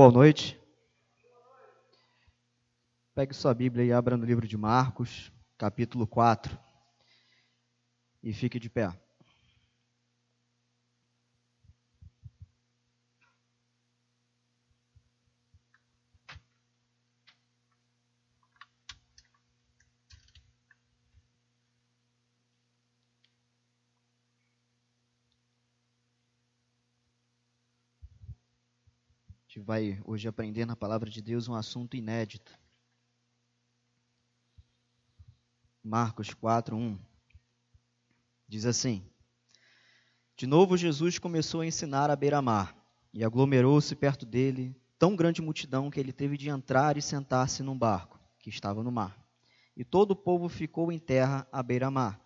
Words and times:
Boa 0.00 0.10
noite. 0.10 0.58
Pegue 3.14 3.34
sua 3.34 3.52
Bíblia 3.52 3.84
e 3.84 3.92
abra 3.92 4.16
no 4.16 4.24
livro 4.24 4.48
de 4.48 4.56
Marcos, 4.56 5.30
capítulo 5.58 6.06
4, 6.06 6.58
e 8.22 8.32
fique 8.32 8.58
de 8.58 8.70
pé. 8.70 8.98
Vai 29.70 30.02
hoje 30.04 30.26
aprender 30.26 30.66
na 30.66 30.74
palavra 30.74 31.08
de 31.08 31.22
Deus 31.22 31.46
um 31.46 31.54
assunto 31.54 31.96
inédito. 31.96 32.58
Marcos 35.80 36.34
4, 36.34 36.76
1. 36.76 36.98
Diz 38.48 38.66
assim: 38.66 39.08
De 40.36 40.44
novo 40.44 40.76
Jesus 40.76 41.20
começou 41.20 41.60
a 41.60 41.66
ensinar 41.66 42.10
à 42.10 42.16
beira-mar, 42.16 42.76
e 43.14 43.22
aglomerou-se 43.22 43.94
perto 43.94 44.26
dele 44.26 44.74
tão 44.98 45.14
grande 45.14 45.40
multidão 45.40 45.88
que 45.88 46.00
ele 46.00 46.12
teve 46.12 46.36
de 46.36 46.48
entrar 46.48 46.96
e 46.96 47.00
sentar-se 47.02 47.62
num 47.62 47.78
barco 47.78 48.18
que 48.40 48.50
estava 48.50 48.82
no 48.82 48.90
mar. 48.90 49.24
E 49.76 49.84
todo 49.84 50.10
o 50.10 50.16
povo 50.16 50.48
ficou 50.48 50.90
em 50.90 50.98
terra 50.98 51.46
à 51.52 51.62
beira-mar. 51.62 52.20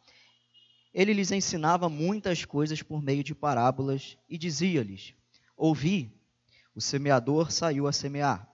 Ele 0.94 1.12
lhes 1.12 1.30
ensinava 1.30 1.90
muitas 1.90 2.46
coisas 2.46 2.80
por 2.80 3.02
meio 3.02 3.22
de 3.22 3.34
parábolas 3.34 4.16
e 4.30 4.38
dizia-lhes: 4.38 5.12
Ouvi, 5.54 6.23
o 6.74 6.80
semeador 6.80 7.52
saiu 7.52 7.86
a 7.86 7.92
semear. 7.92 8.48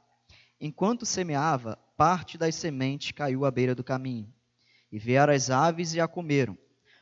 Enquanto 0.60 1.06
semeava, 1.06 1.78
parte 1.96 2.36
das 2.36 2.54
sementes 2.54 3.12
caiu 3.12 3.44
à 3.44 3.50
beira 3.50 3.74
do 3.74 3.82
caminho, 3.82 4.32
e 4.92 4.98
vieram 4.98 5.32
as 5.32 5.50
aves 5.50 5.94
e 5.94 6.00
a 6.00 6.08
comeram. 6.08 6.56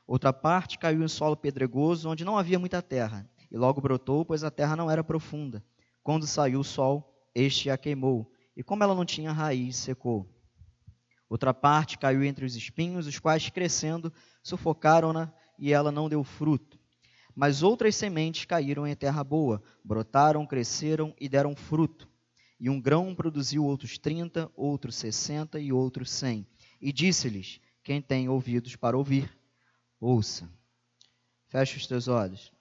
Outra 0.06 0.32
parte 0.32 0.78
caiu 0.78 1.02
em 1.02 1.08
solo 1.08 1.36
pedregoso, 1.36 2.08
onde 2.08 2.24
não 2.24 2.38
havia 2.38 2.58
muita 2.58 2.80
terra, 2.80 3.28
e 3.50 3.56
logo 3.56 3.80
brotou, 3.80 4.24
pois 4.24 4.44
a 4.44 4.50
terra 4.50 4.76
não 4.76 4.90
era 4.90 5.02
profunda. 5.02 5.64
Quando 6.02 6.26
saiu 6.26 6.60
o 6.60 6.64
sol, 6.64 7.28
este 7.34 7.68
a 7.68 7.76
queimou, 7.76 8.32
e 8.56 8.62
como 8.62 8.82
ela 8.82 8.94
não 8.94 9.04
tinha 9.04 9.32
raiz, 9.32 9.76
secou. 9.76 10.28
Outra 11.28 11.52
parte 11.52 11.98
caiu 11.98 12.24
entre 12.24 12.44
os 12.44 12.56
espinhos, 12.56 13.06
os 13.06 13.18
quais, 13.18 13.50
crescendo, 13.50 14.12
sufocaram-na, 14.42 15.32
e 15.58 15.72
ela 15.72 15.92
não 15.92 16.08
deu 16.08 16.24
fruto. 16.24 16.77
Mas 17.38 17.62
outras 17.62 17.94
sementes 17.94 18.46
caíram 18.46 18.84
em 18.84 18.96
terra 18.96 19.22
boa, 19.22 19.62
brotaram, 19.84 20.44
cresceram 20.44 21.14
e 21.20 21.28
deram 21.28 21.54
fruto. 21.54 22.08
E 22.58 22.68
um 22.68 22.80
grão 22.80 23.14
produziu 23.14 23.64
outros 23.64 23.96
trinta, 23.96 24.50
outros 24.56 24.96
sessenta 24.96 25.60
e 25.60 25.72
outros 25.72 26.10
cem. 26.10 26.44
E 26.80 26.92
disse-lhes: 26.92 27.60
Quem 27.84 28.02
tem 28.02 28.28
ouvidos 28.28 28.74
para 28.74 28.98
ouvir, 28.98 29.32
ouça. 30.00 30.50
Feche 31.46 31.76
os 31.76 31.86
teus 31.86 32.08
olhos. 32.08 32.52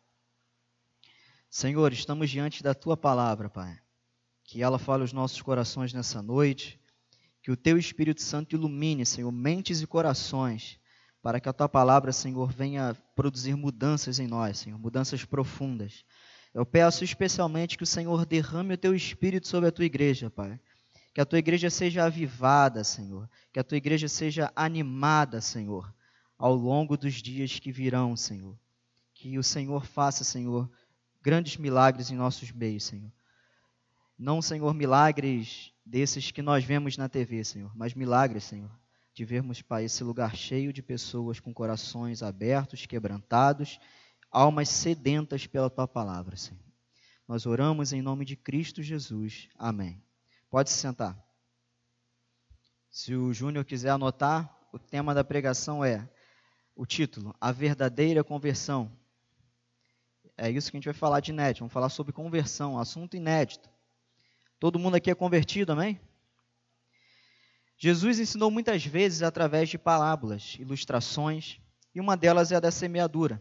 Senhor, 1.49 1.91
estamos 1.91 2.29
diante 2.29 2.61
da 2.61 2.75
tua 2.75 2.95
palavra, 2.95 3.49
Pai. 3.49 3.79
Que 4.43 4.61
ela 4.61 4.77
fale 4.77 5.01
aos 5.01 5.11
nossos 5.11 5.41
corações 5.41 5.91
nessa 5.91 6.21
noite. 6.21 6.79
Que 7.41 7.49
o 7.49 7.57
teu 7.57 7.79
Espírito 7.79 8.21
Santo 8.21 8.53
ilumine, 8.53 9.07
Senhor, 9.07 9.31
mentes 9.31 9.81
e 9.81 9.87
corações 9.87 10.79
para 11.27 11.41
que 11.41 11.49
a 11.49 11.51
tua 11.51 11.67
palavra, 11.67 12.13
Senhor, 12.13 12.49
venha 12.49 12.95
produzir 13.13 13.53
mudanças 13.53 14.17
em 14.17 14.25
nós, 14.25 14.59
Senhor, 14.59 14.79
mudanças 14.79 15.25
profundas. 15.25 16.05
Eu 16.53 16.65
peço 16.65 17.03
especialmente 17.03 17.75
que 17.75 17.83
o 17.83 17.85
Senhor 17.85 18.25
derrame 18.25 18.75
o 18.75 18.77
teu 18.77 18.95
espírito 18.95 19.45
sobre 19.45 19.67
a 19.67 19.71
tua 19.73 19.83
igreja, 19.83 20.29
Pai. 20.29 20.57
Que 21.13 21.19
a 21.19 21.25
tua 21.25 21.37
igreja 21.37 21.69
seja 21.69 22.05
avivada, 22.05 22.81
Senhor. 22.81 23.29
Que 23.51 23.59
a 23.59 23.63
tua 23.65 23.75
igreja 23.75 24.07
seja 24.07 24.53
animada, 24.55 25.41
Senhor, 25.41 25.93
ao 26.37 26.55
longo 26.55 26.95
dos 26.95 27.15
dias 27.15 27.59
que 27.59 27.73
virão, 27.73 28.15
Senhor. 28.15 28.57
Que 29.13 29.37
o 29.37 29.43
Senhor 29.43 29.85
faça, 29.85 30.23
Senhor, 30.23 30.71
grandes 31.21 31.57
milagres 31.57 32.09
em 32.09 32.15
nossos 32.15 32.53
meios, 32.53 32.85
Senhor. 32.85 33.11
Não, 34.17 34.41
Senhor, 34.41 34.73
milagres 34.73 35.73
desses 35.85 36.31
que 36.31 36.41
nós 36.41 36.63
vemos 36.63 36.95
na 36.95 37.09
TV, 37.09 37.43
Senhor, 37.43 37.69
mas 37.75 37.93
milagres, 37.93 38.45
Senhor, 38.45 38.71
de 39.17 39.25
vermos, 39.25 39.63
Pai, 39.63 39.85
esse 39.85 40.03
lugar 40.03 40.35
cheio 40.35 40.71
de 40.71 40.83
pessoas 40.83 41.39
com 41.39 41.51
corações 41.51 42.21
abertos, 42.21 42.85
quebrantados, 42.85 43.79
almas 44.29 44.69
sedentas 44.69 45.47
pela 45.47 45.71
tua 45.71 45.87
palavra, 45.87 46.37
Senhor. 46.37 46.61
Nós 47.27 47.47
oramos 47.47 47.91
em 47.91 47.99
nome 47.99 48.23
de 48.23 48.35
Cristo 48.35 48.83
Jesus. 48.83 49.49
Amém. 49.57 49.99
Pode 50.51 50.69
se 50.69 50.77
sentar. 50.77 51.17
Se 52.91 53.15
o 53.15 53.33
Júnior 53.33 53.65
quiser 53.65 53.89
anotar, 53.89 54.55
o 54.71 54.77
tema 54.77 55.15
da 55.15 55.23
pregação 55.23 55.83
é 55.83 56.07
o 56.75 56.85
título: 56.85 57.33
A 57.41 57.51
verdadeira 57.51 58.23
conversão. 58.23 58.95
É 60.37 60.47
isso 60.47 60.69
que 60.69 60.77
a 60.77 60.79
gente 60.79 60.85
vai 60.85 60.93
falar 60.93 61.21
de 61.21 61.31
inédito. 61.31 61.61
Vamos 61.61 61.73
falar 61.73 61.89
sobre 61.89 62.13
conversão, 62.13 62.77
assunto 62.77 63.17
inédito. 63.17 63.67
Todo 64.59 64.77
mundo 64.77 64.93
aqui 64.93 65.09
é 65.09 65.15
convertido, 65.15 65.71
amém? 65.71 65.99
Jesus 67.77 68.19
ensinou 68.19 68.49
muitas 68.49 68.83
vezes 68.83 69.21
através 69.21 69.69
de 69.69 69.77
parábolas, 69.77 70.55
ilustrações, 70.59 71.59
e 71.93 72.01
uma 72.01 72.17
delas 72.17 72.51
é 72.51 72.55
a 72.55 72.59
da 72.59 72.71
semeadura. 72.71 73.39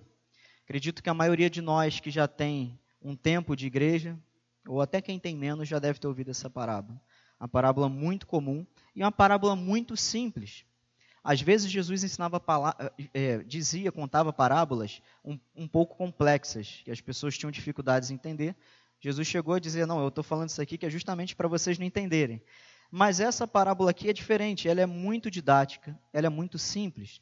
Acredito 0.65 1.03
que 1.03 1.09
a 1.09 1.15
maioria 1.15 1.49
de 1.49 1.63
nós 1.63 2.01
que 2.01 2.11
já 2.11 2.29
tem 2.29 2.79
um 3.01 3.17
tempo 3.17 3.57
de 3.57 3.67
igreja, 3.67 4.19
ou 4.69 4.83
até 4.83 5.01
quem 5.01 5.19
tem 5.19 5.35
menos, 5.35 5.69
já 5.69 5.79
deve 5.79 5.99
ter 5.99 6.07
ouvido 6.07 6.31
essa 6.31 6.51
parábola. 6.51 7.01
Uma 7.41 7.49
parábola 7.49 7.89
muito 7.89 8.27
comum 8.27 8.67
e 8.95 9.03
uma 9.03 9.13
parábola 9.13 9.57
muito 9.57 9.97
simples. 9.97 10.67
Às 11.25 11.41
vezes 11.41 11.71
Jesus 11.71 12.05
ensinava, 12.05 12.41
é, 13.15 13.39
dizia, 13.39 13.91
contava 13.91 14.33
parábolas 14.33 15.01
um, 15.25 15.39
um 15.55 15.67
pouco 15.67 15.97
complexas, 15.97 16.83
que 16.85 16.91
as 16.91 17.01
pessoas 17.01 17.39
tinham 17.39 17.51
dificuldades 17.51 18.11
em 18.11 18.15
entender. 18.15 18.55
Jesus 19.01 19.27
chegou 19.27 19.55
a 19.55 19.59
dizer, 19.59 19.87
não, 19.87 20.01
eu 20.01 20.09
estou 20.09 20.23
falando 20.23 20.51
isso 20.51 20.61
aqui 20.61 20.77
que 20.77 20.87
é 20.87 20.91
justamente 20.91 21.35
para 21.35 21.49
vocês 21.49 21.79
não 21.79 21.87
entenderem. 21.87 22.43
Mas 22.91 23.21
essa 23.21 23.47
parábola 23.47 23.91
aqui 23.91 24.09
é 24.09 24.13
diferente, 24.13 24.69
ela 24.69 24.81
é 24.81 24.87
muito 24.87 25.31
didática, 25.31 25.99
ela 26.13 26.27
é 26.27 26.31
muito 26.31 26.59
simples. 26.59 27.21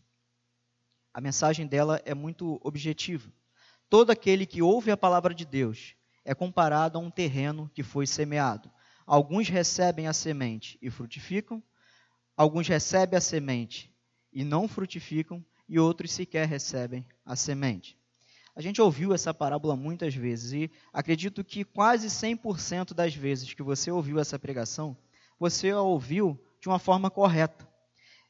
A 1.12 1.20
mensagem 1.20 1.66
dela 1.66 2.00
é 2.04 2.14
muito 2.14 2.60
objetiva. 2.62 3.32
Todo 3.88 4.10
aquele 4.10 4.46
que 4.46 4.62
ouve 4.62 4.90
a 4.90 4.96
palavra 4.96 5.34
de 5.34 5.44
Deus 5.44 5.94
é 6.24 6.34
comparado 6.34 6.98
a 6.98 7.00
um 7.00 7.10
terreno 7.10 7.70
que 7.74 7.82
foi 7.82 8.06
semeado. 8.06 8.70
Alguns 9.06 9.48
recebem 9.48 10.06
a 10.06 10.12
semente 10.12 10.78
e 10.80 10.90
frutificam, 10.90 11.62
alguns 12.36 12.66
recebem 12.66 13.16
a 13.16 13.20
semente 13.20 13.94
e 14.32 14.44
não 14.44 14.66
frutificam, 14.66 15.44
e 15.68 15.78
outros 15.78 16.12
sequer 16.12 16.46
recebem 16.46 17.06
a 17.24 17.34
semente. 17.36 17.96
A 18.56 18.60
gente 18.60 18.80
ouviu 18.80 19.12
essa 19.12 19.32
parábola 19.34 19.74
muitas 19.74 20.14
vezes 20.14 20.52
e 20.52 20.70
acredito 20.92 21.42
que 21.42 21.64
quase 21.64 22.08
100% 22.08 22.94
das 22.94 23.14
vezes 23.14 23.52
que 23.52 23.62
você 23.62 23.90
ouviu 23.90 24.18
essa 24.20 24.38
pregação, 24.38 24.96
você 25.44 25.70
a 25.70 25.82
ouviu 25.82 26.40
de 26.58 26.68
uma 26.68 26.78
forma 26.78 27.10
correta. 27.10 27.68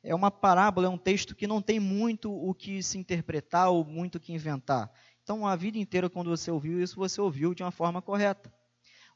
É 0.02 0.12
uma 0.12 0.32
parábola, 0.32 0.88
é 0.88 0.90
um 0.90 0.98
texto 0.98 1.36
que 1.36 1.46
não 1.46 1.62
tem 1.62 1.78
muito 1.78 2.28
o 2.32 2.52
que 2.52 2.82
se 2.82 2.98
interpretar 2.98 3.70
ou 3.70 3.84
muito 3.84 4.16
o 4.16 4.20
que 4.20 4.32
inventar. 4.32 4.92
Então, 5.22 5.46
a 5.46 5.54
vida 5.54 5.78
inteira, 5.78 6.10
quando 6.10 6.28
você 6.28 6.50
ouviu 6.50 6.82
isso, 6.82 6.96
você 6.96 7.20
ouviu 7.20 7.54
de 7.54 7.62
uma 7.62 7.70
forma 7.70 8.02
correta. 8.02 8.52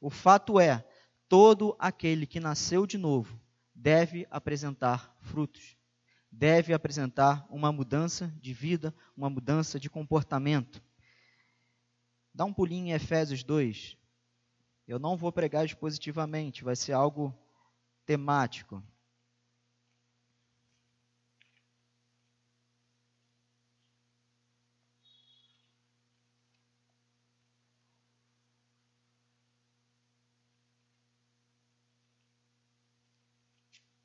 O 0.01 0.11
fato 0.11 0.61
é, 0.61 0.87
todo 1.29 1.75
aquele 1.77 2.25
que 2.25 2.39
nasceu 2.39 2.87
de 2.87 2.97
novo 2.97 3.39
deve 3.75 4.29
apresentar 4.31 5.13
frutos. 5.21 5.77
Deve 6.31 6.73
apresentar 6.73 7.45
uma 7.51 7.73
mudança 7.73 8.33
de 8.41 8.55
vida, 8.55 8.95
uma 9.17 9.29
mudança 9.29 9.81
de 9.81 9.91
comportamento. 9.91 10.81
Dá 12.33 12.45
um 12.45 12.53
pulinho 12.53 12.87
em 12.87 12.93
Efésios 12.93 13.43
2. 13.43 13.97
Eu 14.87 15.01
não 15.01 15.17
vou 15.17 15.33
pregar 15.33 15.67
expositivamente, 15.67 16.63
vai 16.63 16.77
ser 16.77 16.93
algo 16.93 17.37
temático. 18.09 18.83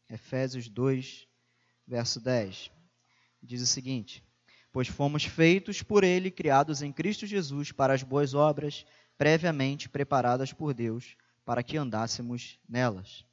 Efésios 0.09 0.67
2, 0.67 1.25
verso 1.88 2.19
10. 2.19 2.69
Diz 3.41 3.61
o 3.61 3.65
seguinte: 3.65 4.21
Pois 4.69 4.89
fomos 4.89 5.23
feitos 5.23 5.81
por 5.81 6.03
Ele, 6.03 6.29
criados 6.29 6.81
em 6.81 6.91
Cristo 6.91 7.25
Jesus, 7.25 7.71
para 7.71 7.94
as 7.94 8.03
boas 8.03 8.33
obras, 8.33 8.85
previamente 9.17 9.88
preparadas 9.88 10.51
por 10.51 10.73
Deus, 10.73 11.15
para 11.45 11.63
que 11.63 11.77
andássemos 11.77 12.59
nelas 12.67 13.25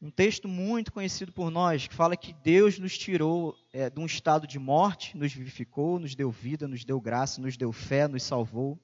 um 0.00 0.10
texto 0.10 0.46
muito 0.46 0.92
conhecido 0.92 1.32
por 1.32 1.50
nós, 1.50 1.88
que 1.88 1.94
fala 1.94 2.16
que 2.16 2.32
Deus 2.32 2.78
nos 2.78 2.96
tirou 2.96 3.56
é, 3.72 3.90
de 3.90 3.98
um 3.98 4.06
estado 4.06 4.46
de 4.46 4.58
morte, 4.58 5.16
nos 5.16 5.32
vivificou, 5.32 5.98
nos 5.98 6.14
deu 6.14 6.30
vida, 6.30 6.68
nos 6.68 6.84
deu 6.84 7.00
graça, 7.00 7.40
nos 7.40 7.56
deu 7.56 7.72
fé, 7.72 8.06
nos 8.06 8.22
salvou. 8.22 8.78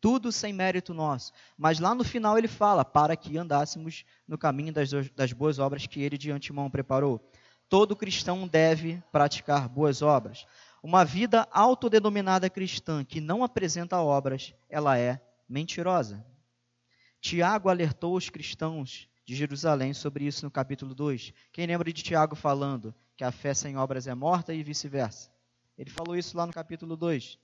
tudo 0.00 0.30
sem 0.30 0.52
mérito 0.52 0.94
nosso. 0.94 1.32
Mas 1.56 1.80
lá 1.80 1.94
no 1.94 2.04
final 2.04 2.38
ele 2.38 2.48
fala, 2.48 2.84
para 2.84 3.16
que 3.16 3.36
andássemos 3.36 4.04
no 4.26 4.38
caminho 4.38 4.72
das, 4.72 4.90
das 5.10 5.32
boas 5.32 5.58
obras 5.58 5.86
que 5.86 6.00
ele 6.00 6.16
de 6.16 6.30
antemão 6.30 6.70
preparou. 6.70 7.20
Todo 7.68 7.96
cristão 7.96 8.46
deve 8.46 9.02
praticar 9.12 9.68
boas 9.68 10.00
obras. 10.00 10.46
Uma 10.82 11.04
vida 11.04 11.46
autodenominada 11.50 12.48
cristã 12.48 13.04
que 13.04 13.20
não 13.20 13.42
apresenta 13.42 14.00
obras, 14.00 14.54
ela 14.70 14.96
é 14.96 15.20
mentirosa. 15.48 16.24
Tiago 17.20 17.68
alertou 17.68 18.16
os 18.16 18.30
cristãos 18.30 19.08
de 19.28 19.34
Jerusalém 19.34 19.92
sobre 19.92 20.24
isso 20.24 20.46
no 20.46 20.50
capítulo 20.50 20.94
2. 20.94 21.34
Quem 21.52 21.66
lembra 21.66 21.92
de 21.92 22.02
Tiago 22.02 22.34
falando 22.34 22.94
que 23.14 23.22
a 23.22 23.30
fé 23.30 23.52
sem 23.52 23.76
obras 23.76 24.06
é 24.06 24.14
morta 24.14 24.54
e 24.54 24.62
vice-versa? 24.62 25.30
Ele 25.76 25.90
falou 25.90 26.16
isso 26.16 26.34
lá 26.34 26.46
no 26.46 26.52
capítulo 26.52 26.96
2. 26.96 27.38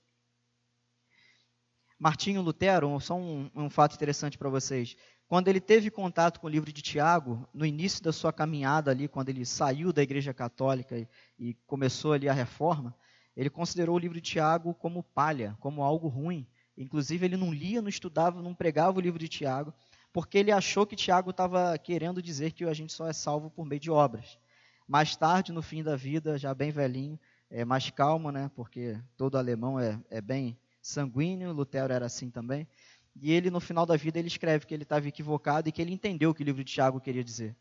Martinho 1.99 2.41
Lutero, 2.41 2.99
só 2.99 3.15
um, 3.15 3.51
um 3.53 3.69
fato 3.69 3.93
interessante 3.93 4.35
para 4.35 4.49
vocês. 4.49 4.97
Quando 5.27 5.47
ele 5.47 5.61
teve 5.61 5.91
contato 5.91 6.39
com 6.39 6.47
o 6.47 6.49
livro 6.49 6.73
de 6.73 6.81
Tiago, 6.81 7.47
no 7.53 7.63
início 7.63 8.03
da 8.03 8.11
sua 8.11 8.33
caminhada 8.33 8.89
ali, 8.89 9.07
quando 9.07 9.29
ele 9.29 9.45
saiu 9.45 9.93
da 9.93 10.01
Igreja 10.01 10.33
Católica 10.33 10.97
e, 10.97 11.07
e 11.37 11.53
começou 11.67 12.13
ali 12.13 12.27
a 12.27 12.33
reforma, 12.33 12.95
ele 13.37 13.49
considerou 13.51 13.95
o 13.95 13.99
livro 13.99 14.19
de 14.19 14.21
Tiago 14.21 14.73
como 14.73 15.03
palha, 15.03 15.55
como 15.59 15.83
algo 15.83 16.07
ruim. 16.07 16.47
Inclusive, 16.75 17.27
ele 17.27 17.37
não 17.37 17.53
lia, 17.53 17.79
não 17.79 17.89
estudava, 17.89 18.41
não 18.41 18.55
pregava 18.55 18.97
o 18.97 19.01
livro 19.01 19.19
de 19.19 19.27
Tiago, 19.27 19.71
porque 20.15 20.37
ele 20.37 20.49
achou 20.49 20.85
que 20.85 20.95
Tiago 20.95 21.31
estava 21.31 21.77
querendo 21.77 22.21
dizer 22.21 22.53
que 22.53 22.63
a 22.63 22.73
gente 22.73 22.93
só 22.93 23.05
é 23.05 23.11
salvo 23.11 23.49
por 23.49 23.65
meio 23.65 23.81
de 23.81 23.91
obras. 23.91 24.39
Mais 24.87 25.13
tarde, 25.13 25.51
no 25.51 25.61
fim 25.61 25.83
da 25.83 25.97
vida, 25.97 26.37
já 26.37 26.53
bem 26.53 26.71
velhinho, 26.71 27.19
é 27.49 27.65
mais 27.65 27.89
calmo, 27.89 28.31
né? 28.31 28.49
Porque 28.55 28.97
todo 29.17 29.37
alemão 29.37 29.77
é, 29.77 29.99
é 30.09 30.21
bem 30.21 30.57
sanguíneo, 30.81 31.51
Lutero 31.51 31.91
era 31.91 32.05
assim 32.05 32.29
também. 32.29 32.65
E 33.13 33.29
ele, 33.29 33.49
no 33.49 33.59
final 33.59 33.85
da 33.85 33.97
vida, 33.97 34.17
ele 34.17 34.29
escreve 34.29 34.65
que 34.65 34.73
ele 34.73 34.83
estava 34.83 35.05
equivocado 35.05 35.67
e 35.67 35.71
que 35.73 35.81
ele 35.81 35.91
entendeu 35.91 36.29
o 36.29 36.33
que 36.33 36.43
o 36.43 36.45
livro 36.45 36.63
de 36.63 36.71
Tiago 36.71 37.01
queria 37.01 37.21
dizer. 37.21 37.53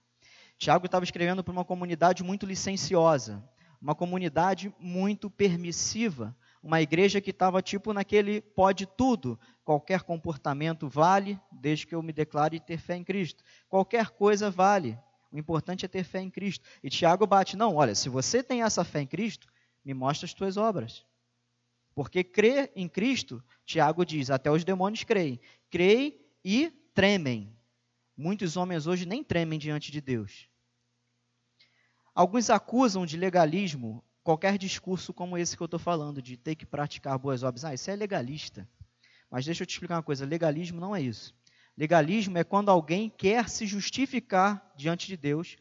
Tiago 0.56 0.86
estava 0.86 1.04
escrevendo 1.04 1.42
para 1.42 1.50
uma 1.50 1.64
comunidade 1.64 2.22
muito 2.22 2.46
licenciosa, 2.46 3.42
uma 3.82 3.96
comunidade 3.96 4.72
muito 4.78 5.28
permissiva, 5.28 6.36
uma 6.64 6.80
igreja 6.80 7.20
que 7.20 7.28
estava 7.28 7.60
tipo 7.60 7.92
naquele 7.92 8.40
pode 8.40 8.86
tudo, 8.86 9.38
qualquer 9.62 10.02
comportamento 10.02 10.88
vale, 10.88 11.38
desde 11.52 11.86
que 11.86 11.94
eu 11.94 12.02
me 12.02 12.10
declare 12.10 12.58
ter 12.58 12.78
fé 12.78 12.96
em 12.96 13.04
Cristo. 13.04 13.44
Qualquer 13.68 14.08
coisa 14.08 14.50
vale. 14.50 14.98
O 15.30 15.38
importante 15.38 15.84
é 15.84 15.88
ter 15.88 16.04
fé 16.04 16.22
em 16.22 16.30
Cristo. 16.30 16.66
E 16.82 16.88
Tiago 16.88 17.26
bate, 17.26 17.54
não, 17.54 17.74
olha, 17.74 17.94
se 17.94 18.08
você 18.08 18.42
tem 18.42 18.62
essa 18.62 18.82
fé 18.82 19.02
em 19.02 19.06
Cristo, 19.06 19.46
me 19.84 19.92
mostra 19.92 20.24
as 20.24 20.32
tuas 20.32 20.56
obras. 20.56 21.04
Porque 21.94 22.24
crer 22.24 22.72
em 22.74 22.88
Cristo, 22.88 23.44
Tiago 23.66 24.02
diz, 24.02 24.30
até 24.30 24.50
os 24.50 24.64
demônios 24.64 25.04
creem. 25.04 25.38
Creem 25.68 26.18
e 26.42 26.70
tremem. 26.94 27.54
Muitos 28.16 28.56
homens 28.56 28.86
hoje 28.86 29.04
nem 29.04 29.22
tremem 29.22 29.58
diante 29.58 29.92
de 29.92 30.00
Deus. 30.00 30.48
Alguns 32.14 32.48
acusam 32.48 33.04
de 33.04 33.18
legalismo 33.18 34.02
qualquer 34.24 34.58
discurso 34.58 35.14
como 35.14 35.38
esse 35.38 35.56
que 35.56 35.62
eu 35.62 35.66
estou 35.66 35.78
falando, 35.78 36.20
de 36.20 36.36
ter 36.36 36.56
que 36.56 36.66
praticar 36.66 37.16
boas 37.18 37.44
obras. 37.44 37.64
Ah, 37.64 37.74
isso 37.74 37.90
é 37.90 37.94
legalista. 37.94 38.68
Mas 39.30 39.44
deixa 39.44 39.62
eu 39.62 39.66
te 39.66 39.74
explicar 39.74 39.96
uma 39.96 40.02
coisa: 40.02 40.26
legalismo 40.26 40.80
não 40.80 40.96
é 40.96 41.00
isso. 41.00 41.32
Legalismo 41.76 42.38
é 42.38 42.42
quando 42.42 42.70
alguém 42.70 43.10
quer 43.10 43.48
se 43.48 43.66
justificar 43.66 44.72
diante 44.76 45.06
de 45.06 45.16
Deus 45.16 45.56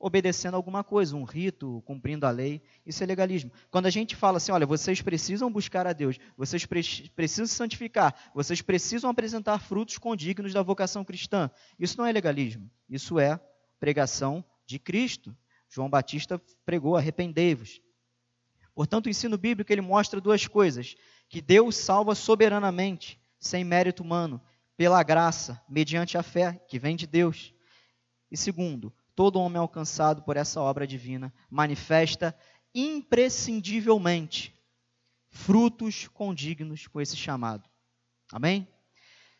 obedecendo 0.00 0.54
alguma 0.54 0.82
coisa, 0.82 1.14
um 1.14 1.24
rito, 1.24 1.82
cumprindo 1.84 2.26
a 2.26 2.30
lei. 2.30 2.62
Isso 2.86 3.04
é 3.04 3.06
legalismo. 3.06 3.52
Quando 3.70 3.84
a 3.84 3.90
gente 3.90 4.16
fala 4.16 4.38
assim, 4.38 4.50
olha, 4.50 4.64
vocês 4.64 5.02
precisam 5.02 5.52
buscar 5.52 5.86
a 5.86 5.92
Deus, 5.92 6.18
vocês 6.38 6.64
pre 6.64 6.80
precisam 7.14 7.46
se 7.46 7.54
santificar, 7.54 8.14
vocês 8.34 8.62
precisam 8.62 9.10
apresentar 9.10 9.58
frutos 9.58 9.98
condignos 9.98 10.54
da 10.54 10.62
vocação 10.62 11.04
cristã. 11.04 11.50
Isso 11.78 11.98
não 11.98 12.06
é 12.06 12.12
legalismo. 12.12 12.70
Isso 12.88 13.20
é 13.20 13.38
pregação 13.78 14.42
de 14.64 14.78
Cristo. 14.78 15.36
João 15.68 15.90
Batista 15.90 16.40
pregou: 16.64 16.96
arrependei-vos. 16.96 17.82
Portanto, 18.80 19.04
o 19.04 19.10
ensino 19.10 19.36
bíblico 19.36 19.70
ele 19.70 19.82
mostra 19.82 20.22
duas 20.22 20.46
coisas: 20.46 20.96
que 21.28 21.42
Deus 21.42 21.76
salva 21.76 22.14
soberanamente, 22.14 23.20
sem 23.38 23.62
mérito 23.62 24.02
humano, 24.02 24.40
pela 24.74 25.02
graça, 25.02 25.62
mediante 25.68 26.16
a 26.16 26.22
fé 26.22 26.54
que 26.66 26.78
vem 26.78 26.96
de 26.96 27.06
Deus. 27.06 27.52
E 28.30 28.38
segundo, 28.38 28.90
todo 29.14 29.38
homem 29.38 29.58
alcançado 29.58 30.22
por 30.22 30.34
essa 30.34 30.62
obra 30.62 30.86
divina 30.86 31.30
manifesta 31.50 32.34
imprescindivelmente 32.74 34.58
frutos 35.28 36.08
condignos 36.08 36.86
com 36.86 37.02
esse 37.02 37.18
chamado. 37.18 37.68
Amém? 38.32 38.66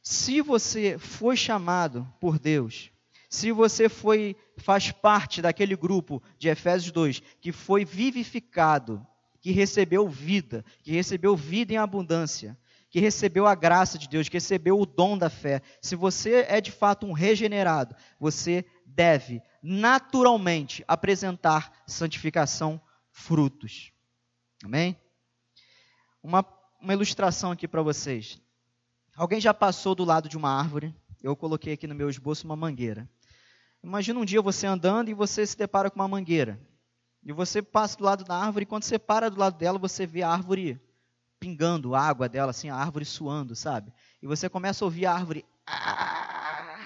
Se 0.03 0.43
você 0.43 0.99
foi 0.99 1.35
chamado 1.35 2.07
por 2.21 2.39
Deus, 2.39 2.91
se 3.31 3.53
você 3.53 3.89
foi 3.89 4.37
faz 4.59 4.93
parte 4.93 5.41
daquele 5.41 5.75
grupo 5.75 6.23
de 6.39 6.51
Efésios 6.51 6.93
2 6.93 7.23
que 7.41 7.53
foi 7.53 7.87
vivificado, 7.87 9.07
que 9.41 9.53
recebeu 9.53 10.09
vida, 10.09 10.65
que 10.83 10.93
recebeu 10.93 11.37
vida 11.37 11.73
em 11.73 11.77
abundância, 11.77 12.59
que 12.91 13.01
recebeu 13.01 13.47
a 13.47 13.55
graça 13.55 13.97
de 13.97 14.09
Deus, 14.09 14.29
que 14.29 14.37
recebeu 14.37 14.79
o 14.79 14.85
dom 14.85 15.17
da 15.17 15.31
fé, 15.31 15.63
se 15.81 15.95
você 15.95 16.45
é 16.49 16.61
de 16.61 16.73
fato 16.73 17.07
um 17.07 17.13
regenerado, 17.13 17.95
você 18.19 18.65
deve 18.85 19.41
naturalmente 19.63 20.85
apresentar 20.87 21.73
santificação, 21.87 22.81
frutos. 23.13 23.93
Amém? 24.65 24.97
Uma, 26.23 26.45
uma 26.81 26.93
ilustração 26.93 27.53
aqui 27.53 27.69
para 27.69 27.83
vocês. 27.83 28.41
Alguém 29.17 29.41
já 29.41 29.55
passou 29.55 29.95
do 29.95 30.05
lado 30.05 30.29
de 30.29 30.37
uma 30.37 30.51
árvore? 30.51 30.95
Eu 31.23 31.37
coloquei 31.37 31.75
aqui 31.75 31.87
no 31.87 31.95
meu 31.95 32.11
esboço 32.11 32.45
uma 32.45 32.57
mangueira. 32.57 33.09
Imagina 33.83 34.19
um 34.19 34.25
dia 34.25 34.43
você 34.43 34.67
andando 34.67 35.09
e 35.09 35.15
você 35.15 35.47
se 35.47 35.57
depara 35.57 35.91
com 35.91 35.99
uma 35.99 36.09
mangueira. 36.09 36.61
E 37.23 37.33
você 37.33 37.61
passa 37.61 37.97
do 37.97 38.05
lado 38.05 38.25
da 38.25 38.37
árvore 38.37 38.63
e 38.63 38.67
quando 38.67 38.85
você 38.85 38.99
para 38.99 39.31
do 39.31 39.39
lado 39.39 39.59
dela, 39.59 39.79
você 39.79 40.07
vê 40.07 40.23
a 40.23 40.31
árvore 40.31 40.81
pingando 41.39 41.95
água 41.95 42.29
dela, 42.29 42.51
assim, 42.51 42.69
a 42.69 42.77
árvore 42.77 43.05
suando, 43.05 43.57
sabe? 43.57 43.93
E 44.23 44.27
você 44.27 44.49
começa 44.49 44.85
a 44.85 44.87
ouvir 44.87 45.07
a 45.07 45.15
árvore. 45.15 45.45
Ah, 45.67 46.79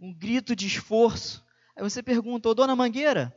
um 0.00 0.12
grito 0.12 0.54
de 0.54 0.66
esforço. 0.66 1.44
Aí 1.76 1.82
você 1.82 2.02
pergunta, 2.02 2.48
ô 2.48 2.54
dona 2.54 2.76
Mangueira, 2.76 3.36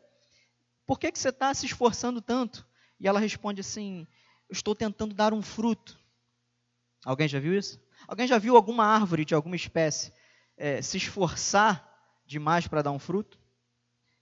por 0.85 0.99
que, 0.99 1.11
que 1.11 1.17
você 1.17 1.29
está 1.29 1.53
se 1.53 1.65
esforçando 1.65 2.21
tanto? 2.21 2.65
E 2.99 3.07
ela 3.07 3.19
responde 3.19 3.61
assim: 3.61 4.07
estou 4.49 4.75
tentando 4.75 5.13
dar 5.13 5.33
um 5.33 5.41
fruto. 5.41 5.99
Alguém 7.03 7.27
já 7.27 7.39
viu 7.39 7.57
isso? 7.57 7.79
Alguém 8.07 8.27
já 8.27 8.37
viu 8.37 8.55
alguma 8.55 8.85
árvore 8.85 9.25
de 9.25 9.33
alguma 9.35 9.55
espécie 9.55 10.11
é, 10.57 10.81
se 10.81 10.97
esforçar 10.97 11.87
demais 12.25 12.67
para 12.67 12.81
dar 12.81 12.91
um 12.91 12.99
fruto? 12.99 13.39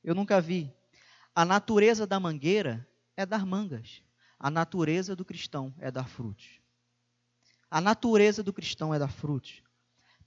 Eu 0.03 0.13
nunca 0.13 0.39
vi. 0.41 0.73
A 1.35 1.43
natureza 1.43 2.05
da 2.05 2.19
mangueira 2.19 2.87
é 3.17 3.25
dar 3.25 3.43
mangas. 3.43 4.03
A 4.39 4.51
natureza 4.51 5.15
do 5.15 5.25
cristão 5.25 5.73
é 5.79 5.89
dar 5.89 6.07
frutos. 6.07 6.59
A 7.71 7.81
natureza 7.81 8.43
do 8.43 8.53
cristão 8.53 8.93
é 8.93 8.99
dar 8.99 9.11
frutos. 9.11 9.63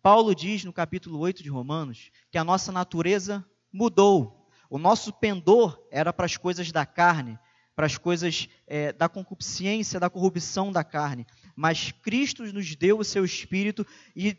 Paulo 0.02 0.34
diz 0.34 0.64
no 0.64 0.72
capítulo 0.72 1.20
8 1.20 1.44
de 1.44 1.48
Romanos 1.48 2.10
que 2.30 2.38
a 2.38 2.42
nossa 2.42 2.72
natureza 2.72 3.44
mudou. 3.72 4.48
O 4.68 4.78
nosso 4.78 5.12
pendor 5.12 5.80
era 5.92 6.12
para 6.12 6.26
as 6.26 6.36
coisas 6.36 6.72
da 6.72 6.84
carne, 6.84 7.38
para 7.76 7.86
as 7.86 7.96
coisas 7.96 8.48
é, 8.66 8.92
da 8.92 9.08
concupiscência, 9.08 10.00
da 10.00 10.10
corrupção 10.10 10.72
da 10.72 10.82
carne. 10.82 11.24
Mas 11.54 11.92
Cristo 11.92 12.42
nos 12.52 12.74
deu 12.74 12.98
o 12.98 13.04
seu 13.04 13.24
Espírito 13.24 13.86
e 14.14 14.36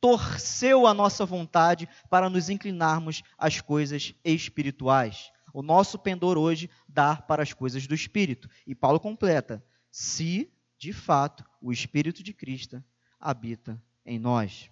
torceu 0.00 0.84
a 0.84 0.92
nossa 0.92 1.24
vontade 1.24 1.88
para 2.10 2.28
nos 2.28 2.48
inclinarmos 2.48 3.22
às 3.36 3.60
coisas 3.60 4.14
espirituais. 4.24 5.30
O 5.52 5.62
nosso 5.62 5.98
pendor 5.98 6.36
hoje 6.36 6.70
dá 6.88 7.16
para 7.16 7.42
as 7.42 7.52
coisas 7.52 7.86
do 7.86 7.94
Espírito. 7.94 8.48
E 8.66 8.74
Paulo 8.74 9.00
completa: 9.00 9.64
se 9.90 10.52
de 10.78 10.92
fato 10.92 11.44
o 11.60 11.72
Espírito 11.72 12.22
de 12.22 12.32
Cristo 12.32 12.82
habita 13.18 13.82
em 14.04 14.18
nós. 14.18 14.70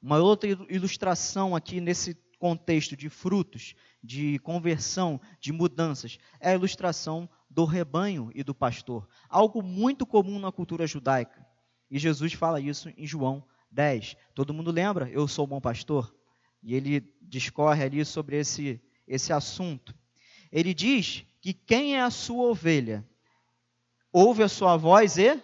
Uma 0.00 0.18
outra 0.18 0.50
ilustração 0.68 1.56
aqui 1.56 1.80
nesse 1.80 2.14
contexto 2.38 2.94
de 2.94 3.08
frutos, 3.08 3.74
de 4.02 4.38
conversão, 4.40 5.18
de 5.40 5.50
mudanças, 5.50 6.18
é 6.38 6.50
a 6.50 6.54
ilustração 6.54 7.26
do 7.48 7.64
rebanho 7.64 8.30
e 8.34 8.44
do 8.44 8.54
pastor. 8.54 9.08
Algo 9.30 9.62
muito 9.62 10.04
comum 10.04 10.38
na 10.38 10.52
cultura 10.52 10.86
judaica. 10.86 11.46
E 11.90 11.98
Jesus 11.98 12.34
fala 12.34 12.60
isso 12.60 12.90
em 12.98 13.06
João 13.06 13.42
10. 13.70 14.16
Todo 14.34 14.52
mundo 14.52 14.70
lembra? 14.70 15.08
Eu 15.08 15.26
sou 15.26 15.44
o 15.44 15.48
bom 15.48 15.60
pastor. 15.60 16.14
E 16.62 16.74
ele 16.74 17.00
discorre 17.22 17.82
ali 17.82 18.04
sobre 18.04 18.36
esse, 18.38 18.80
esse 19.06 19.32
assunto. 19.32 19.94
Ele 20.50 20.72
diz 20.72 21.24
que 21.40 21.52
quem 21.52 21.96
é 21.96 22.00
a 22.00 22.10
sua 22.10 22.44
ovelha 22.44 23.06
ouve 24.12 24.42
a 24.42 24.48
sua 24.48 24.76
voz 24.76 25.18
e 25.18 25.42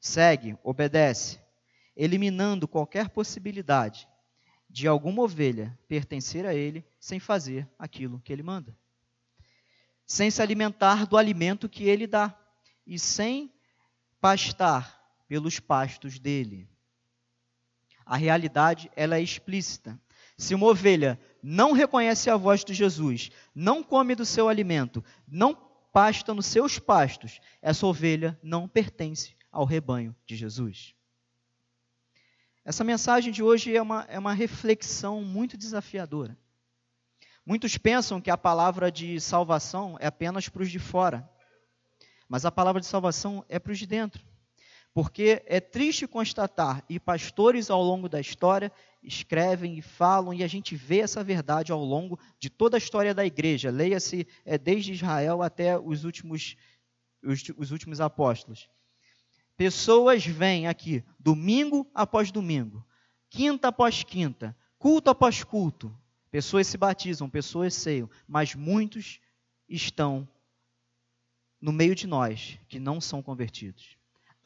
segue, 0.00 0.56
obedece, 0.62 1.38
eliminando 1.96 2.66
qualquer 2.66 3.08
possibilidade 3.10 4.08
de 4.68 4.86
alguma 4.86 5.22
ovelha 5.22 5.78
pertencer 5.88 6.44
a 6.44 6.54
ele 6.54 6.84
sem 6.98 7.18
fazer 7.18 7.68
aquilo 7.78 8.20
que 8.20 8.32
ele 8.32 8.42
manda. 8.42 8.76
Sem 10.06 10.30
se 10.30 10.40
alimentar 10.40 11.06
do 11.06 11.16
alimento 11.16 11.68
que 11.68 11.84
ele 11.84 12.06
dá. 12.06 12.38
E 12.86 12.98
sem 12.98 13.52
pastar 14.20 15.02
pelos 15.26 15.58
pastos 15.58 16.18
dele. 16.18 16.68
A 18.04 18.16
realidade 18.16 18.90
ela 18.94 19.16
é 19.16 19.20
explícita. 19.20 20.00
Se 20.36 20.54
uma 20.54 20.66
ovelha 20.66 21.18
não 21.48 21.70
reconhece 21.70 22.28
a 22.28 22.36
voz 22.36 22.64
de 22.64 22.74
Jesus, 22.74 23.30
não 23.54 23.80
come 23.80 24.16
do 24.16 24.26
seu 24.26 24.48
alimento, 24.48 25.04
não 25.28 25.54
pasta 25.92 26.34
nos 26.34 26.46
seus 26.46 26.76
pastos, 26.76 27.38
essa 27.62 27.86
ovelha 27.86 28.36
não 28.42 28.66
pertence 28.66 29.36
ao 29.52 29.64
rebanho 29.64 30.12
de 30.26 30.34
Jesus. 30.34 30.92
Essa 32.64 32.82
mensagem 32.82 33.32
de 33.32 33.44
hoje 33.44 33.76
é 33.76 33.80
uma, 33.80 34.04
é 34.08 34.18
uma 34.18 34.32
reflexão 34.32 35.22
muito 35.22 35.56
desafiadora. 35.56 36.36
Muitos 37.46 37.78
pensam 37.78 38.20
que 38.20 38.28
a 38.28 38.36
palavra 38.36 38.90
de 38.90 39.20
salvação 39.20 39.96
é 40.00 40.08
apenas 40.08 40.48
para 40.48 40.64
os 40.64 40.70
de 40.70 40.80
fora, 40.80 41.30
mas 42.28 42.44
a 42.44 42.50
palavra 42.50 42.80
de 42.80 42.88
salvação 42.88 43.44
é 43.48 43.60
para 43.60 43.70
os 43.70 43.78
de 43.78 43.86
dentro. 43.86 44.26
Porque 44.96 45.42
é 45.44 45.60
triste 45.60 46.06
constatar, 46.06 46.82
e 46.88 46.98
pastores 46.98 47.68
ao 47.68 47.82
longo 47.82 48.08
da 48.08 48.18
história 48.18 48.72
escrevem 49.02 49.76
e 49.76 49.82
falam, 49.82 50.32
e 50.32 50.42
a 50.42 50.46
gente 50.46 50.74
vê 50.74 51.00
essa 51.00 51.22
verdade 51.22 51.70
ao 51.70 51.84
longo 51.84 52.18
de 52.38 52.48
toda 52.48 52.78
a 52.78 52.78
história 52.78 53.14
da 53.14 53.22
igreja. 53.22 53.70
Leia-se 53.70 54.26
é, 54.42 54.56
desde 54.56 54.94
Israel 54.94 55.42
até 55.42 55.78
os 55.78 56.04
últimos, 56.04 56.56
os, 57.22 57.44
os 57.58 57.72
últimos 57.72 58.00
apóstolos. 58.00 58.70
Pessoas 59.54 60.24
vêm 60.24 60.66
aqui 60.66 61.04
domingo 61.20 61.86
após 61.94 62.32
domingo, 62.32 62.82
quinta 63.28 63.68
após 63.68 64.02
quinta, 64.02 64.56
culto 64.78 65.10
após 65.10 65.44
culto. 65.44 65.94
Pessoas 66.30 66.68
se 66.68 66.78
batizam, 66.78 67.28
pessoas 67.28 67.74
ceiam, 67.74 68.08
mas 68.26 68.54
muitos 68.54 69.20
estão 69.68 70.26
no 71.60 71.70
meio 71.70 71.94
de 71.94 72.06
nós 72.06 72.58
que 72.66 72.80
não 72.80 72.98
são 72.98 73.22
convertidos 73.22 73.95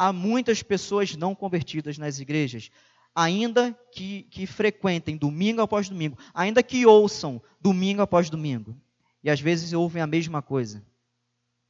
há 0.01 0.15
muitas 0.15 0.63
pessoas 0.63 1.15
não 1.15 1.35
convertidas 1.35 1.99
nas 1.99 2.21
igrejas, 2.21 2.71
ainda 3.15 3.79
que, 3.93 4.23
que 4.31 4.47
frequentem 4.47 5.15
domingo 5.15 5.61
após 5.61 5.91
domingo, 5.91 6.17
ainda 6.33 6.63
que 6.63 6.87
ouçam 6.87 7.43
domingo 7.61 8.01
após 8.01 8.31
domingo. 8.31 8.75
E 9.23 9.29
às 9.29 9.43
vezes 9.43 9.75
ouvem 9.75 10.01
a 10.01 10.07
mesma 10.07 10.41
coisa. 10.41 10.83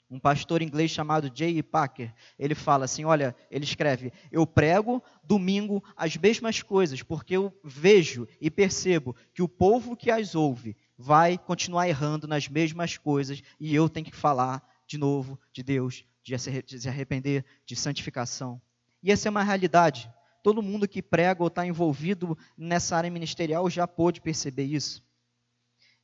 Um 0.08 0.20
pastor 0.20 0.62
inglês 0.62 0.92
chamado 0.92 1.28
J. 1.28 1.60
Packer, 1.60 2.14
ele 2.38 2.54
fala 2.54 2.84
assim, 2.84 3.04
olha, 3.04 3.34
ele 3.50 3.64
escreve, 3.64 4.12
eu 4.30 4.46
prego 4.46 5.02
domingo 5.24 5.82
as 5.96 6.16
mesmas 6.16 6.62
coisas, 6.62 7.02
porque 7.02 7.36
eu 7.36 7.52
vejo 7.64 8.28
e 8.40 8.48
percebo 8.48 9.16
que 9.34 9.42
o 9.42 9.48
povo 9.48 9.96
que 9.96 10.08
as 10.08 10.36
ouve 10.36 10.76
vai 10.96 11.36
continuar 11.36 11.88
errando 11.88 12.28
nas 12.28 12.46
mesmas 12.46 12.96
coisas 12.96 13.42
e 13.58 13.74
eu 13.74 13.88
tenho 13.88 14.06
que 14.06 14.14
falar 14.14 14.64
de 14.86 14.96
novo 14.98 15.36
de 15.52 15.64
Deus, 15.64 16.04
de 16.36 16.80
se 16.80 16.88
arrepender, 16.88 17.44
de 17.64 17.74
santificação. 17.76 18.60
E 19.02 19.10
essa 19.10 19.28
é 19.28 19.30
uma 19.30 19.42
realidade. 19.42 20.10
Todo 20.42 20.62
mundo 20.62 20.88
que 20.88 21.02
prega 21.02 21.42
ou 21.42 21.48
está 21.48 21.66
envolvido 21.66 22.36
nessa 22.56 22.96
área 22.96 23.10
ministerial 23.10 23.68
já 23.68 23.86
pôde 23.86 24.20
perceber 24.20 24.64
isso. 24.64 25.04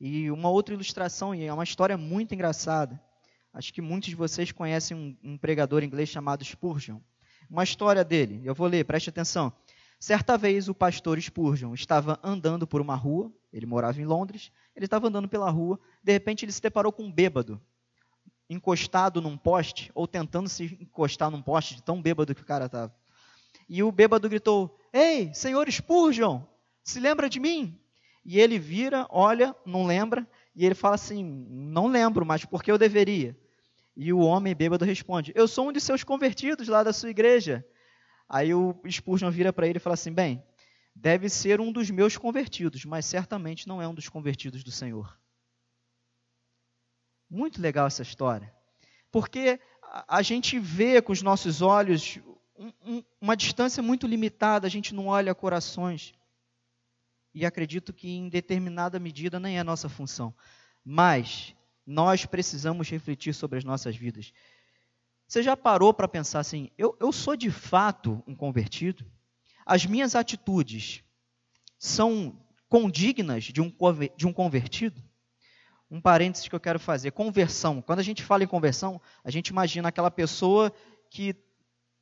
E 0.00 0.30
uma 0.30 0.50
outra 0.50 0.74
ilustração, 0.74 1.34
e 1.34 1.44
é 1.44 1.52
uma 1.52 1.64
história 1.64 1.96
muito 1.96 2.34
engraçada. 2.34 3.00
Acho 3.52 3.72
que 3.72 3.80
muitos 3.80 4.10
de 4.10 4.16
vocês 4.16 4.52
conhecem 4.52 4.96
um, 4.96 5.16
um 5.22 5.38
pregador 5.38 5.82
inglês 5.82 6.08
chamado 6.10 6.44
Spurgeon. 6.44 7.00
Uma 7.48 7.64
história 7.64 8.04
dele, 8.04 8.42
eu 8.44 8.54
vou 8.54 8.66
ler, 8.66 8.84
preste 8.84 9.08
atenção. 9.08 9.52
Certa 9.98 10.36
vez 10.36 10.68
o 10.68 10.74
pastor 10.74 11.18
Spurgeon 11.18 11.72
estava 11.72 12.20
andando 12.22 12.66
por 12.66 12.82
uma 12.82 12.94
rua, 12.94 13.32
ele 13.50 13.64
morava 13.64 13.98
em 13.98 14.04
Londres, 14.04 14.52
ele 14.74 14.84
estava 14.84 15.08
andando 15.08 15.28
pela 15.28 15.48
rua, 15.48 15.80
de 16.02 16.12
repente 16.12 16.44
ele 16.44 16.52
se 16.52 16.60
deparou 16.60 16.92
com 16.92 17.04
um 17.04 17.12
bêbado 17.12 17.58
encostado 18.48 19.20
num 19.20 19.36
poste, 19.36 19.90
ou 19.94 20.06
tentando 20.06 20.48
se 20.48 20.64
encostar 20.80 21.30
num 21.30 21.42
poste, 21.42 21.74
de 21.74 21.82
tão 21.82 22.00
bêbado 22.00 22.34
que 22.34 22.42
o 22.42 22.46
cara 22.46 22.66
estava. 22.66 22.94
E 23.68 23.82
o 23.82 23.90
bêbado 23.90 24.28
gritou: 24.28 24.78
Ei, 24.92 25.32
senhor 25.34 25.70
Spurgeon, 25.70 26.42
se 26.82 27.00
lembra 27.00 27.28
de 27.28 27.40
mim? 27.40 27.78
E 28.24 28.40
ele 28.40 28.58
vira, 28.58 29.06
olha, 29.10 29.54
não 29.64 29.86
lembra, 29.86 30.28
e 30.54 30.64
ele 30.64 30.74
fala 30.74 30.94
assim: 30.94 31.24
Não 31.48 31.86
lembro, 31.86 32.24
mas 32.24 32.44
por 32.44 32.62
que 32.62 32.70
eu 32.70 32.78
deveria? 32.78 33.36
E 33.96 34.12
o 34.12 34.18
homem 34.18 34.54
bêbado 34.54 34.84
responde: 34.84 35.32
Eu 35.34 35.48
sou 35.48 35.68
um 35.68 35.72
de 35.72 35.80
seus 35.80 36.04
convertidos 36.04 36.68
lá 36.68 36.82
da 36.82 36.92
sua 36.92 37.10
igreja. 37.10 37.64
Aí 38.28 38.52
o 38.52 38.74
Spurgeon 38.90 39.30
vira 39.30 39.52
para 39.52 39.66
ele 39.66 39.78
e 39.78 39.80
fala 39.80 39.94
assim: 39.94 40.12
Bem, 40.12 40.42
deve 40.94 41.28
ser 41.28 41.60
um 41.60 41.72
dos 41.72 41.90
meus 41.90 42.16
convertidos, 42.16 42.84
mas 42.84 43.06
certamente 43.06 43.68
não 43.68 43.80
é 43.80 43.88
um 43.88 43.94
dos 43.94 44.08
convertidos 44.08 44.64
do 44.64 44.70
Senhor. 44.70 45.18
Muito 47.28 47.60
legal 47.60 47.86
essa 47.86 48.02
história. 48.02 48.52
Porque 49.10 49.60
a 50.08 50.22
gente 50.22 50.58
vê 50.58 51.00
com 51.00 51.12
os 51.12 51.22
nossos 51.22 51.62
olhos 51.62 52.18
um, 52.58 52.72
um, 52.84 53.02
uma 53.20 53.36
distância 53.36 53.82
muito 53.82 54.06
limitada, 54.06 54.66
a 54.66 54.70
gente 54.70 54.94
não 54.94 55.06
olha 55.06 55.34
corações. 55.34 56.14
E 57.34 57.44
acredito 57.44 57.92
que 57.92 58.08
em 58.08 58.28
determinada 58.28 58.98
medida 58.98 59.38
nem 59.38 59.58
é 59.58 59.64
nossa 59.64 59.88
função. 59.88 60.34
Mas 60.84 61.54
nós 61.86 62.24
precisamos 62.24 62.88
refletir 62.88 63.34
sobre 63.34 63.58
as 63.58 63.64
nossas 63.64 63.94
vidas. 63.94 64.32
Você 65.26 65.42
já 65.42 65.56
parou 65.56 65.92
para 65.92 66.08
pensar 66.08 66.40
assim: 66.40 66.70
eu, 66.78 66.96
eu 67.00 67.12
sou 67.12 67.36
de 67.36 67.50
fato 67.50 68.22
um 68.26 68.34
convertido? 68.34 69.04
As 69.64 69.84
minhas 69.84 70.14
atitudes 70.14 71.02
são 71.78 72.38
condignas 72.68 73.44
de 73.44 73.60
um, 73.60 73.72
de 74.16 74.26
um 74.26 74.32
convertido? 74.32 75.02
Um 75.96 76.00
parênteses 76.00 76.46
que 76.46 76.54
eu 76.54 76.60
quero 76.60 76.78
fazer. 76.78 77.10
Conversão. 77.10 77.80
Quando 77.80 78.00
a 78.00 78.02
gente 78.02 78.22
fala 78.22 78.44
em 78.44 78.46
conversão, 78.46 79.00
a 79.24 79.30
gente 79.30 79.48
imagina 79.48 79.88
aquela 79.88 80.10
pessoa 80.10 80.70
que 81.10 81.34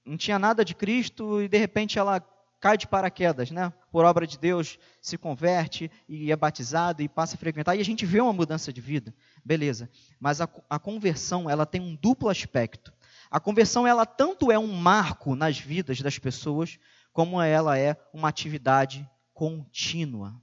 não 0.04 0.16
tinha 0.16 0.38
nada 0.38 0.64
de 0.64 0.74
Cristo 0.74 1.40
e 1.40 1.48
de 1.48 1.56
repente 1.56 1.98
ela 1.98 2.20
cai 2.60 2.76
de 2.76 2.88
paraquedas, 2.88 3.50
né? 3.50 3.72
Por 3.92 4.04
obra 4.04 4.26
de 4.26 4.38
Deus, 4.38 4.78
se 5.00 5.16
converte 5.16 5.90
e 6.08 6.32
é 6.32 6.36
batizado 6.36 7.02
e 7.02 7.08
passa 7.08 7.36
a 7.36 7.38
frequentar 7.38 7.76
e 7.76 7.80
a 7.80 7.84
gente 7.84 8.04
vê 8.04 8.20
uma 8.20 8.32
mudança 8.32 8.72
de 8.72 8.80
vida. 8.80 9.14
Beleza. 9.44 9.88
Mas 10.18 10.40
a, 10.40 10.48
a 10.68 10.78
conversão, 10.78 11.48
ela 11.48 11.64
tem 11.64 11.80
um 11.80 11.94
duplo 11.94 12.28
aspecto. 12.28 12.92
A 13.30 13.38
conversão, 13.38 13.86
ela 13.86 14.04
tanto 14.04 14.50
é 14.50 14.58
um 14.58 14.72
marco 14.72 15.36
nas 15.36 15.58
vidas 15.58 16.00
das 16.00 16.18
pessoas, 16.18 16.78
como 17.12 17.40
ela 17.40 17.78
é 17.78 17.96
uma 18.12 18.28
atividade 18.28 19.08
contínua. 19.32 20.34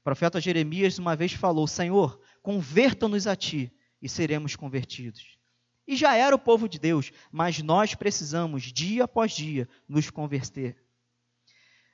O 0.00 0.02
profeta 0.02 0.40
Jeremias 0.40 0.98
uma 0.98 1.16
vez 1.16 1.32
falou: 1.32 1.66
Senhor, 1.66 2.19
convertam-nos 2.42 3.26
a 3.26 3.36
ti 3.36 3.72
e 4.00 4.08
seremos 4.08 4.56
convertidos. 4.56 5.38
E 5.86 5.96
já 5.96 6.14
era 6.16 6.34
o 6.34 6.38
povo 6.38 6.68
de 6.68 6.78
Deus, 6.78 7.12
mas 7.32 7.60
nós 7.60 7.94
precisamos, 7.94 8.62
dia 8.64 9.04
após 9.04 9.32
dia, 9.32 9.68
nos 9.88 10.08
converter. 10.08 10.76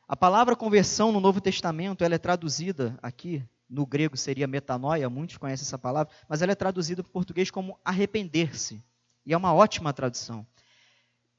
A 0.07 0.15
palavra 0.15 0.55
conversão 0.55 1.11
no 1.11 1.19
Novo 1.19 1.41
Testamento, 1.41 2.05
ela 2.05 2.15
é 2.15 2.19
traduzida 2.19 2.99
aqui, 3.03 3.43
no 3.69 3.85
grego 3.85 4.17
seria 4.17 4.47
metanoia, 4.47 5.11
muitos 5.11 5.37
conhecem 5.37 5.65
essa 5.65 5.79
palavra, 5.79 6.13
mas 6.29 6.43
ela 6.43 6.53
é 6.53 6.55
traduzida 6.55 7.03
para 7.03 7.11
o 7.11 7.13
português 7.13 7.51
como 7.51 7.79
arrepender-se. 7.85 8.83
E 9.25 9.33
é 9.33 9.37
uma 9.37 9.53
ótima 9.53 9.93
tradução. 9.93 10.47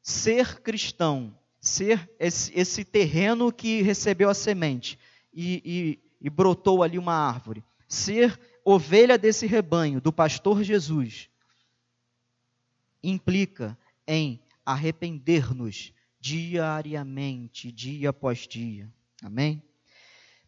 Ser 0.02 0.62
cristão, 0.62 1.38
ser 1.62 2.10
esse, 2.20 2.52
esse 2.58 2.84
terreno 2.84 3.52
que 3.52 3.82
recebeu 3.82 4.30
a 4.30 4.34
semente 4.34 5.00
e, 5.34 5.62
e, 5.64 6.28
e 6.28 6.30
brotou 6.30 6.84
ali 6.84 6.98
uma 6.98 7.14
árvore, 7.14 7.64
ser 7.88 8.38
ovelha 8.70 9.18
desse 9.18 9.48
rebanho, 9.48 10.02
do 10.02 10.12
pastor 10.12 10.62
Jesus, 10.62 11.30
implica 13.02 13.78
em 14.06 14.42
arrepender-nos 14.66 15.94
diariamente, 16.20 17.72
dia 17.72 18.10
após 18.10 18.40
dia. 18.40 18.92
Amém? 19.24 19.64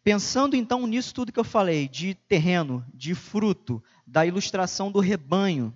Pensando 0.04 0.54
então 0.54 0.86
nisso 0.86 1.14
tudo 1.14 1.32
que 1.32 1.40
eu 1.40 1.44
falei, 1.44 1.88
de 1.88 2.14
terreno, 2.14 2.84
de 2.92 3.14
fruto, 3.14 3.82
da 4.06 4.26
ilustração 4.26 4.92
do 4.92 5.00
rebanho, 5.00 5.74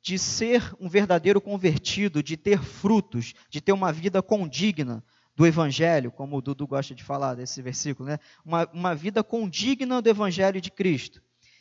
de 0.00 0.16
ser 0.16 0.72
um 0.78 0.88
verdadeiro 0.88 1.40
convertido, 1.40 2.22
de 2.22 2.36
ter 2.36 2.62
frutos, 2.62 3.34
de 3.50 3.60
ter 3.60 3.72
uma 3.72 3.92
vida 3.92 4.22
condigna 4.22 5.02
do 5.34 5.44
Evangelho, 5.44 6.12
como 6.12 6.36
o 6.36 6.40
Dudu 6.40 6.68
gosta 6.68 6.94
de 6.94 7.02
falar 7.02 7.34
desse 7.34 7.60
versículo, 7.60 8.08
né? 8.08 8.20
uma, 8.44 8.68
uma 8.72 8.94
vida 8.94 9.24
condigna 9.24 10.00
do 10.00 10.08
Evangelho 10.08 10.60
de 10.60 10.70
Cristo 10.70 11.20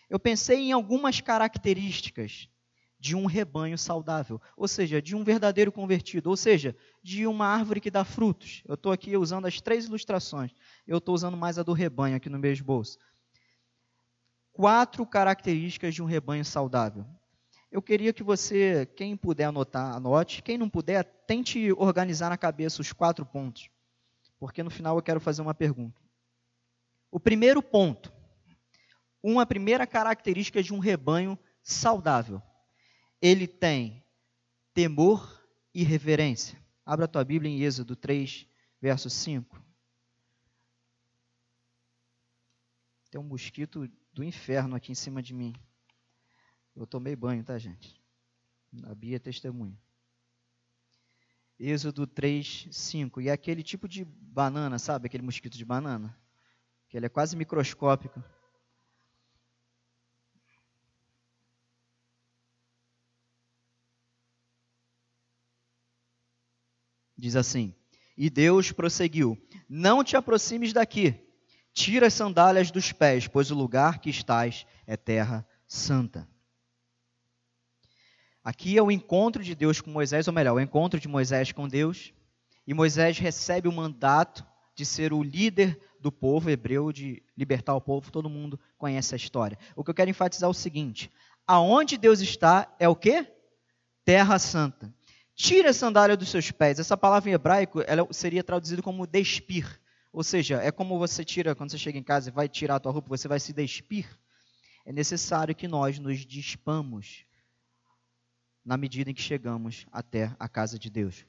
eu 0.10 0.20
pensei 0.20 0.60
em 0.60 0.72
algumas 0.72 1.22
características 1.22 2.50
de 3.00 3.16
um 3.16 3.26
rebanho 3.26 3.78
saudável, 3.78 4.42
ou 4.56 4.68
seja, 4.68 5.02
de 5.02 5.16
um 5.16 5.24
verdadeiro 5.24 5.72
convertido, 5.72 6.30
ou 6.30 6.38
seja, 6.38 6.76
de 7.04 7.28
uma 7.28 7.46
árvore 7.46 7.80
que 7.80 7.92
dá 7.92 8.04
frutos. 8.04 8.64
Eu 8.66 8.74
estou 8.74 8.92
aqui 8.92 9.16
usando 9.16 9.46
as 9.46 9.62
três 9.62 9.86
ilustrações, 9.86 10.52
eu 10.88 10.98
estou 10.98 11.14
usando 11.14 11.38
mais 11.38 11.60
a 11.60 11.64
do 11.64 11.74
rebanho 11.74 12.16
aqui 12.16 12.30
no 12.30 12.40
meu 12.40 12.52
esboço. 12.52 12.98
Quatro 14.52 15.06
características 15.06 15.94
de 15.94 16.02
um 16.02 16.06
rebanho 16.06 16.44
saudável. 16.44 17.06
Eu 17.72 17.82
queria 17.82 18.12
que 18.12 18.24
você, 18.24 18.88
quem 18.96 19.16
puder 19.16 19.46
anotar, 19.46 19.94
anote. 19.94 20.42
Quem 20.42 20.58
não 20.58 20.70
puder, 20.70 21.04
tente 21.04 21.72
organizar 21.74 22.30
na 22.30 22.38
cabeça 22.38 22.82
os 22.82 22.92
quatro 22.94 23.26
pontos, 23.26 23.70
porque 24.40 24.64
no 24.64 24.72
final 24.72 24.96
eu 24.96 25.02
quero 25.04 25.20
fazer 25.20 25.42
uma 25.42 25.54
pergunta. 25.54 26.02
O 27.12 27.20
primeiro 27.20 27.62
ponto 27.62 28.12
uma 29.22 29.46
primeira 29.46 29.86
característica 29.88 30.62
de 30.62 30.74
um 30.74 30.80
rebanho 30.80 31.38
saudável. 31.62 32.42
Ele 33.22 33.48
tem 33.48 34.04
temor 34.74 35.44
e 35.74 35.84
reverência. 35.84 36.62
Abra 36.86 37.06
a 37.06 37.08
tua 37.08 37.24
Bíblia 37.24 37.52
em 37.52 37.62
Êxodo 37.62 37.96
3, 37.96 38.48
verso 38.82 39.10
5. 39.10 39.62
Tem 43.10 43.20
um 43.20 43.24
mosquito 43.24 43.90
do 44.14 44.24
inferno 44.24 44.76
aqui 44.76 44.92
em 44.92 44.96
cima 44.96 45.22
de 45.22 45.34
mim. 45.34 45.54
Eu 46.76 46.86
tomei 46.86 47.16
banho, 47.16 47.44
tá, 47.44 47.58
gente? 47.58 48.02
A 48.84 48.94
Bia 48.94 49.16
é 49.16 49.20
testemunha. 49.20 49.78
Êxodo 51.60 52.06
3, 52.06 52.68
5. 52.72 53.22
E 53.22 53.30
é 53.30 53.32
aquele 53.32 53.64
tipo 53.64 53.88
de 53.88 54.06
banana, 54.06 54.78
sabe? 54.78 55.08
Aquele 55.08 55.24
mosquito 55.24 55.58
de 55.58 55.66
banana. 55.66 56.16
Que 56.88 56.98
ele 56.98 57.08
é 57.08 57.10
quase 57.10 57.36
microscópico. 57.36 58.24
Diz 67.18 67.36
assim: 67.36 67.74
E 68.18 68.30
Deus 68.30 68.72
prosseguiu: 68.72 69.38
Não 69.68 70.04
te 70.04 70.16
aproximes 70.16 70.72
daqui, 70.72 71.16
tira 71.74 72.08
as 72.08 72.14
sandálias 72.14 72.72
dos 72.72 72.92
pés, 72.92 73.28
pois 73.28 73.52
o 73.52 73.56
lugar 73.56 74.00
que 74.00 74.10
estás 74.10 74.66
é 74.86 74.96
terra 74.96 75.48
santa. 75.68 76.28
Aqui 78.44 78.78
é 78.78 78.82
o 78.82 78.92
encontro 78.92 79.44
de 79.44 79.54
Deus 79.54 79.82
com 79.82 79.92
Moisés, 79.92 80.28
ou 80.28 80.34
melhor, 80.34 80.56
o 80.56 80.62
encontro 80.62 81.00
de 81.00 81.08
Moisés 81.08 81.52
com 81.52 81.68
Deus. 81.68 82.14
E 82.66 82.74
Moisés 82.74 83.18
recebe 83.18 83.68
o 83.68 83.74
mandato 83.74 84.46
de 84.74 84.86
ser 84.86 85.12
o 85.12 85.24
líder 85.24 85.78
do 86.00 86.12
povo 86.12 86.50
hebreu, 86.50 86.92
de 86.92 87.22
libertar 87.36 87.76
o 87.76 87.82
povo. 87.82 88.12
Todo 88.12 88.30
mundo 88.30 88.60
conhece 88.78 89.16
a 89.16 89.18
história. 89.18 89.58
O 89.76 89.84
que 89.84 89.90
eu 89.90 89.94
quero 89.94 90.10
enfatizar 90.10 90.48
é 90.48 90.52
o 90.52 90.54
seguinte: 90.54 91.12
aonde 91.46 91.98
Deus 91.98 92.22
está 92.22 92.74
é 92.80 92.88
o 92.88 92.96
quê? 92.96 93.28
Terra 94.06 94.40
Santa. 94.40 94.94
Tire 95.38 95.68
a 95.68 95.74
sandália 95.74 96.18
dos 96.18 96.30
seus 96.30 96.50
pés. 96.50 96.80
Essa 96.80 96.98
palavra 96.98 97.30
em 97.30 97.34
hebraico 97.34 97.84
ela 97.86 98.08
seria 98.12 98.44
traduzida 98.44 98.82
como 98.82 99.06
despir. 99.06 99.80
Ou 100.12 100.24
seja, 100.24 100.60
é 100.64 100.72
como 100.72 100.98
você 100.98 101.24
tira, 101.24 101.54
quando 101.54 101.70
você 101.70 101.78
chega 101.78 101.96
em 101.96 102.02
casa 102.02 102.30
e 102.30 102.32
vai 102.32 102.50
tirar 102.50 102.78
a 102.78 102.80
tua 102.80 102.92
roupa, 102.92 103.08
você 103.08 103.28
vai 103.28 103.40
se 103.40 103.54
despir. 103.54 104.08
É 104.84 104.92
necessário 104.92 105.54
que 105.54 105.68
nós 105.68 106.00
nos 106.00 106.26
despamos 106.26 107.24
na 108.66 108.78
medida 108.78 109.12
em 109.12 109.14
que 109.14 109.22
chegamos 109.22 109.86
até 109.92 110.36
a 110.40 110.50
casa 110.50 110.80
de 110.80 110.90
Deus. 110.90 111.24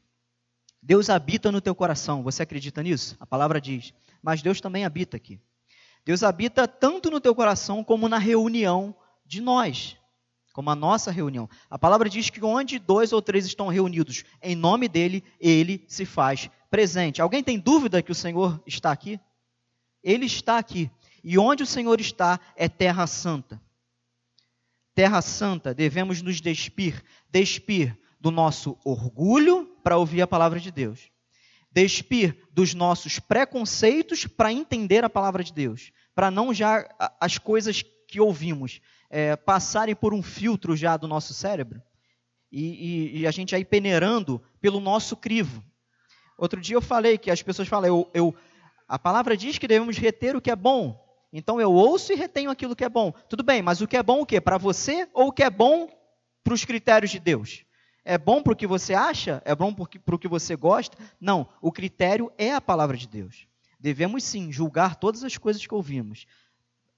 Deus 0.83 1.11
habita 1.11 1.53
no 1.53 1.61
teu 1.61 1.75
coração, 1.75 2.23
você 2.23 2.45
acredita 2.45 2.83
nisso? 2.83 3.15
A 3.21 3.27
palavra 3.27 3.61
diz. 3.61 3.93
Mas 4.23 4.41
Deus 4.41 4.59
também 4.59 4.87
habita 4.87 5.19
aqui. 5.19 5.39
Deus 6.03 6.23
habita 6.23 6.67
tanto 6.67 7.11
no 7.11 7.21
teu 7.21 7.35
coração 7.35 7.85
como 7.85 8.09
na 8.09 8.17
reunião 8.17 8.97
de 9.27 9.43
nós 9.43 9.98
como 10.53 10.71
a 10.71 10.75
nossa 10.75 11.11
reunião. 11.11 11.49
A 11.71 11.79
palavra 11.79 12.09
diz 12.09 12.31
que 12.31 12.45
onde 12.45 12.79
dois 12.79 13.13
ou 13.13 13.23
três 13.23 13.47
estão 13.47 13.69
reunidos 13.69 14.25
em 14.43 14.57
nome 14.57 14.89
dele, 14.89 15.23
ele 15.41 15.85
se 15.89 16.05
faz 16.05 16.51
presente. 16.71 17.23
Alguém 17.23 17.43
tem 17.43 17.59
dúvida 17.59 18.03
que 18.03 18.13
o 18.13 18.15
Senhor 18.15 18.61
está 18.67 18.91
aqui? 18.91 19.21
Ele 20.03 20.27
está 20.27 20.59
aqui. 20.59 20.91
E 21.23 21.39
onde 21.39 21.63
o 21.63 21.67
Senhor 21.67 22.01
está 22.01 22.41
é 22.57 22.69
terra 22.69 23.07
santa. 23.07 23.61
Terra 24.95 25.23
santa, 25.23 25.73
devemos 25.73 26.23
nos 26.23 26.41
despir, 26.41 27.05
despir 27.31 27.97
do 28.21 28.31
nosso 28.31 28.77
orgulho 28.85 29.67
para 29.83 29.97
ouvir 29.97 30.23
a 30.23 30.27
palavra 30.27 30.59
de 30.59 30.73
Deus. 30.73 31.11
Despir 31.71 32.37
dos 32.53 32.75
nossos 32.75 33.19
preconceitos 33.21 34.27
para 34.27 34.53
entender 34.53 35.05
a 35.05 35.11
palavra 35.11 35.45
de 35.45 35.53
Deus, 35.53 35.93
para 36.15 36.31
não 36.31 36.53
já 36.53 36.89
as 37.21 37.39
coisas 37.39 37.85
que 38.09 38.21
ouvimos 38.21 38.81
é, 39.11 39.37
passarem 39.37 39.95
por 39.95 40.13
um 40.13 40.23
filtro 40.23 40.77
já 40.77 40.97
do 40.97 41.09
nosso 41.09 41.33
cérebro 41.33 41.83
e, 42.51 42.63
e, 42.63 43.21
e, 43.21 43.27
a 43.27 43.31
gente 43.31 43.55
aí 43.55 43.65
peneirando 43.65 44.43
pelo 44.61 44.81
nosso 44.81 45.17
crivo. 45.17 45.63
Outro 46.37 46.61
dia 46.61 46.77
eu 46.77 46.81
falei 46.83 47.19
que 47.19 47.31
as 47.31 47.43
pessoas 47.43 47.69
falam, 47.69 47.89
eu, 47.89 48.11
eu, 48.15 48.35
a 48.87 48.99
palavra 48.99 49.37
diz 49.37 49.59
que 49.59 49.69
devemos 49.69 49.99
reter 49.99 50.37
o 50.37 50.41
que 50.41 50.51
é 50.51 50.57
bom. 50.57 51.05
Então 51.33 51.61
eu 51.61 51.73
ouço 51.73 52.13
e 52.13 52.17
retenho 52.17 52.51
aquilo 52.51 52.75
que 52.75 52.85
é 52.85 52.89
bom. 52.89 53.13
Tudo 53.29 53.43
bem, 53.43 53.61
mas 53.61 53.81
o 53.81 53.87
que 53.87 53.97
é 53.97 54.03
bom 54.03 54.21
o 54.21 54.27
quê? 54.27 54.41
Para 54.41 54.57
você 54.57 55.09
ou 55.13 55.29
o 55.29 55.33
que 55.33 55.43
é 55.43 55.51
bom 55.51 55.91
para 56.43 56.55
os 56.55 56.65
critérios 56.65 57.11
de 57.11 57.19
Deus? 57.19 57.65
É 58.05 58.17
bom 58.17 58.43
para 58.43 58.55
o 58.55 58.57
que 58.57 58.67
você 58.67 58.95
acha? 58.95 59.43
É 59.45 59.55
bom 59.55 59.75
para 59.75 60.15
o 60.15 60.19
que 60.19 60.29
você 60.29 60.57
gosta? 60.57 60.97
Não, 61.21 61.47
o 61.61 61.71
critério 61.71 62.33
é 62.39 62.55
a 62.55 62.61
palavra 62.61 62.97
de 62.97 63.07
Deus. 63.07 63.47
Devemos 63.79 64.25
sim 64.25 64.51
julgar 64.51 64.97
todas 64.97 65.23
as 65.23 65.37
coisas 65.37 65.67
que 65.67 65.75
ouvimos. 65.75 66.27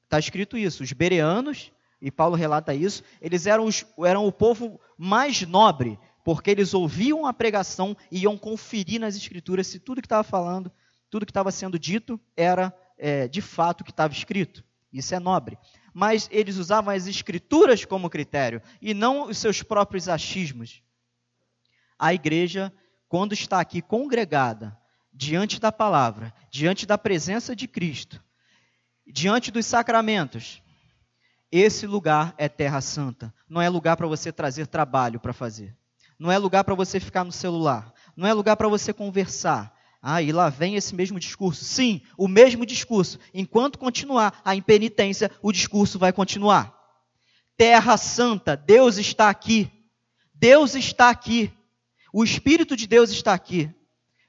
Está 0.04 0.20
escrito 0.20 0.56
isso. 0.56 0.84
Os 0.84 0.92
bereanos 0.92 1.72
e 2.00 2.10
Paulo 2.10 2.34
relata 2.34 2.74
isso, 2.74 3.02
eles 3.20 3.46
eram, 3.46 3.64
os, 3.66 3.84
eram 4.04 4.26
o 4.26 4.32
povo 4.32 4.80
mais 4.96 5.42
nobre, 5.42 5.98
porque 6.24 6.50
eles 6.50 6.72
ouviam 6.72 7.26
a 7.26 7.32
pregação 7.32 7.96
e 8.10 8.20
iam 8.20 8.38
conferir 8.38 9.00
nas 9.00 9.16
escrituras 9.16 9.66
se 9.66 9.78
tudo 9.78 10.00
que 10.00 10.06
estava 10.06 10.24
falando, 10.24 10.72
tudo 11.10 11.26
que 11.26 11.30
estava 11.30 11.50
sendo 11.50 11.78
dito, 11.78 12.18
era 12.36 12.74
é, 12.96 13.28
de 13.28 13.40
fato 13.40 13.80
o 13.80 13.84
que 13.84 13.90
estava 13.90 14.12
escrito. 14.12 14.64
Isso 14.92 15.14
é 15.14 15.18
nobre. 15.18 15.58
Mas 15.92 16.28
eles 16.30 16.56
usavam 16.56 16.94
as 16.94 17.06
escrituras 17.06 17.84
como 17.84 18.10
critério 18.10 18.62
e 18.80 18.94
não 18.94 19.28
os 19.28 19.38
seus 19.38 19.62
próprios 19.62 20.08
achismos. 20.08 20.82
A 21.98 22.14
igreja, 22.14 22.72
quando 23.08 23.32
está 23.32 23.60
aqui 23.60 23.82
congregada, 23.82 24.76
diante 25.12 25.60
da 25.60 25.70
palavra, 25.70 26.32
diante 26.50 26.86
da 26.86 26.96
presença 26.96 27.54
de 27.54 27.66
Cristo, 27.66 28.22
diante 29.06 29.50
dos 29.50 29.66
sacramentos, 29.66 30.62
esse 31.50 31.86
lugar 31.86 32.34
é 32.38 32.48
terra 32.48 32.80
santa. 32.80 33.34
Não 33.48 33.60
é 33.60 33.68
lugar 33.68 33.96
para 33.96 34.06
você 34.06 34.30
trazer 34.30 34.68
trabalho 34.68 35.18
para 35.18 35.32
fazer. 35.32 35.76
Não 36.18 36.30
é 36.30 36.38
lugar 36.38 36.62
para 36.62 36.74
você 36.74 37.00
ficar 37.00 37.24
no 37.24 37.32
celular. 37.32 37.92
Não 38.16 38.26
é 38.26 38.32
lugar 38.32 38.56
para 38.56 38.68
você 38.68 38.92
conversar. 38.92 39.74
Ah, 40.00 40.22
e 40.22 40.32
lá 40.32 40.48
vem 40.48 40.76
esse 40.76 40.94
mesmo 40.94 41.18
discurso. 41.18 41.64
Sim, 41.64 42.02
o 42.16 42.28
mesmo 42.28 42.64
discurso. 42.64 43.18
Enquanto 43.34 43.78
continuar 43.78 44.40
a 44.44 44.54
impenitência, 44.54 45.30
o 45.42 45.50
discurso 45.50 45.98
vai 45.98 46.12
continuar. 46.12 46.74
Terra 47.56 47.96
santa, 47.96 48.56
Deus 48.56 48.96
está 48.96 49.28
aqui. 49.28 49.70
Deus 50.32 50.74
está 50.74 51.10
aqui. 51.10 51.52
O 52.12 52.22
Espírito 52.22 52.76
de 52.76 52.86
Deus 52.86 53.10
está 53.10 53.34
aqui. 53.34 53.68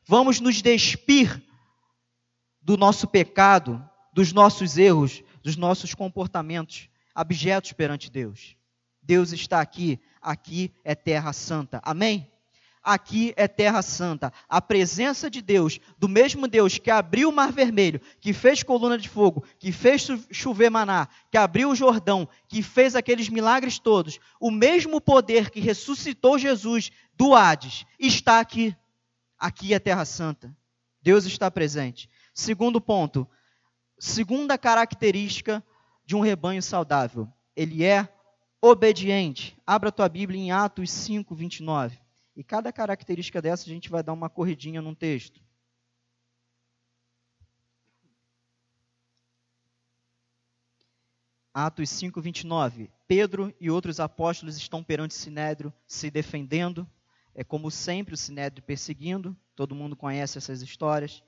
Vamos 0.07 0.39
nos 0.39 0.62
despir 0.62 1.41
do 2.62 2.75
nosso 2.75 3.07
pecado, 3.07 3.84
dos 4.12 4.34
nossos 4.34 4.77
erros, 4.77 5.23
dos 5.43 5.55
nossos 5.55 5.93
comportamentos 5.93 6.90
abjetos 7.13 7.74
perante 7.74 8.10
Deus. 8.10 8.56
Deus 9.02 9.32
está 9.32 9.60
aqui, 9.62 10.00
aqui 10.21 10.71
é 10.84 10.93
terra 10.95 11.34
santa. 11.34 11.82
Amém? 11.84 12.32
Aqui 12.84 13.32
é 13.36 13.47
terra 13.47 13.82
santa. 13.84 14.34
A 14.50 14.60
presença 14.60 15.30
de 15.30 15.39
Deus, 15.41 15.80
do 16.00 16.10
mesmo 16.10 16.47
Deus 16.47 16.80
que 16.80 16.89
abriu 16.89 17.30
o 17.30 17.32
mar 17.32 17.52
vermelho, 17.52 18.02
que 18.19 18.34
fez 18.34 18.63
coluna 18.63 18.97
de 18.97 19.08
fogo, 19.08 19.43
que 19.60 19.71
fez 19.71 20.08
chover 20.32 20.71
maná, 20.71 21.08
que 21.30 21.38
abriu 21.38 21.69
o 21.69 21.76
Jordão, 21.76 22.28
que 22.47 22.63
fez 22.63 22.95
aqueles 22.95 23.30
milagres 23.30 23.78
todos, 23.78 24.19
o 24.39 24.50
mesmo 24.50 25.00
poder 25.00 25.52
que 25.52 25.60
ressuscitou 25.60 26.39
Jesus 26.39 26.91
do 27.15 27.36
Hades, 27.36 27.86
está 28.00 28.39
aqui. 28.39 28.76
Aqui 29.38 29.74
é 29.74 29.80
terra 29.80 30.06
santa. 30.06 30.56
Deus 31.04 31.26
está 31.26 31.52
presente. 31.52 32.10
Segundo 32.34 32.82
ponto, 32.82 33.28
segunda 34.00 34.58
característica 34.58 35.63
de 36.12 36.15
um 36.17 36.19
rebanho 36.19 36.62
saudável. 36.62 37.26
Ele 37.56 37.86
é 37.86 38.13
obediente. 38.62 39.58
Abra 39.65 39.93
tua 39.93 40.10
Bíblia 40.10 40.41
em 40.41 40.52
Atos 40.52 40.91
5, 40.91 41.34
29. 41.34 41.97
E 42.36 42.43
cada 42.43 42.69
característica 42.74 43.41
dessa 43.41 43.63
a 43.63 43.69
gente 43.69 43.89
vai 43.89 44.04
dar 44.04 44.12
uma 44.12 44.30
corridinha 44.30 44.82
num 44.82 44.93
texto. 44.93 45.39
Atos 51.54 51.89
5, 51.91 52.19
29. 52.19 52.91
Pedro 53.08 53.56
e 53.58 53.71
outros 53.71 54.02
apóstolos 54.02 54.58
estão 54.58 54.84
perante 54.84 55.13
Sinédrio 55.13 55.74
se 55.88 56.12
defendendo. 56.12 56.86
É 57.34 57.41
como 57.41 57.71
sempre 57.71 58.15
o 58.15 58.17
Sinédrio 58.17 58.62
perseguindo. 58.62 59.34
Todo 59.56 59.74
mundo 59.74 59.95
conhece 59.95 60.38
essas 60.38 60.62
histórias. 60.62 61.24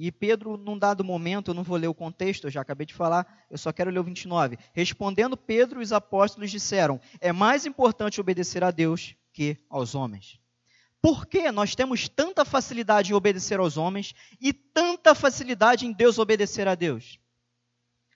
E 0.00 0.12
Pedro, 0.12 0.56
num 0.56 0.78
dado 0.78 1.02
momento, 1.02 1.50
eu 1.50 1.54
não 1.54 1.64
vou 1.64 1.76
ler 1.76 1.88
o 1.88 1.94
contexto, 1.94 2.46
eu 2.46 2.50
já 2.52 2.60
acabei 2.60 2.86
de 2.86 2.94
falar, 2.94 3.26
eu 3.50 3.58
só 3.58 3.72
quero 3.72 3.90
ler 3.90 3.98
o 3.98 4.04
29. 4.04 4.56
Respondendo 4.72 5.36
Pedro, 5.36 5.80
os 5.80 5.92
apóstolos 5.92 6.52
disseram: 6.52 7.00
É 7.20 7.32
mais 7.32 7.66
importante 7.66 8.20
obedecer 8.20 8.62
a 8.62 8.70
Deus 8.70 9.16
que 9.32 9.58
aos 9.68 9.96
homens. 9.96 10.38
Por 11.02 11.26
que 11.26 11.50
nós 11.50 11.74
temos 11.74 12.08
tanta 12.08 12.44
facilidade 12.44 13.10
em 13.10 13.14
obedecer 13.14 13.58
aos 13.58 13.76
homens 13.76 14.14
e 14.40 14.52
tanta 14.52 15.16
facilidade 15.16 15.84
em 15.84 15.92
Deus 15.92 16.16
obedecer 16.20 16.68
a 16.68 16.76
Deus? 16.76 17.18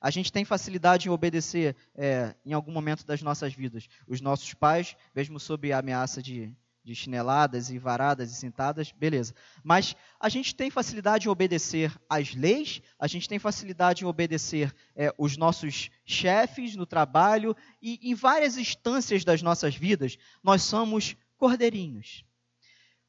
A 0.00 0.10
gente 0.10 0.32
tem 0.32 0.44
facilidade 0.44 1.08
em 1.08 1.10
obedecer 1.10 1.74
é, 1.96 2.36
em 2.46 2.52
algum 2.52 2.70
momento 2.70 3.04
das 3.04 3.22
nossas 3.22 3.52
vidas. 3.54 3.88
Os 4.06 4.20
nossos 4.20 4.54
pais, 4.54 4.96
mesmo 5.12 5.40
sob 5.40 5.72
a 5.72 5.78
ameaça 5.78 6.22
de, 6.22 6.54
de 6.84 6.94
chineladas 6.94 7.70
e 7.70 7.78
varadas 7.78 8.30
e 8.30 8.34
sentadas, 8.34 8.90
beleza. 8.92 9.34
Mas 9.62 9.94
a 10.18 10.28
gente 10.28 10.54
tem 10.54 10.70
facilidade 10.70 11.26
em 11.26 11.30
obedecer 11.30 11.96
às 12.08 12.34
leis, 12.34 12.82
a 12.98 13.06
gente 13.06 13.28
tem 13.28 13.38
facilidade 13.38 14.04
em 14.04 14.06
obedecer 14.06 14.74
é, 14.96 15.14
os 15.16 15.36
nossos 15.36 15.90
chefes 16.04 16.74
no 16.74 16.86
trabalho 16.86 17.56
e 17.80 18.10
em 18.10 18.14
várias 18.14 18.56
instâncias 18.56 19.24
das 19.24 19.42
nossas 19.42 19.74
vidas, 19.74 20.18
nós 20.42 20.62
somos 20.62 21.16
cordeirinhos. 21.36 22.24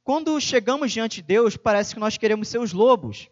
Quando 0.03 0.39
chegamos 0.39 0.91
diante 0.91 1.17
de 1.17 1.23
Deus, 1.23 1.55
parece 1.55 1.93
que 1.93 1.99
nós 1.99 2.17
queremos 2.17 2.47
ser 2.49 2.59
os 2.59 2.73
lobos. 2.73 3.29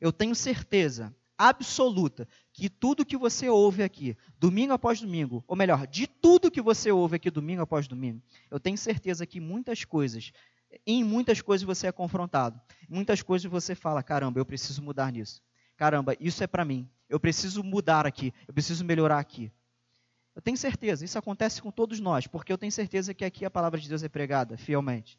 Eu 0.00 0.12
tenho 0.12 0.34
certeza 0.34 1.14
absoluta 1.38 2.28
que 2.52 2.68
tudo 2.68 3.04
que 3.04 3.16
você 3.16 3.48
ouve 3.48 3.82
aqui, 3.82 4.16
domingo 4.38 4.72
após 4.72 5.00
domingo, 5.00 5.42
ou 5.46 5.56
melhor, 5.56 5.86
de 5.86 6.06
tudo 6.06 6.50
que 6.50 6.60
você 6.60 6.92
ouve 6.92 7.16
aqui 7.16 7.30
domingo 7.30 7.62
após 7.62 7.88
domingo, 7.88 8.20
eu 8.50 8.60
tenho 8.60 8.76
certeza 8.76 9.26
que 9.26 9.40
muitas 9.40 9.84
coisas, 9.84 10.32
em 10.86 11.02
muitas 11.02 11.40
coisas 11.40 11.66
você 11.66 11.86
é 11.86 11.92
confrontado. 11.92 12.60
Muitas 12.88 13.22
coisas 13.22 13.50
você 13.50 13.74
fala, 13.74 14.02
caramba, 14.02 14.38
eu 14.38 14.44
preciso 14.44 14.82
mudar 14.82 15.10
nisso. 15.10 15.42
Caramba, 15.76 16.14
isso 16.20 16.44
é 16.44 16.46
para 16.46 16.64
mim. 16.64 16.88
Eu 17.08 17.18
preciso 17.18 17.62
mudar 17.62 18.06
aqui, 18.06 18.32
eu 18.46 18.52
preciso 18.52 18.84
melhorar 18.84 19.18
aqui. 19.18 19.50
Eu 20.34 20.40
tenho 20.40 20.56
certeza, 20.56 21.04
isso 21.04 21.18
acontece 21.18 21.60
com 21.60 21.70
todos 21.70 22.00
nós, 22.00 22.26
porque 22.26 22.52
eu 22.52 22.58
tenho 22.58 22.72
certeza 22.72 23.12
que 23.12 23.24
aqui 23.24 23.44
a 23.44 23.50
palavra 23.50 23.78
de 23.78 23.88
Deus 23.88 24.02
é 24.02 24.08
pregada 24.08 24.56
fielmente. 24.56 25.18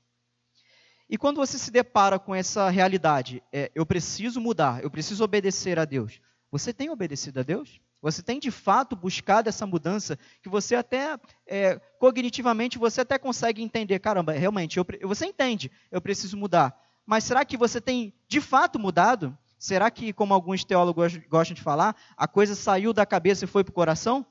E 1.09 1.17
quando 1.17 1.37
você 1.37 1.59
se 1.59 1.69
depara 1.69 2.17
com 2.17 2.33
essa 2.33 2.69
realidade, 2.69 3.43
é, 3.51 3.71
eu 3.75 3.85
preciso 3.85 4.39
mudar, 4.41 4.83
eu 4.83 4.89
preciso 4.89 5.23
obedecer 5.23 5.77
a 5.77 5.85
Deus. 5.85 6.19
Você 6.53 6.71
tem 6.71 6.91
obedecido 6.91 7.39
a 7.39 7.43
Deus? 7.43 7.81
Você 7.99 8.21
tem 8.21 8.39
de 8.39 8.51
fato 8.51 8.95
buscado 8.95 9.49
essa 9.49 9.65
mudança 9.65 10.19
que 10.39 10.47
você 10.47 10.75
até 10.75 11.19
é, 11.47 11.79
cognitivamente 11.97 12.77
você 12.77 13.01
até 13.01 13.17
consegue 13.17 13.63
entender. 13.63 13.97
Caramba, 13.97 14.33
realmente, 14.33 14.77
eu, 14.77 14.85
você 15.01 15.25
entende, 15.25 15.71
eu 15.89 15.99
preciso 15.99 16.37
mudar. 16.37 16.79
Mas 17.07 17.23
será 17.23 17.43
que 17.43 17.57
você 17.57 17.81
tem 17.81 18.13
de 18.27 18.39
fato 18.39 18.77
mudado? 18.77 19.35
Será 19.57 19.89
que, 19.89 20.13
como 20.13 20.31
alguns 20.31 20.63
teólogos 20.63 21.17
gostam 21.27 21.55
de 21.55 21.61
falar, 21.63 21.95
a 22.15 22.27
coisa 22.27 22.53
saiu 22.53 22.93
da 22.93 23.03
cabeça 23.03 23.45
e 23.45 23.47
foi 23.47 23.63
para 23.63 23.71
o 23.71 23.73
coração? 23.73 24.23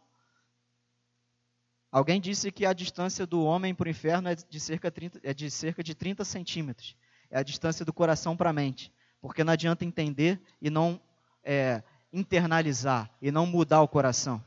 Alguém 1.91 2.21
disse 2.21 2.53
que 2.53 2.65
a 2.65 2.73
distância 2.73 3.27
do 3.27 3.43
homem 3.43 3.75
para 3.75 3.89
o 3.89 3.91
inferno 3.91 4.29
é 4.29 4.37
de, 4.37 4.61
cerca 4.61 4.93
30, 4.93 5.19
é 5.25 5.35
de 5.35 5.51
cerca 5.51 5.83
de 5.83 5.93
30 5.93 6.25
centímetros. 6.25 6.97
É 7.29 7.41
a 7.41 7.43
distância 7.43 7.85
do 7.85 7.93
coração 7.93 8.37
para 8.37 8.51
a 8.51 8.53
mente. 8.53 8.93
Porque 9.21 9.43
não 9.43 9.53
adianta 9.53 9.85
entender 9.85 10.41
e 10.61 10.71
não 10.71 11.01
é, 11.45 11.83
internalizar, 12.13 13.11
e 13.21 13.31
não 13.31 13.47
mudar 13.47 13.83
o 13.83 13.89
coração. 13.89 14.45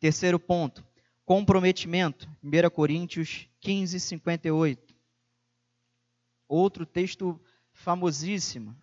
Terceiro 0.00 0.38
ponto, 0.38 0.84
comprometimento. 1.24 2.28
1 2.42 2.70
Coríntios 2.70 3.48
15, 3.60 4.00
58. 4.00 4.94
Outro 6.48 6.84
texto 6.84 7.40
famosíssimo. 7.72 8.76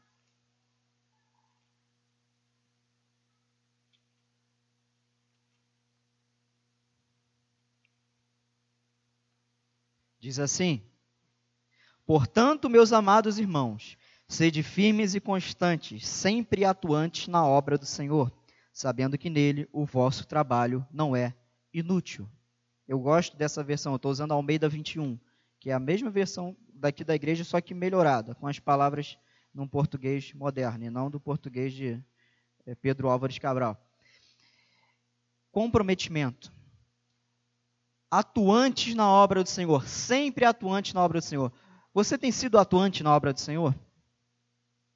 Diz 10.19 10.39
assim: 10.39 10.82
Portanto, 12.06 12.69
meus 12.69 12.93
amados 12.93 13.38
irmãos, 13.38 13.97
sede 14.34 14.63
firmes 14.63 15.13
e 15.13 15.19
constantes, 15.19 16.08
sempre 16.08 16.65
atuantes 16.65 17.28
na 17.28 17.46
obra 17.46 17.78
do 17.78 17.86
Senhor, 17.86 18.32
sabendo 18.74 19.15
que 19.15 19.30
nele 19.30 19.69
o 19.72 19.86
vosso 19.86 20.26
trabalho 20.26 20.86
não 20.91 21.15
é 21.15 21.36
inútil. 21.72 22.28
Eu 22.88 23.00
gosto 23.00 23.38
dessa 23.38 23.63
versão, 23.63 23.96
estou 23.96 24.12
usando 24.12 24.32
a 24.32 24.36
Almeida 24.36 24.67
21, 24.67 25.19
que 25.60 25.69
é 25.69 25.74
a 25.74 25.80
mesma 25.80 26.10
versão 26.10 26.58
daqui 26.74 27.04
da 27.04 27.13
igreja, 27.13 27.43
só 27.43 27.62
que 27.62 27.76
melhorada, 27.76 28.34
com 28.34 28.48
as 28.48 28.58
palavras 28.58 29.19
num 29.54 29.67
português 29.67 30.34
moderno, 30.34 30.84
e 30.84 30.89
não 30.89 31.12
do 31.12 31.19
português 31.19 31.72
de 31.72 32.04
eh, 32.65 32.74
Pedro 32.74 33.10
Álvares 33.10 33.38
Cabral. 33.38 33.80
Comprometimento 35.52 36.52
atuantes 38.10 38.96
na 38.96 39.08
obra 39.08 39.43
do 39.43 39.50
Senhor, 39.50 39.88
sempre 39.88 40.43
atuantes 40.43 40.93
na 40.93 41.04
obra 41.04 41.19
do 41.19 41.24
Senhor. 41.24 41.54
Você 41.93 42.17
tem 42.17 42.32
sido 42.32 42.58
atuante 42.58 43.04
na 43.04 43.15
obra 43.15 43.32
do 43.32 43.39
Senhor? 43.39 43.76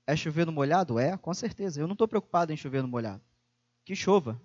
É 0.07 0.15
chover 0.15 0.45
no 0.45 0.51
molhado? 0.51 0.97
É, 0.97 1.17
com 1.17 1.33
certeza. 1.33 1.79
Eu 1.79 1.85
não 1.85 1.93
estou 1.93 2.07
preocupado 2.07 2.51
em 2.51 2.57
chover 2.57 2.81
no 2.81 2.87
molhado. 2.87 3.21
Que 3.85 3.95
chova. 3.95 4.41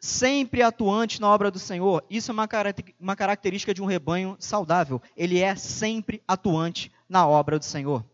Sempre 0.00 0.62
atuante 0.62 1.20
na 1.20 1.28
obra 1.28 1.50
do 1.50 1.58
Senhor. 1.58 2.02
Isso 2.08 2.30
é 2.30 2.34
uma, 2.34 3.16
característica 3.16 3.74
de 3.74 3.82
um 3.82 3.86
rebanho 3.86 4.36
saudável. 4.40 5.00
Ele 5.14 5.38
é 5.38 5.54
sempre 5.54 6.22
atuante 6.26 6.90
na 7.06 7.28
obra 7.28 7.58
do 7.58 7.64
Senhor. 7.64 8.04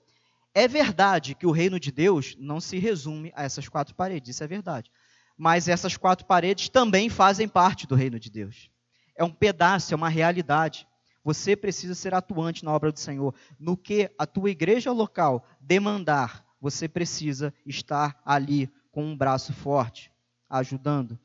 É 0.53 0.66
verdade 0.66 1.35
que 1.35 1.46
o 1.46 1.53
reino 1.53 1.79
de 1.79 1.92
Deus 1.92 2.35
não 2.38 2.61
se 2.61 2.79
resume 2.79 3.33
a 3.37 3.44
essas 3.44 3.68
quatro 3.68 3.94
paredes. 3.94 4.35
Isso 4.35 4.42
é 4.42 4.46
verdade. 4.49 4.90
Mas 5.38 5.68
essas 5.68 5.96
quatro 5.96 6.27
paredes 6.27 6.68
também 6.68 7.09
fazem 7.09 7.46
parte 7.46 7.87
do 7.87 7.94
reino 7.94 8.18
de 8.18 8.31
Deus 8.31 8.68
é 9.16 9.25
um 9.25 9.31
pedaço, 9.31 9.92
é 9.92 9.96
uma 9.96 10.09
realidade. 10.09 10.87
Você 11.26 11.56
precisa 11.56 11.92
ser 11.92 12.14
atuante 12.14 12.64
na 12.64 12.72
obra 12.72 12.92
do 12.92 13.00
Senhor. 13.00 13.34
No 13.58 13.76
que 13.76 14.08
a 14.16 14.24
tua 14.24 14.48
igreja 14.48 14.92
local 14.92 15.44
demandar, 15.60 16.46
você 16.60 16.88
precisa 16.88 17.52
estar 17.66 18.22
ali 18.24 18.72
com 18.92 19.04
um 19.04 19.16
braço 19.16 19.52
forte, 19.52 20.12
ajudando. 20.48 21.18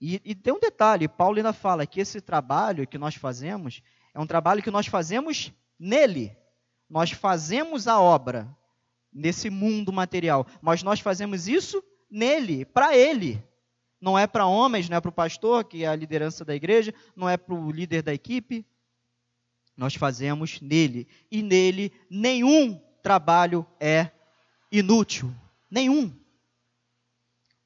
E, 0.00 0.22
e 0.24 0.34
tem 0.34 0.54
um 0.54 0.58
detalhe: 0.58 1.06
Paulo 1.06 1.36
ainda 1.36 1.52
fala 1.52 1.86
que 1.86 2.00
esse 2.00 2.18
trabalho 2.18 2.86
que 2.86 2.96
nós 2.96 3.14
fazemos 3.14 3.82
é 4.14 4.18
um 4.18 4.26
trabalho 4.26 4.62
que 4.62 4.70
nós 4.70 4.86
fazemos 4.86 5.52
nele. 5.78 6.34
Nós 6.88 7.10
fazemos 7.10 7.86
a 7.86 8.00
obra 8.00 8.48
nesse 9.12 9.50
mundo 9.50 9.92
material, 9.92 10.46
mas 10.62 10.82
nós 10.82 11.00
fazemos 11.00 11.46
isso 11.46 11.84
nele, 12.10 12.64
para 12.64 12.96
ele. 12.96 13.44
Não 14.00 14.18
é 14.18 14.26
para 14.26 14.46
homens, 14.46 14.88
não 14.88 14.96
é 14.96 15.00
para 15.02 15.10
o 15.10 15.12
pastor, 15.12 15.62
que 15.64 15.84
é 15.84 15.88
a 15.88 15.94
liderança 15.94 16.42
da 16.42 16.54
igreja, 16.54 16.94
não 17.14 17.28
é 17.28 17.36
para 17.36 17.54
o 17.54 17.70
líder 17.70 18.00
da 18.00 18.14
equipe. 18.14 18.64
Nós 19.76 19.94
fazemos 19.94 20.60
nele. 20.60 21.06
E 21.30 21.42
nele 21.42 21.92
nenhum 22.08 22.80
trabalho 23.02 23.66
é 23.78 24.10
inútil. 24.72 25.34
Nenhum. 25.70 26.12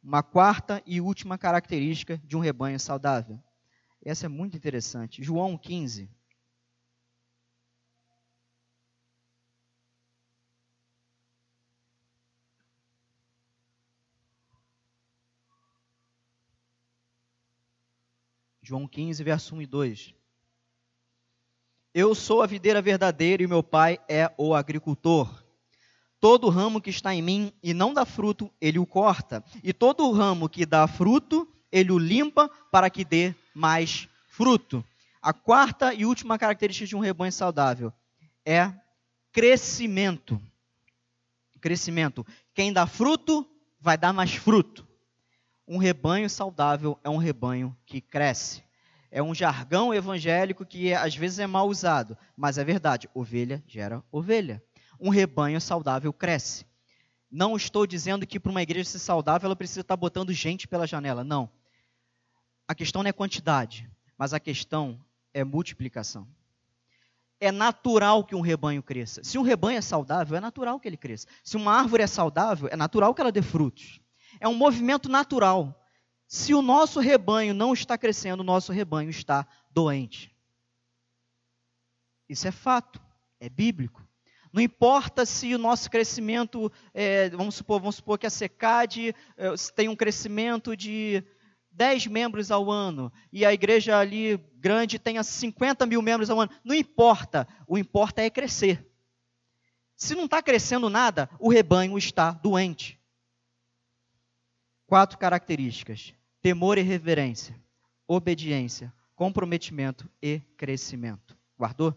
Uma 0.03 0.23
quarta 0.23 0.83
e 0.87 1.01
última 1.01 1.39
característica 1.39 2.19
de 2.25 2.37
um 2.37 2.41
rebanho 2.41 2.81
saudável. 2.81 3.39
Essa 4.05 4.27
é 4.27 4.29
muito 4.29 4.57
interessante. 4.57 5.23
João 5.23 5.57
15. 5.57 6.11
João 18.63 18.87
15, 18.87 19.25
verso 19.25 19.57
1 19.57 19.63
e 19.63 19.67
2. 19.67 20.20
Eu 21.93 22.15
sou 22.15 22.41
a 22.41 22.47
videira 22.47 22.81
verdadeira 22.81 23.43
e 23.43 23.49
meu 23.49 23.65
pai 23.65 23.99
é 24.09 24.33
o 24.39 24.55
agricultor. 24.55 25.43
Todo 26.21 26.49
ramo 26.49 26.81
que 26.81 26.91
está 26.91 27.13
em 27.13 27.21
mim 27.21 27.53
e 27.61 27.75
não 27.75 27.93
dá 27.93 28.05
fruto, 28.05 28.49
ele 28.61 28.79
o 28.79 28.87
corta. 28.87 29.43
E 29.65 29.73
todo 29.73 30.11
ramo 30.13 30.49
que 30.49 30.65
dá 30.65 30.87
fruto, 30.87 31.49
ele 31.73 31.91
o 31.91 31.99
limpa 31.99 32.49
para 32.71 32.89
que 32.89 33.05
dê 33.05 33.35
mais 33.53 34.09
fruto. 34.29 34.85
A 35.21 35.33
quarta 35.33 35.93
e 35.93 36.07
última 36.07 36.39
característica 36.39 36.87
de 36.87 36.95
um 36.95 37.01
rebanho 37.01 37.33
saudável 37.33 37.93
é 38.47 38.73
crescimento. 39.33 40.41
Crescimento. 41.61 42.25
Quem 42.55 42.73
dá 42.73 42.87
fruto, 42.87 43.45
vai 43.81 43.99
dar 43.99 44.13
mais 44.13 44.33
fruto. 44.37 44.87
Um 45.67 45.77
rebanho 45.77 46.31
saudável 46.31 46.97
é 47.03 47.11
um 47.11 47.17
rebanho 47.17 47.77
que 47.85 48.01
cresce. 48.01 48.63
É 49.11 49.23
um 49.23 49.35
jargão 49.35 49.93
evangélico 49.93 50.65
que 50.65 50.95
às 50.95 51.17
vezes 51.17 51.41
é 51.41 51.47
mal 51.47 51.69
usado, 51.69 52.17
mas 52.37 52.59
é 52.59 52.65
verdade. 52.65 53.09
Ovelha 53.13 53.63
gera 53.67 54.03
ovelha. 54.13 54.63
Um 55.01 55.09
rebanho 55.09 55.61
saudável 55.61 56.13
cresce. 56.13 56.65
Não 57.31 57.57
estou 57.57 57.87
dizendo 57.87 58.27
que 58.27 58.39
para 58.39 58.51
uma 58.51 58.63
igreja 58.63 58.91
ser 58.91 58.99
saudável 58.99 59.47
ela 59.47 59.57
precisa 59.57 59.81
estar 59.81 59.97
botando 59.97 60.33
gente 60.33 60.69
pela 60.69 60.87
janela. 60.87 61.25
Não. 61.25 61.51
A 62.69 62.75
questão 62.75 63.03
não 63.03 63.09
é 63.09 63.13
quantidade, 63.13 63.91
mas 64.17 64.33
a 64.33 64.39
questão 64.39 65.01
é 65.35 65.43
multiplicação. 65.43 66.27
É 67.41 67.51
natural 67.51 68.23
que 68.23 68.35
um 68.35 68.41
rebanho 68.41 68.83
cresça. 68.83 69.25
Se 69.25 69.39
um 69.39 69.43
rebanho 69.43 69.79
é 69.79 69.81
saudável, 69.81 70.37
é 70.37 70.41
natural 70.41 70.79
que 70.79 70.87
ele 70.87 70.97
cresça. 70.97 71.27
Se 71.43 71.57
uma 71.57 71.73
árvore 71.73 72.03
é 72.03 72.07
saudável, 72.07 72.69
é 72.71 72.77
natural 72.77 73.15
que 73.15 73.21
ela 73.21 73.33
dê 73.33 73.43
frutos. 73.43 74.01
É 74.39 74.47
um 74.47 74.55
movimento 74.55 75.09
natural. 75.09 75.80
Se 76.33 76.55
o 76.55 76.63
nosso 76.63 77.01
rebanho 77.01 77.53
não 77.53 77.73
está 77.73 77.99
crescendo, 77.99 78.39
o 78.39 78.45
nosso 78.45 78.71
rebanho 78.71 79.11
está 79.11 79.45
doente. 79.69 80.33
Isso 82.29 82.47
é 82.47 82.53
fato, 82.53 83.03
é 83.41 83.49
bíblico. 83.49 84.07
Não 84.53 84.63
importa 84.63 85.27
se 85.27 85.53
o 85.53 85.59
nosso 85.59 85.91
crescimento, 85.91 86.71
é, 86.95 87.31
vamos, 87.31 87.57
supor, 87.57 87.81
vamos 87.81 87.97
supor 87.97 88.17
que 88.17 88.29
a 88.29 88.31
SECAD 88.31 89.13
é, 89.37 89.55
tem 89.75 89.89
um 89.89 89.97
crescimento 89.97 90.77
de 90.77 91.25
10 91.73 92.07
membros 92.07 92.53
ao 92.53 92.71
ano 92.71 93.13
e 93.33 93.45
a 93.45 93.53
igreja 93.53 93.99
ali 93.99 94.37
grande 94.55 95.01
tenha 95.01 95.25
50 95.25 95.85
mil 95.85 96.01
membros 96.01 96.31
ao 96.31 96.41
ano. 96.41 96.53
Não 96.63 96.77
importa, 96.77 97.49
o 97.67 97.77
importa 97.77 98.23
é 98.23 98.31
crescer. 98.31 98.87
Se 99.97 100.15
não 100.15 100.27
está 100.27 100.41
crescendo 100.41 100.89
nada, 100.89 101.29
o 101.41 101.49
rebanho 101.49 101.99
está 101.99 102.31
doente 102.31 103.01
quatro 104.91 105.17
características: 105.17 106.13
temor 106.43 106.79
e 106.79 106.83
reverência, 106.83 107.55
obediência, 108.07 108.93
comprometimento 109.15 110.09
e 110.23 110.41
crescimento. 110.57 111.37
Guardou? 111.59 111.97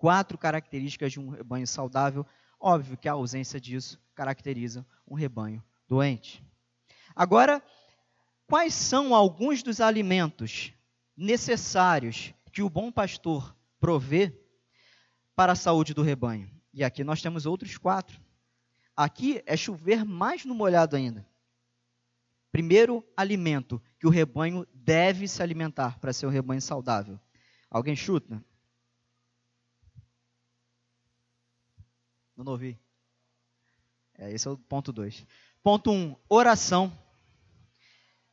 quatro 0.00 0.38
características 0.38 1.12
de 1.12 1.20
um 1.20 1.28
rebanho 1.28 1.66
saudável. 1.66 2.26
Óbvio 2.58 2.96
que 2.96 3.06
a 3.06 3.12
ausência 3.12 3.60
disso 3.60 4.00
caracteriza 4.14 4.84
um 5.06 5.14
rebanho 5.14 5.62
doente. 5.86 6.42
Agora, 7.14 7.62
quais 8.46 8.72
são 8.72 9.14
alguns 9.14 9.62
dos 9.62 9.78
alimentos 9.78 10.72
necessários 11.14 12.32
que 12.50 12.62
o 12.62 12.70
bom 12.70 12.90
pastor 12.90 13.54
provê 13.78 14.34
para 15.36 15.52
a 15.52 15.56
saúde 15.56 15.92
do 15.92 16.02
rebanho? 16.02 16.50
E 16.72 16.82
aqui 16.82 17.04
nós 17.04 17.20
temos 17.20 17.44
outros 17.44 17.76
quatro. 17.76 18.18
Aqui 18.96 19.42
é 19.44 19.54
chover 19.54 20.02
mais 20.02 20.46
no 20.46 20.54
molhado 20.54 20.96
ainda. 20.96 21.28
Primeiro 22.52 23.04
alimento 23.16 23.80
que 23.98 24.06
o 24.06 24.10
rebanho 24.10 24.66
deve 24.74 25.28
se 25.28 25.42
alimentar 25.42 25.98
para 25.98 26.12
ser 26.12 26.26
um 26.26 26.30
rebanho 26.30 26.60
saudável. 26.60 27.18
Alguém 27.70 27.94
chuta? 27.94 28.44
Não 32.36 32.52
ouvi. 32.52 32.78
É, 34.18 34.32
esse 34.32 34.48
é 34.48 34.50
o 34.50 34.56
ponto 34.56 34.92
2. 34.92 35.26
Ponto 35.62 35.90
1, 35.90 35.94
um, 35.94 36.16
oração. 36.28 36.92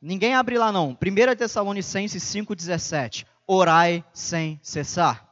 Ninguém 0.02 0.34
abre 0.34 0.58
lá 0.58 0.72
não. 0.72 0.92
1 0.92 1.36
Tessalonicenses 1.36 2.24
5,17. 2.24 3.26
Orai 3.46 4.04
sem 4.14 4.60
cessar. 4.64 5.28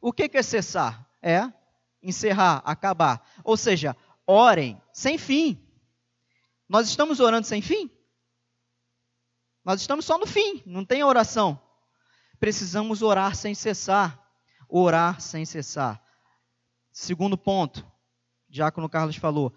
O 0.00 0.12
que, 0.12 0.28
que 0.28 0.38
é 0.38 0.42
cessar? 0.42 1.08
É 1.22 1.52
encerrar, 2.02 2.62
acabar. 2.64 3.24
Ou 3.44 3.56
seja, 3.56 3.96
orem 4.26 4.80
sem 4.92 5.16
fim. 5.16 5.61
Nós 6.72 6.88
estamos 6.88 7.20
orando 7.20 7.46
sem 7.46 7.60
fim? 7.60 7.90
Nós 9.62 9.82
estamos 9.82 10.06
só 10.06 10.16
no 10.16 10.26
fim, 10.26 10.62
não 10.64 10.86
tem 10.86 11.04
oração. 11.04 11.60
Precisamos 12.40 13.02
orar 13.02 13.36
sem 13.36 13.54
cessar. 13.54 14.18
Orar 14.70 15.20
sem 15.20 15.44
cessar. 15.44 16.02
Segundo 16.90 17.36
ponto, 17.36 17.86
Diácono 18.48 18.88
Carlos 18.88 19.16
falou, 19.16 19.54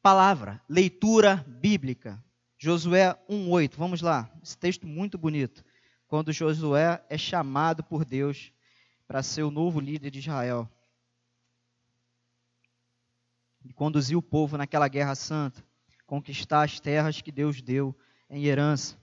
palavra, 0.00 0.58
leitura 0.66 1.44
bíblica. 1.46 2.24
Josué 2.56 3.14
1:8. 3.28 3.76
Vamos 3.76 4.00
lá. 4.00 4.32
Esse 4.42 4.56
texto 4.56 4.86
muito 4.86 5.18
bonito. 5.18 5.62
Quando 6.08 6.32
Josué 6.32 7.04
é 7.10 7.18
chamado 7.18 7.84
por 7.84 8.02
Deus 8.02 8.50
para 9.06 9.22
ser 9.22 9.42
o 9.42 9.50
novo 9.50 9.78
líder 9.78 10.10
de 10.10 10.20
Israel 10.20 10.66
e 13.62 13.74
conduzir 13.74 14.16
o 14.16 14.22
povo 14.22 14.56
naquela 14.56 14.88
guerra 14.88 15.14
santa, 15.14 15.62
conquistar 16.06 16.62
as 16.62 16.78
terras 16.78 17.20
que 17.20 17.32
Deus 17.32 17.60
deu 17.60 17.94
em 18.30 18.44
herança. 18.44 18.96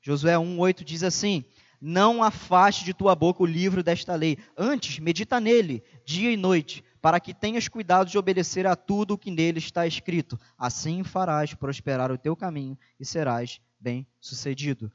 Josué 0.00 0.34
1:8 0.34 0.84
diz 0.84 1.02
assim: 1.02 1.44
Não 1.80 2.22
afaste 2.22 2.84
de 2.84 2.92
tua 2.92 3.14
boca 3.14 3.42
o 3.42 3.46
livro 3.46 3.82
desta 3.82 4.14
lei, 4.14 4.36
antes 4.56 4.98
medita 4.98 5.40
nele 5.40 5.82
dia 6.04 6.30
e 6.30 6.36
noite, 6.36 6.84
para 7.00 7.18
que 7.18 7.34
tenhas 7.34 7.68
cuidado 7.68 8.10
de 8.10 8.18
obedecer 8.18 8.66
a 8.66 8.76
tudo 8.76 9.14
o 9.14 9.18
que 9.18 9.30
nele 9.30 9.58
está 9.58 9.86
escrito. 9.86 10.38
Assim 10.58 11.02
farás 11.02 11.54
prosperar 11.54 12.12
o 12.12 12.18
teu 12.18 12.36
caminho 12.36 12.78
e 12.98 13.04
serás 13.04 13.60
bem-sucedido. 13.80 14.92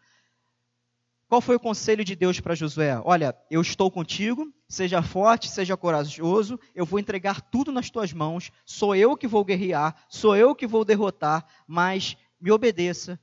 Qual 1.28 1.42
foi 1.42 1.58
o 1.58 1.60
conselho 1.60 2.06
de 2.06 2.16
Deus 2.16 2.40
para 2.40 2.56
Josué? 2.56 3.02
Olha, 3.04 3.38
eu 3.52 3.62
estou 3.62 3.92
contigo, 3.92 4.50
seja 4.68 5.02
forte, 5.02 5.50
seja 5.50 5.76
corajoso, 5.76 6.58
eu 6.74 6.86
vou 6.86 7.00
entregar 7.00 7.42
tudo 7.42 7.70
nas 7.70 7.90
tuas 7.90 8.13
mãos, 8.13 8.50
sou 8.66 8.96
eu 8.96 9.18
que 9.18 9.28
vou 9.28 9.44
guerrear, 9.44 9.94
sou 10.08 10.38
eu 10.38 10.56
que 10.56 10.66
vou 10.66 10.86
derrotar, 10.86 11.46
mas 11.68 12.16
me 12.40 12.50
obedeça 12.50 13.20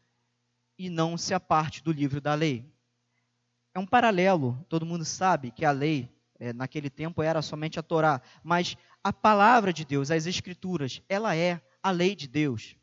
e 0.79 0.91
não 0.91 1.17
se 1.17 1.33
aparte 1.33 1.83
do 1.83 1.91
livro 1.91 2.21
da 2.21 2.35
lei. 2.35 2.71
É 3.73 3.79
um 3.79 3.87
paralelo, 3.87 4.63
todo 4.69 4.85
mundo 4.85 5.05
sabe 5.05 5.51
que 5.51 5.65
a 5.65 5.71
lei, 5.71 6.09
é, 6.39 6.53
naquele 6.53 6.91
tempo, 6.91 7.23
era 7.23 7.41
somente 7.41 7.79
a 7.81 7.83
Torá, 7.83 8.21
mas 8.43 8.77
a 9.03 9.15
palavra 9.15 9.73
de 9.73 9.83
Deus, 9.83 10.11
as 10.11 10.27
Escrituras, 10.27 11.01
ela 11.09 11.35
é 11.35 11.59
a 11.83 11.91
lei 11.91 12.15
de 12.15 12.29
Deus. 12.29 12.77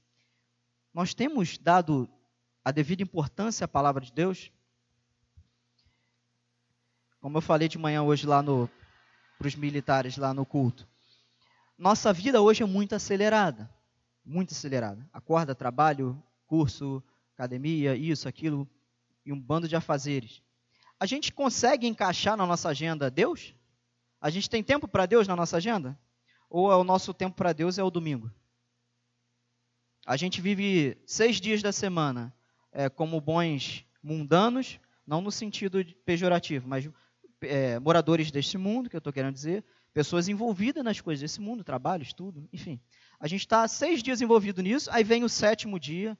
Nós 0.92 1.14
temos 1.14 1.60
dado 1.60 2.10
a 2.66 2.72
devida 2.72 3.04
importância 3.04 3.66
à 3.66 3.68
palavra 3.68 4.04
de 4.04 4.12
Deus? 4.12 4.52
Como 7.22 7.38
eu 7.38 7.42
falei 7.42 7.68
de 7.68 7.78
manhã 7.78 8.02
hoje 8.02 8.26
lá 8.26 8.42
no 8.42 8.68
para 9.38 9.48
os 9.48 9.56
militares 9.56 10.18
lá 10.18 10.34
no 10.34 10.46
culto. 10.46 10.88
Nossa 11.78 12.12
vida 12.12 12.42
hoje 12.42 12.62
é 12.62 12.66
muito 12.66 12.94
acelerada, 12.94 13.70
muito 14.26 14.54
acelerada. 14.54 15.08
Acorda, 15.14 15.56
trabalho, 15.56 16.22
curso, 16.46 17.02
academia, 17.34 17.96
isso, 17.96 18.28
aquilo 18.28 18.68
e 19.26 19.32
um 19.32 19.40
bando 19.40 19.68
de 19.68 19.76
afazeres. 19.76 20.44
A 21.00 21.06
gente 21.06 21.32
consegue 21.32 21.88
encaixar 21.88 22.36
na 22.36 22.46
nossa 22.46 22.70
agenda 22.70 23.10
Deus? 23.10 23.56
A 24.20 24.30
gente 24.30 24.50
tem 24.50 24.64
tempo 24.64 24.88
para 24.88 25.08
Deus 25.08 25.28
na 25.28 25.36
nossa 25.36 25.58
agenda? 25.58 25.98
Ou 26.50 26.72
é 26.72 26.76
o 26.76 26.84
nosso 26.84 27.14
tempo 27.14 27.36
para 27.36 27.54
Deus 27.54 27.78
é 27.78 27.84
o 27.84 27.90
domingo? 27.90 28.32
A 30.06 30.18
gente 30.18 30.42
vive 30.42 30.98
seis 31.06 31.40
dias 31.40 31.62
da 31.62 31.72
semana 31.72 32.34
é, 32.72 32.90
como 32.90 33.22
bons 33.22 33.86
mundanos, 34.04 34.80
não 35.06 35.22
no 35.22 35.32
sentido 35.32 35.84
pejorativo, 36.06 36.68
mas 36.68 36.88
é, 37.42 37.80
moradores 37.80 38.32
deste 38.32 38.58
mundo, 38.58 38.90
que 38.90 38.96
eu 38.96 39.00
estou 39.00 39.14
querendo 39.14 39.34
dizer, 39.34 39.64
pessoas 39.94 40.28
envolvidas 40.28 40.84
nas 40.84 41.02
coisas 41.02 41.22
desse 41.22 41.42
mundo, 41.42 41.64
trabalho, 41.64 42.04
estudo, 42.04 42.48
enfim. 42.52 42.80
A 43.20 43.28
gente 43.28 43.42
está 43.42 43.68
seis 43.68 44.02
dias 44.02 44.22
envolvido 44.22 44.62
nisso, 44.62 44.90
aí 44.92 45.04
vem 45.04 45.24
o 45.24 45.30
sétimo 45.30 45.80
dia, 45.80 46.18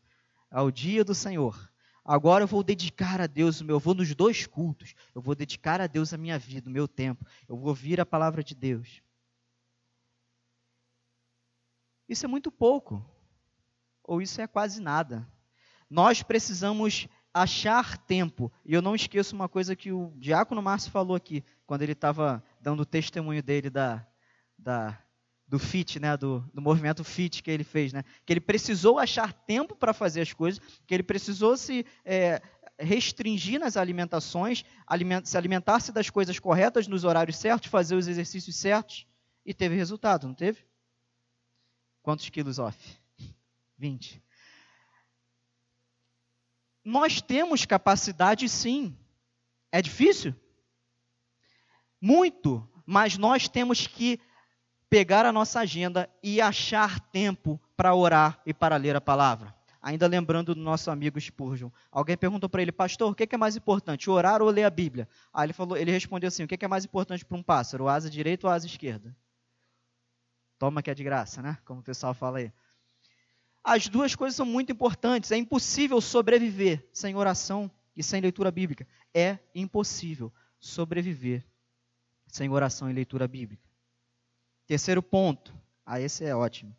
ao 0.50 0.70
dia 0.70 1.04
do 1.04 1.16
Senhor. 1.16 1.72
Agora 2.04 2.44
eu 2.44 2.48
vou 2.48 2.64
dedicar 2.64 3.22
a 3.22 3.28
Deus 3.28 3.62
o 3.62 3.66
meu, 3.66 3.76
eu 3.76 3.80
vou 3.80 3.94
nos 3.94 4.14
dois 4.16 4.48
cultos, 4.48 4.94
eu 5.14 5.22
vou 5.22 5.36
dedicar 5.36 5.80
a 5.80 5.88
Deus 5.88 6.14
a 6.14 6.18
minha 6.18 6.38
vida, 6.38 6.70
o 6.70 6.74
meu 6.74 6.88
tempo, 6.88 7.26
eu 7.48 7.56
vou 7.56 7.70
ouvir 7.70 8.02
a 8.02 8.06
palavra 8.06 8.44
de 8.44 8.56
Deus. 8.56 9.02
Isso 12.10 12.26
é 12.26 12.28
muito 12.28 12.52
pouco, 12.52 13.06
ou 14.04 14.22
isso 14.22 14.42
é 14.42 14.48
quase 14.48 14.82
nada. 14.82 15.28
Nós 15.90 16.24
precisamos 16.24 17.08
achar 17.34 17.98
tempo. 17.98 18.52
E 18.66 18.74
eu 18.74 18.82
não 18.82 18.96
esqueço 18.96 19.36
uma 19.36 19.48
coisa 19.48 19.76
que 19.76 19.92
o 19.92 20.14
Diácono 20.18 20.62
Márcio 20.62 20.92
falou 20.92 21.16
aqui, 21.16 21.44
quando 21.66 21.82
ele 21.82 21.94
estava 21.94 22.44
dando 22.60 22.82
o 22.82 22.86
testemunho 22.86 23.42
dele 23.42 23.70
da, 23.70 24.06
da, 24.58 24.98
do 25.48 25.58
FIT, 25.58 26.00
né, 26.00 26.18
do, 26.18 26.40
do 26.54 26.62
movimento 26.62 27.04
FIT 27.04 27.42
que 27.42 27.52
ele 27.52 27.64
fez. 27.64 27.94
Né, 27.94 28.04
que 28.26 28.34
ele 28.34 28.42
precisou 28.42 29.00
achar 29.00 29.34
tempo 29.34 29.76
para 29.76 29.94
fazer 29.94 30.22
as 30.22 30.34
coisas, 30.34 30.62
que 30.86 30.94
ele 30.94 31.04
precisou 31.04 31.56
se 31.56 31.86
é, 32.04 32.42
restringir 32.78 33.60
nas 33.60 33.78
alimentações, 33.78 34.64
aliment, 34.86 35.24
se 35.26 35.38
alimentar-se 35.38 35.92
das 35.92 36.10
coisas 36.10 36.40
corretas, 36.40 36.88
nos 36.88 37.04
horários 37.04 37.38
certos, 37.38 37.70
fazer 37.70 37.96
os 37.96 38.08
exercícios 38.08 38.56
certos, 38.56 39.08
e 39.46 39.54
teve 39.54 39.76
resultado, 39.76 40.28
não 40.28 40.36
teve? 40.36 40.60
Quantos 42.02 42.30
quilos 42.30 42.60
off? 42.60 42.78
20. 43.78 44.22
Nós 46.84 47.22
temos 47.22 47.66
capacidade 47.66 48.48
sim. 48.50 48.98
É 49.72 49.82
difícil? 49.82 50.36
Muito, 52.00 52.68
mas 52.86 53.18
nós 53.18 53.48
temos 53.48 53.86
que 53.88 54.20
pegar 54.90 55.26
a 55.26 55.32
nossa 55.32 55.62
agenda 55.62 56.10
e 56.22 56.42
achar 56.42 57.00
tempo 57.00 57.62
para 57.78 57.96
orar 57.96 58.42
e 58.46 58.54
para 58.54 58.76
ler 58.76 58.96
a 58.96 59.02
palavra. 59.02 59.56
Ainda 59.82 60.06
lembrando 60.06 60.54
do 60.54 60.62
nosso 60.62 60.92
amigo 60.92 61.20
Spurgeon. 61.20 61.70
Alguém 61.92 62.18
perguntou 62.18 62.50
para 62.50 62.62
ele, 62.62 62.72
pastor, 62.72 63.12
o 63.12 63.16
que 63.16 63.34
é 63.34 63.38
mais 63.38 63.56
importante, 63.56 64.10
orar 64.10 64.42
ou 64.42 64.50
ler 64.50 64.64
a 64.64 64.70
Bíblia? 64.70 65.08
Aí 65.34 65.46
ele, 65.46 65.54
falou, 65.54 65.78
ele 65.78 65.92
respondeu 65.92 66.28
assim, 66.28 66.44
o 66.44 66.48
que 66.48 66.64
é 66.64 66.68
mais 66.68 66.86
importante 66.86 67.26
para 67.26 67.38
um 67.38 67.42
pássaro, 67.42 67.88
asa 67.88 68.10
direita 68.10 68.46
ou 68.46 68.54
asa 68.54 68.68
esquerda? 68.68 69.16
Toma 70.60 70.84
que 70.84 70.92
é 70.92 70.94
de 70.94 71.04
graça, 71.04 71.42
né? 71.42 71.58
Como 71.66 71.80
o 71.80 71.84
pessoal 71.84 72.14
fala 72.14 72.38
aí. 72.38 72.52
As 73.64 73.88
duas 73.88 74.16
coisas 74.16 74.36
são 74.36 74.46
muito 74.46 74.72
importantes. 74.72 75.32
É 75.32 75.38
impossível 75.38 76.02
sobreviver 76.02 76.88
sem 76.92 77.16
oração 77.16 77.70
e 77.96 78.04
sem 78.04 78.22
leitura 78.22 78.52
bíblica. 78.52 78.88
É 79.14 79.38
impossível 79.54 80.34
sobreviver 80.60 81.46
sem 82.28 82.50
oração 82.50 82.90
e 82.90 82.94
leitura 82.94 83.28
bíblica. 83.28 83.64
Terceiro 84.66 85.04
ponto. 85.04 85.54
Ah, 85.86 86.00
esse 86.00 86.24
é 86.24 86.36
ótimo. 86.36 86.76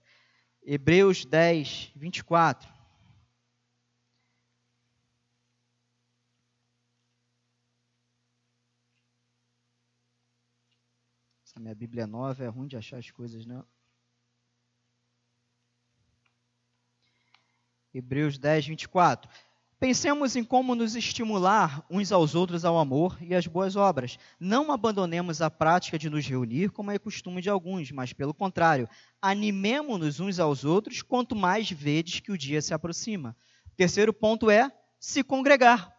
Hebreus 0.65 1.25
10, 1.25 1.93
24. 1.95 2.73
Essa 11.45 11.61
minha 11.61 11.75
Bíblia 11.75 12.07
nova 12.07 12.43
é 12.43 12.49
ruim 12.49 12.67
de 12.67 12.79
achar 12.79 12.97
as 12.97 13.11
coisas, 13.11 13.45
não. 13.45 13.67
Hebreus 17.95 18.39
10, 18.39 18.67
24. 18.67 19.31
Pensemos 19.79 20.37
em 20.37 20.45
como 20.45 20.77
nos 20.77 20.95
estimular 20.95 21.85
uns 21.91 22.13
aos 22.13 22.37
outros 22.37 22.65
ao 22.65 22.79
amor 22.79 23.19
e 23.21 23.35
às 23.35 23.49
boas 23.49 23.75
obras. 23.75 24.17
Não 24.39 24.71
abandonemos 24.71 25.43
a 25.43 25.51
prática 25.51 25.99
de 25.99 26.09
nos 26.09 26.25
reunir, 26.25 26.71
como 26.71 26.93
é 26.93 26.99
costume 27.01 27.43
de 27.43 27.51
alguns, 27.51 27.91
mas, 27.91 28.13
pelo 28.13 28.33
contrário, 28.33 28.89
animemo-nos 29.21 30.21
uns 30.21 30.39
aos 30.39 30.65
outros, 30.65 31.03
quanto 31.03 31.35
mais 31.35 31.69
vedes 31.69 32.21
que 32.21 32.31
o 32.31 32.39
dia 32.39 32.63
se 32.63 32.73
aproxima. 32.73 33.37
Terceiro 33.77 34.13
ponto 34.13 34.49
é 34.49 34.71
se 35.01 35.25
congregar. 35.25 35.93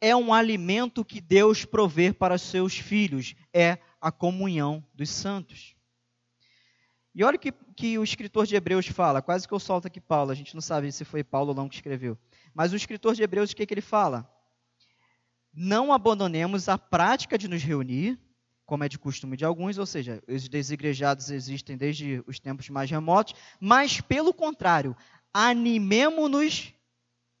é 0.00 0.16
um 0.16 0.32
alimento 0.32 1.04
que 1.04 1.20
Deus 1.20 1.64
provê 1.64 2.12
para 2.12 2.38
seus 2.38 2.76
filhos, 2.76 3.36
é 3.52 3.78
a 4.00 4.10
comunhão 4.10 4.82
dos 4.94 5.10
santos. 5.10 5.76
E 7.14 7.24
olha 7.24 7.36
o 7.36 7.38
que, 7.38 7.52
que 7.76 7.98
o 7.98 8.04
escritor 8.04 8.46
de 8.46 8.54
Hebreus 8.54 8.86
fala, 8.86 9.20
quase 9.20 9.46
que 9.46 9.52
eu 9.52 9.58
solto 9.58 9.86
aqui 9.86 10.00
Paulo, 10.00 10.30
a 10.30 10.34
gente 10.34 10.54
não 10.54 10.60
sabe 10.60 10.90
se 10.92 11.04
foi 11.04 11.24
Paulo 11.24 11.48
ou 11.50 11.54
não 11.54 11.68
que 11.68 11.74
escreveu. 11.74 12.16
Mas 12.54 12.72
o 12.72 12.76
escritor 12.76 13.14
de 13.14 13.22
Hebreus, 13.22 13.50
o 13.50 13.56
que, 13.56 13.66
que 13.66 13.74
ele 13.74 13.80
fala? 13.80 14.30
Não 15.52 15.92
abandonemos 15.92 16.68
a 16.68 16.78
prática 16.78 17.36
de 17.36 17.48
nos 17.48 17.62
reunir, 17.62 18.18
como 18.64 18.84
é 18.84 18.88
de 18.88 18.98
costume 18.98 19.36
de 19.36 19.44
alguns, 19.44 19.78
ou 19.78 19.86
seja, 19.86 20.22
os 20.28 20.48
desigrejados 20.48 21.30
existem 21.30 21.76
desde 21.76 22.22
os 22.26 22.38
tempos 22.38 22.68
mais 22.70 22.88
remotos, 22.88 23.34
mas 23.58 24.00
pelo 24.00 24.32
contrário, 24.32 24.96
animemo-nos 25.34 26.72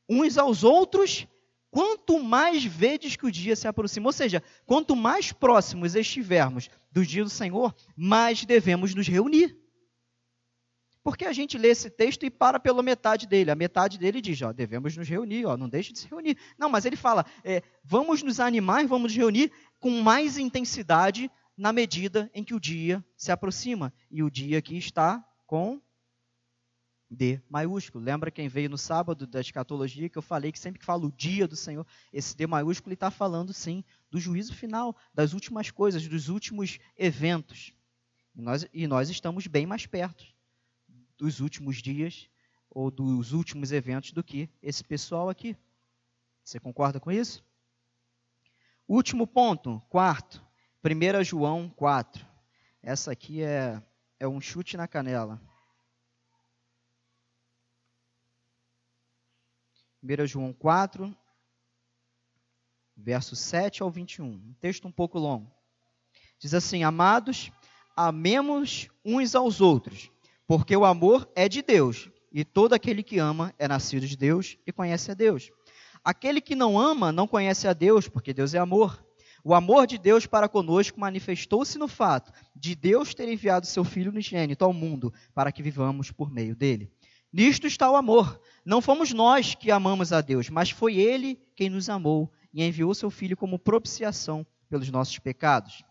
uns 0.08 0.36
aos 0.36 0.64
outros, 0.64 1.28
quanto 1.70 2.18
mais 2.18 2.64
vedes 2.64 3.14
que 3.14 3.26
o 3.26 3.30
dia 3.30 3.54
se 3.54 3.68
aproxima. 3.68 4.08
Ou 4.08 4.12
seja, 4.12 4.42
quanto 4.66 4.96
mais 4.96 5.30
próximos 5.30 5.94
estivermos 5.94 6.68
do 6.90 7.06
dia 7.06 7.22
do 7.22 7.30
Senhor, 7.30 7.72
mais 7.96 8.44
devemos 8.44 8.92
nos 8.92 9.06
reunir. 9.06 9.56
Porque 11.02 11.24
a 11.24 11.32
gente 11.32 11.56
lê 11.56 11.68
esse 11.68 11.88
texto 11.88 12.26
e 12.26 12.30
para 12.30 12.60
pela 12.60 12.82
metade 12.82 13.26
dele. 13.26 13.50
A 13.50 13.54
metade 13.54 13.98
dele 13.98 14.20
diz, 14.20 14.40
ó, 14.42 14.52
devemos 14.52 14.96
nos 14.96 15.08
reunir, 15.08 15.46
ó, 15.46 15.56
não 15.56 15.68
deixe 15.68 15.92
de 15.92 15.98
se 15.98 16.08
reunir. 16.08 16.36
Não, 16.58 16.68
mas 16.68 16.84
ele 16.84 16.96
fala, 16.96 17.24
é, 17.42 17.62
vamos 17.82 18.22
nos 18.22 18.38
animar, 18.38 18.86
vamos 18.86 19.12
nos 19.12 19.16
reunir 19.16 19.50
com 19.78 20.02
mais 20.02 20.36
intensidade 20.36 21.30
na 21.56 21.72
medida 21.72 22.30
em 22.34 22.44
que 22.44 22.54
o 22.54 22.60
dia 22.60 23.04
se 23.16 23.32
aproxima. 23.32 23.92
E 24.10 24.22
o 24.22 24.30
dia 24.30 24.58
aqui 24.58 24.76
está 24.76 25.24
com 25.46 25.80
D 27.10 27.40
maiúsculo. 27.48 28.04
Lembra 28.04 28.30
quem 28.30 28.46
veio 28.46 28.68
no 28.68 28.78
sábado 28.78 29.26
da 29.26 29.40
escatologia 29.40 30.08
que 30.10 30.18
eu 30.18 30.22
falei 30.22 30.52
que 30.52 30.58
sempre 30.58 30.80
que 30.80 30.86
falo 30.86 31.08
o 31.08 31.12
dia 31.12 31.48
do 31.48 31.56
Senhor, 31.56 31.86
esse 32.12 32.36
D 32.36 32.46
maiúsculo 32.46 32.92
está 32.92 33.10
falando 33.10 33.54
sim 33.54 33.82
do 34.10 34.20
juízo 34.20 34.54
final, 34.54 34.94
das 35.14 35.32
últimas 35.32 35.70
coisas, 35.70 36.06
dos 36.06 36.28
últimos 36.28 36.78
eventos. 36.94 37.72
E 38.36 38.42
nós, 38.42 38.66
e 38.72 38.86
nós 38.86 39.08
estamos 39.08 39.46
bem 39.46 39.64
mais 39.64 39.86
perto 39.86 40.26
dos 41.20 41.38
últimos 41.40 41.82
dias 41.82 42.30
ou 42.70 42.90
dos 42.90 43.32
últimos 43.32 43.72
eventos 43.72 44.10
do 44.10 44.24
que 44.24 44.48
esse 44.62 44.82
pessoal 44.82 45.28
aqui. 45.28 45.54
Você 46.42 46.58
concorda 46.58 46.98
com 46.98 47.12
isso? 47.12 47.44
Último 48.88 49.26
ponto, 49.26 49.82
quarto, 49.90 50.42
1 50.82 51.22
João 51.22 51.68
4. 51.68 52.26
Essa 52.82 53.12
aqui 53.12 53.42
é, 53.42 53.82
é 54.18 54.26
um 54.26 54.40
chute 54.40 54.78
na 54.78 54.88
canela. 54.88 55.38
1 60.02 60.26
João 60.26 60.54
4, 60.54 61.14
verso 62.96 63.36
7 63.36 63.82
ao 63.82 63.90
21. 63.90 64.24
Um 64.24 64.54
texto 64.58 64.88
um 64.88 64.92
pouco 64.92 65.18
longo. 65.18 65.52
Diz 66.38 66.54
assim: 66.54 66.82
Amados, 66.82 67.52
amemos 67.94 68.88
uns 69.04 69.34
aos 69.34 69.60
outros, 69.60 70.10
porque 70.50 70.76
o 70.76 70.84
amor 70.84 71.30
é 71.36 71.48
de 71.48 71.62
Deus, 71.62 72.10
e 72.32 72.44
todo 72.44 72.72
aquele 72.72 73.04
que 73.04 73.20
ama 73.20 73.54
é 73.56 73.68
nascido 73.68 74.04
de 74.04 74.16
Deus 74.16 74.58
e 74.66 74.72
conhece 74.72 75.08
a 75.08 75.14
Deus. 75.14 75.48
Aquele 76.02 76.40
que 76.40 76.56
não 76.56 76.76
ama 76.76 77.12
não 77.12 77.28
conhece 77.28 77.68
a 77.68 77.72
Deus, 77.72 78.08
porque 78.08 78.34
Deus 78.34 78.52
é 78.52 78.58
amor. 78.58 79.00
O 79.44 79.54
amor 79.54 79.86
de 79.86 79.96
Deus 79.96 80.26
para 80.26 80.48
conosco 80.48 80.98
manifestou-se 80.98 81.78
no 81.78 81.86
fato 81.86 82.32
de 82.52 82.74
Deus 82.74 83.14
ter 83.14 83.28
enviado 83.28 83.64
seu 83.64 83.84
Filho 83.84 84.10
unigênito 84.10 84.64
ao 84.64 84.72
mundo 84.72 85.14
para 85.32 85.52
que 85.52 85.62
vivamos 85.62 86.10
por 86.10 86.32
meio 86.32 86.56
dele. 86.56 86.90
Nisto 87.32 87.68
está 87.68 87.88
o 87.88 87.94
amor. 87.94 88.40
Não 88.64 88.82
fomos 88.82 89.12
nós 89.12 89.54
que 89.54 89.70
amamos 89.70 90.12
a 90.12 90.20
Deus, 90.20 90.50
mas 90.50 90.68
foi 90.68 90.96
Ele 90.96 91.38
quem 91.54 91.70
nos 91.70 91.88
amou 91.88 92.28
e 92.52 92.64
enviou 92.64 92.92
seu 92.92 93.08
Filho 93.08 93.36
como 93.36 93.56
propiciação 93.56 94.44
pelos 94.68 94.90
nossos 94.90 95.16
pecados. 95.20 95.84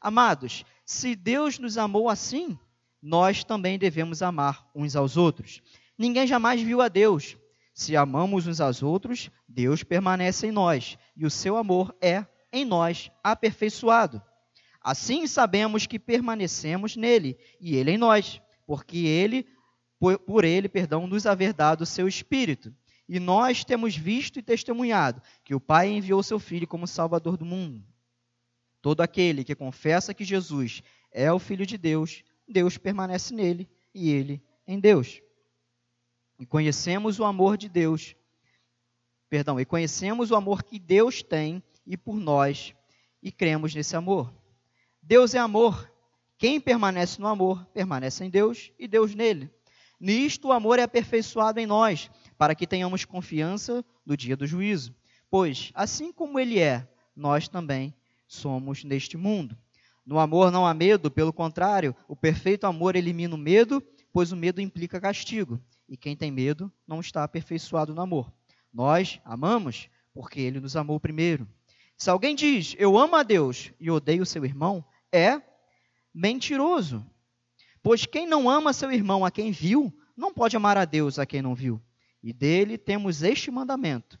Amados, 0.00 0.64
se 0.86 1.14
Deus 1.14 1.58
nos 1.58 1.76
amou 1.76 2.08
assim, 2.08 2.58
nós 3.02 3.44
também 3.44 3.78
devemos 3.78 4.22
amar 4.22 4.68
uns 4.74 4.96
aos 4.96 5.16
outros. 5.16 5.62
Ninguém 5.98 6.26
jamais 6.26 6.60
viu 6.60 6.80
a 6.80 6.88
Deus. 6.88 7.36
Se 7.72 7.96
amamos 7.96 8.46
uns 8.46 8.60
aos 8.60 8.82
outros, 8.82 9.30
Deus 9.48 9.82
permanece 9.82 10.46
em 10.46 10.52
nós 10.52 10.98
e 11.16 11.26
o 11.26 11.30
seu 11.30 11.56
amor 11.56 11.94
é, 12.00 12.26
em 12.52 12.64
nós, 12.64 13.10
aperfeiçoado. 13.22 14.22
Assim 14.80 15.26
sabemos 15.26 15.86
que 15.86 15.98
permanecemos 15.98 16.96
nele 16.96 17.36
e 17.60 17.76
ele 17.76 17.90
em 17.90 17.98
nós, 17.98 18.40
porque 18.66 18.98
ele 18.98 19.46
por, 19.98 20.44
ele, 20.44 20.68
perdão, 20.68 21.06
nos 21.06 21.26
haver 21.26 21.52
dado 21.52 21.82
o 21.82 21.86
seu 21.86 22.06
Espírito. 22.06 22.74
E 23.08 23.18
nós 23.20 23.64
temos 23.64 23.96
visto 23.96 24.38
e 24.38 24.42
testemunhado 24.42 25.22
que 25.44 25.54
o 25.54 25.60
Pai 25.60 25.88
enviou 25.88 26.22
seu 26.22 26.38
Filho 26.38 26.66
como 26.66 26.86
Salvador 26.86 27.36
do 27.36 27.44
mundo. 27.44 27.82
Todo 28.82 29.00
aquele 29.00 29.44
que 29.44 29.54
confessa 29.54 30.14
que 30.14 30.24
Jesus 30.24 30.82
é 31.12 31.32
o 31.32 31.38
Filho 31.38 31.64
de 31.64 31.78
Deus, 31.78 32.22
Deus 32.48 32.78
permanece 32.78 33.34
nele 33.34 33.68
e 33.94 34.10
ele 34.10 34.42
em 34.66 34.78
Deus. 34.78 35.20
E 36.38 36.44
conhecemos 36.44 37.18
o 37.18 37.24
amor 37.24 37.56
de 37.56 37.68
Deus, 37.68 38.14
perdão, 39.28 39.58
e 39.58 39.64
conhecemos 39.64 40.30
o 40.30 40.36
amor 40.36 40.62
que 40.62 40.78
Deus 40.78 41.22
tem 41.22 41.62
e 41.86 41.96
por 41.96 42.16
nós, 42.16 42.74
e 43.22 43.32
cremos 43.32 43.74
nesse 43.74 43.96
amor. 43.96 44.32
Deus 45.02 45.34
é 45.34 45.38
amor. 45.38 45.90
Quem 46.38 46.60
permanece 46.60 47.20
no 47.20 47.26
amor, 47.26 47.64
permanece 47.66 48.24
em 48.24 48.30
Deus 48.30 48.70
e 48.78 48.86
Deus 48.86 49.14
nele. 49.14 49.50
Nisto 49.98 50.48
o 50.48 50.52
amor 50.52 50.78
é 50.78 50.82
aperfeiçoado 50.82 51.58
em 51.58 51.66
nós, 51.66 52.10
para 52.36 52.54
que 52.54 52.66
tenhamos 52.66 53.04
confiança 53.04 53.84
no 54.04 54.16
dia 54.16 54.36
do 54.36 54.46
juízo. 54.46 54.94
Pois, 55.30 55.70
assim 55.74 56.12
como 56.12 56.38
ele 56.38 56.58
é, 56.58 56.86
nós 57.14 57.48
também 57.48 57.94
somos 58.26 58.84
neste 58.84 59.16
mundo. 59.16 59.56
No 60.06 60.20
amor 60.20 60.52
não 60.52 60.64
há 60.64 60.72
medo, 60.72 61.10
pelo 61.10 61.32
contrário, 61.32 61.94
o 62.06 62.14
perfeito 62.14 62.64
amor 62.64 62.94
elimina 62.94 63.34
o 63.34 63.38
medo, 63.38 63.82
pois 64.12 64.30
o 64.30 64.36
medo 64.36 64.60
implica 64.60 65.00
castigo. 65.00 65.60
E 65.88 65.96
quem 65.96 66.16
tem 66.16 66.30
medo 66.30 66.72
não 66.86 67.00
está 67.00 67.24
aperfeiçoado 67.24 67.92
no 67.92 68.00
amor. 68.00 68.32
Nós 68.72 69.20
amamos 69.24 69.88
porque 70.14 70.40
ele 70.40 70.60
nos 70.60 70.76
amou 70.76 71.00
primeiro. 71.00 71.48
Se 71.96 72.08
alguém 72.08 72.36
diz, 72.36 72.76
eu 72.78 72.96
amo 72.96 73.16
a 73.16 73.22
Deus 73.24 73.72
e 73.80 73.90
odeio 73.90 74.22
o 74.22 74.26
seu 74.26 74.44
irmão, 74.44 74.84
é 75.10 75.42
mentiroso. 76.14 77.04
Pois 77.82 78.06
quem 78.06 78.26
não 78.26 78.48
ama 78.48 78.72
seu 78.72 78.92
irmão 78.92 79.24
a 79.24 79.30
quem 79.30 79.50
viu, 79.50 79.92
não 80.16 80.32
pode 80.32 80.56
amar 80.56 80.76
a 80.76 80.84
Deus 80.84 81.18
a 81.18 81.26
quem 81.26 81.42
não 81.42 81.54
viu. 81.54 81.80
E 82.22 82.32
dele 82.32 82.78
temos 82.78 83.22
este 83.22 83.50
mandamento: 83.50 84.18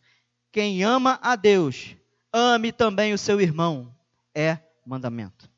quem 0.50 0.82
ama 0.82 1.18
a 1.22 1.36
Deus, 1.36 1.96
ame 2.32 2.72
também 2.72 3.12
o 3.12 3.18
seu 3.18 3.40
irmão. 3.40 3.94
É 4.34 4.58
mandamento. 4.84 5.50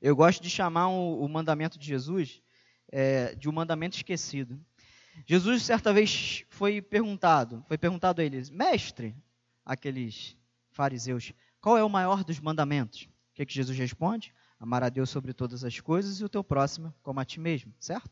Eu 0.00 0.16
gosto 0.16 0.42
de 0.42 0.48
chamar 0.48 0.88
o, 0.88 1.22
o 1.22 1.28
mandamento 1.28 1.78
de 1.78 1.86
Jesus 1.86 2.42
é, 2.90 3.34
de 3.34 3.48
um 3.48 3.52
mandamento 3.52 3.96
esquecido. 3.96 4.58
Jesus 5.26 5.62
certa 5.62 5.92
vez 5.92 6.44
foi 6.48 6.80
perguntado, 6.80 7.64
foi 7.68 7.76
perguntado 7.76 8.20
a 8.20 8.24
eles, 8.24 8.48
mestre, 8.48 9.14
aqueles 9.64 10.36
fariseus, 10.70 11.32
qual 11.60 11.76
é 11.76 11.84
o 11.84 11.90
maior 11.90 12.24
dos 12.24 12.40
mandamentos? 12.40 13.02
O 13.02 13.34
que, 13.34 13.44
que 13.44 13.54
Jesus 13.54 13.76
responde? 13.76 14.32
Amar 14.58 14.82
a 14.82 14.88
Deus 14.88 15.10
sobre 15.10 15.32
todas 15.32 15.64
as 15.64 15.78
coisas 15.80 16.20
e 16.20 16.24
o 16.24 16.28
teu 16.28 16.42
próximo 16.42 16.94
como 17.02 17.20
a 17.20 17.24
ti 17.24 17.38
mesmo, 17.38 17.74
certo? 17.78 18.10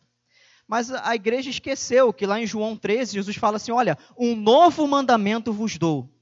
Mas 0.67 0.91
a 0.91 1.15
igreja 1.15 1.49
esqueceu 1.49 2.13
que 2.13 2.27
lá 2.27 2.39
em 2.39 2.47
João 2.47 2.77
13, 2.77 3.15
Jesus 3.15 3.37
fala 3.37 3.57
assim: 3.57 3.73
Olha, 3.73 3.97
um 4.19 4.37
novo 4.37 4.87
mandamento 4.87 5.51
vos 5.51 5.79
dou. 5.79 6.15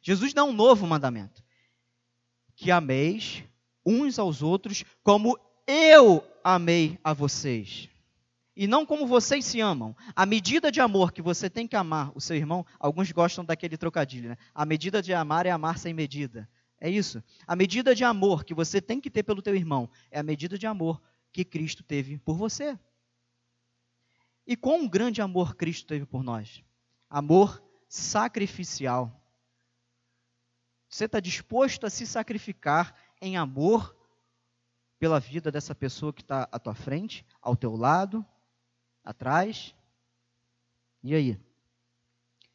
Jesus 0.00 0.32
dá 0.32 0.44
um 0.44 0.52
novo 0.52 0.86
mandamento: 0.86 1.42
que 2.54 2.70
ameis 2.70 3.42
uns 3.90 4.18
aos 4.18 4.42
outros 4.42 4.84
como 5.02 5.38
eu 5.66 6.24
amei 6.44 6.98
a 7.02 7.12
vocês. 7.12 7.88
E 8.56 8.66
não 8.66 8.84
como 8.84 9.06
vocês 9.06 9.44
se 9.44 9.60
amam. 9.60 9.96
A 10.14 10.26
medida 10.26 10.70
de 10.70 10.80
amor 10.80 11.12
que 11.12 11.22
você 11.22 11.48
tem 11.48 11.66
que 11.66 11.76
amar 11.76 12.12
o 12.14 12.20
seu 12.20 12.36
irmão, 12.36 12.64
alguns 12.78 13.10
gostam 13.10 13.44
daquele 13.44 13.76
trocadilho, 13.76 14.30
né? 14.30 14.36
A 14.54 14.66
medida 14.66 15.02
de 15.02 15.14
amar 15.14 15.46
é 15.46 15.50
amar 15.50 15.78
sem 15.78 15.94
medida. 15.94 16.48
É 16.80 16.88
isso. 16.88 17.22
A 17.46 17.56
medida 17.56 17.94
de 17.94 18.04
amor 18.04 18.44
que 18.44 18.54
você 18.54 18.80
tem 18.80 19.00
que 19.00 19.10
ter 19.10 19.22
pelo 19.22 19.42
teu 19.42 19.54
irmão 19.54 19.88
é 20.10 20.18
a 20.18 20.22
medida 20.22 20.58
de 20.58 20.66
amor 20.66 21.00
que 21.32 21.44
Cristo 21.44 21.82
teve 21.82 22.18
por 22.18 22.36
você. 22.36 22.78
E 24.46 24.56
quão 24.56 24.88
grande 24.88 25.22
amor 25.22 25.54
Cristo 25.54 25.86
teve 25.86 26.04
por 26.04 26.22
nós? 26.22 26.62
Amor 27.08 27.62
sacrificial. 27.88 29.20
Você 30.88 31.04
está 31.04 31.20
disposto 31.20 31.86
a 31.86 31.90
se 31.90 32.06
sacrificar 32.06 32.94
em 33.20 33.36
amor 33.36 33.96
pela 34.98 35.20
vida 35.20 35.50
dessa 35.50 35.74
pessoa 35.74 36.12
que 36.12 36.22
está 36.22 36.48
à 36.50 36.58
tua 36.58 36.74
frente, 36.74 37.24
ao 37.40 37.56
teu 37.56 37.74
lado, 37.76 38.24
atrás? 39.04 39.74
E 41.02 41.14
aí? 41.14 41.40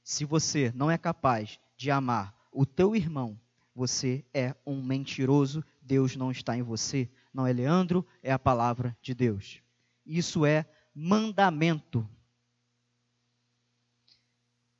Se 0.03 0.25
você 0.25 0.71
não 0.75 0.89
é 0.89 0.97
capaz 0.97 1.59
de 1.75 1.89
amar 1.89 2.35
o 2.51 2.65
teu 2.65 2.95
irmão 2.95 3.39
você 3.75 4.23
é 4.33 4.55
um 4.65 4.81
mentiroso, 4.81 5.61
Deus 5.81 6.15
não 6.15 6.31
está 6.31 6.57
em 6.57 6.63
você. 6.63 7.09
Não 7.33 7.45
é 7.45 7.51
Leandro, 7.51 8.07
é 8.23 8.31
a 8.31 8.39
palavra 8.39 8.97
de 9.01 9.13
Deus. 9.13 9.61
Isso 10.05 10.45
é 10.45 10.65
mandamento. 10.93 12.07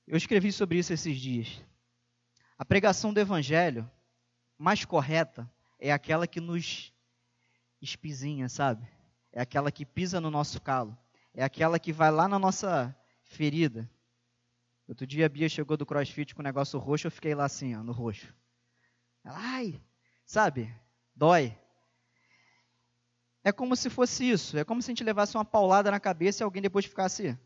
Eu 0.08 0.16
escrevi 0.16 0.54
sobre 0.54 0.78
isso 0.78 0.94
esses 0.94 1.20
dias. 1.20 1.62
A 2.58 2.64
pregação 2.64 3.14
do 3.14 3.20
evangelho 3.20 3.90
mais 4.58 4.86
correta 4.86 5.52
é 5.80 5.92
aquela 5.92 6.28
que 6.28 6.40
nos 6.40 6.94
espizinha, 7.82 8.50
sabe? 8.50 8.88
É 9.32 9.42
aquela 9.42 9.72
que 9.72 9.86
pisa 9.86 10.22
no 10.22 10.32
nosso 10.32 10.62
calo. 10.62 10.98
É 11.34 11.44
aquela 11.44 11.78
que 11.78 11.92
vai 11.92 12.10
lá 12.12 12.28
na 12.28 12.40
nossa 12.40 12.96
ferida. 13.24 13.90
Outro 14.88 15.06
dia 15.06 15.26
a 15.26 15.30
Bia 15.30 15.50
chegou 15.50 15.76
do 15.76 15.86
crossfit 15.86 16.34
com 16.34 16.42
o 16.42 16.44
negócio 16.44 16.80
roxo, 16.80 17.08
eu 17.08 17.12
fiquei 17.12 17.34
lá 17.34 17.46
assim, 17.46 17.76
ó, 17.76 17.84
no 17.84 17.92
roxo. 17.92 18.34
Ela, 19.24 19.38
ai, 19.38 19.82
sabe? 20.26 20.74
Dói. 21.16 21.58
É 23.44 23.52
como 23.52 23.76
se 23.76 23.90
fosse 23.90 24.30
isso. 24.30 24.58
É 24.58 24.64
como 24.64 24.82
se 24.82 24.90
a 24.90 24.92
gente 24.92 25.04
levasse 25.04 25.36
uma 25.36 25.46
paulada 25.46 25.92
na 25.92 26.00
cabeça 26.00 26.42
e 26.42 26.44
alguém 26.44 26.62
depois 26.62 26.86
ficasse 26.86 27.38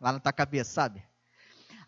lá 0.00 0.12
na 0.12 0.20
tua 0.20 0.32
cabeça, 0.32 0.72
sabe? 0.72 1.02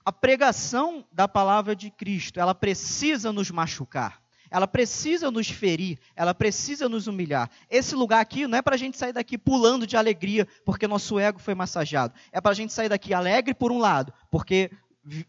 A 0.05 0.13
pregação 0.13 1.07
da 1.13 1.29
palavra 1.29 1.75
de 1.75 1.91
Cristo, 1.91 2.41
ela 2.41 2.55
precisa 2.55 3.33
nos 3.33 3.51
machucar. 3.51 4.23
Ela 4.51 4.67
precisa 4.67 5.31
nos 5.31 5.49
ferir, 5.49 5.99
ela 6.15 6.35
precisa 6.35 6.89
nos 6.89 7.07
humilhar. 7.07 7.51
Esse 7.69 7.95
lugar 7.95 8.21
aqui 8.21 8.47
não 8.47 8.59
é 8.59 8.63
para 8.63 8.75
a 8.75 8.79
gente 8.79 8.97
sair 8.97 9.13
daqui 9.13 9.37
pulando 9.37 9.87
de 9.87 9.97
alegria 9.97 10.47
porque 10.65 10.87
nosso 10.87 11.19
ego 11.19 11.39
foi 11.39 11.55
massageado. 11.55 12.15
É 12.33 12.41
para 12.41 12.53
a 12.53 12.55
gente 12.55 12.73
sair 12.73 12.89
daqui 12.89 13.13
alegre 13.13 13.55
por 13.55 13.71
um 13.71 13.79
lado, 13.79 14.13
porque 14.31 14.71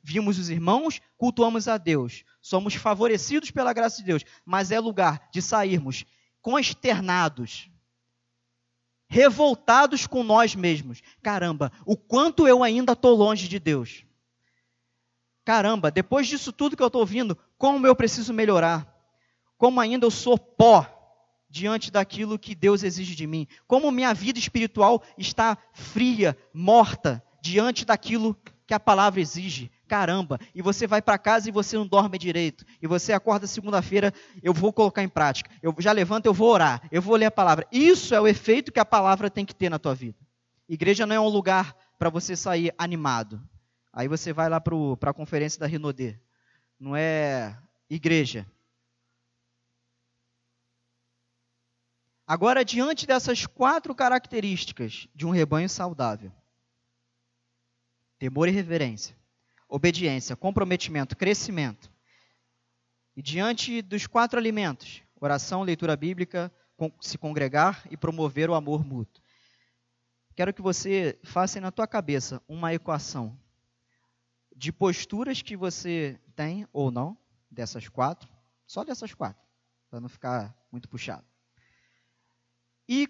vimos 0.04 0.38
os 0.38 0.50
irmãos, 0.50 1.02
cultuamos 1.18 1.68
a 1.68 1.78
Deus, 1.78 2.24
somos 2.42 2.76
favorecidos 2.76 3.52
pela 3.52 3.74
graça 3.74 3.98
de 3.98 4.04
Deus, 4.04 4.24
mas 4.46 4.72
é 4.72 4.80
lugar 4.80 5.30
de 5.32 5.42
sairmos 5.42 6.06
consternados, 6.42 7.70
revoltados 9.08 10.06
com 10.06 10.24
nós 10.24 10.56
mesmos. 10.56 11.02
Caramba, 11.22 11.72
o 11.86 11.98
quanto 11.98 12.48
eu 12.48 12.64
ainda 12.64 12.94
estou 12.94 13.16
longe 13.16 13.48
de 13.48 13.60
Deus. 13.60 14.04
Caramba, 15.44 15.90
depois 15.90 16.28
disso 16.28 16.52
tudo 16.52 16.78
que 16.78 16.84
eu 16.84 16.88
estou 16.88 17.02
ouvindo, 17.02 17.38
como 17.58 17.88
eu 17.88 17.96
preciso 17.96 18.34
melhorar? 18.34 18.99
Como 19.60 19.82
ainda 19.82 20.06
eu 20.06 20.10
sou 20.10 20.38
pó 20.38 20.88
diante 21.50 21.92
daquilo 21.92 22.40
que 22.40 22.56
Deus 22.56 22.82
exige 22.82 23.14
de 23.14 23.28
mim? 23.28 23.46
Como 23.68 23.92
minha 23.92 24.14
vida 24.14 24.40
espiritual 24.40 25.04
está 25.18 25.58
fria, 25.74 26.36
morta 26.54 27.22
diante 27.42 27.84
daquilo 27.84 28.38
que 28.66 28.74
a 28.74 28.80
palavra 28.80 29.20
exige? 29.20 29.70
Caramba, 29.86 30.40
e 30.56 30.62
você 30.62 30.88
vai 30.88 31.02
para 31.02 31.18
casa 31.18 31.50
e 31.50 31.52
você 31.52 31.76
não 31.76 31.86
dorme 31.86 32.18
direito. 32.18 32.64
E 32.82 32.88
você 32.88 33.12
acorda 33.12 33.46
segunda-feira, 33.48 34.14
eu 34.42 34.54
vou 34.54 34.72
colocar 34.72 35.04
em 35.04 35.10
prática. 35.10 35.52
Eu 35.62 35.76
já 35.80 35.92
levanto, 35.92 36.28
eu 36.28 36.34
vou 36.34 36.50
orar, 36.50 36.82
eu 36.90 37.02
vou 37.02 37.18
ler 37.18 37.26
a 37.26 37.32
palavra. 37.32 37.68
Isso 37.70 38.16
é 38.16 38.22
o 38.22 38.28
efeito 38.30 38.72
que 38.72 38.80
a 38.80 38.86
palavra 38.86 39.30
tem 39.30 39.46
que 39.46 39.54
ter 39.54 39.68
na 39.68 39.78
tua 39.78 39.94
vida. 39.94 40.18
Igreja 40.70 41.06
não 41.06 41.16
é 41.16 41.20
um 41.20 41.28
lugar 41.28 41.76
para 41.98 42.10
você 42.10 42.34
sair 42.34 42.74
animado. 42.78 43.42
Aí 43.92 44.08
você 44.08 44.32
vai 44.32 44.48
lá 44.48 44.62
para 44.62 45.10
a 45.10 45.14
conferência 45.14 45.60
da 45.60 45.68
Renaudet. 45.68 46.18
Não 46.80 46.96
é 46.96 47.58
igreja. 47.90 48.48
Agora, 52.30 52.64
diante 52.64 53.08
dessas 53.08 53.48
quatro 53.48 53.96
características 53.96 55.08
de 55.16 55.26
um 55.26 55.32
rebanho 55.32 55.68
saudável: 55.68 56.32
temor 58.20 58.48
e 58.48 58.52
reverência, 58.52 59.18
obediência, 59.68 60.36
comprometimento, 60.36 61.18
crescimento. 61.18 61.92
E 63.16 63.22
diante 63.24 63.82
dos 63.82 64.06
quatro 64.06 64.38
alimentos: 64.38 65.02
oração, 65.20 65.64
leitura 65.64 65.98
bíblica, 65.98 66.54
se 67.02 67.18
congregar 67.18 67.88
e 67.90 67.98
promover 67.98 68.48
o 68.48 68.54
amor 68.54 68.86
mútuo. 68.86 69.24
Quero 70.36 70.54
que 70.54 70.62
você 70.62 71.18
faça 71.24 71.60
na 71.60 71.72
tua 71.72 71.88
cabeça 71.88 72.40
uma 72.48 72.72
equação 72.72 73.36
de 74.56 74.72
posturas 74.72 75.42
que 75.42 75.58
você 75.58 76.22
tem 76.36 76.68
ou 76.72 76.92
não, 76.92 77.18
dessas 77.50 77.90
quatro, 77.90 78.30
só 78.68 78.84
dessas 78.84 79.16
quatro, 79.16 79.42
para 79.90 80.00
não 80.00 80.08
ficar 80.08 80.56
muito 80.72 80.88
puxado. 80.88 81.26
E 82.92 83.08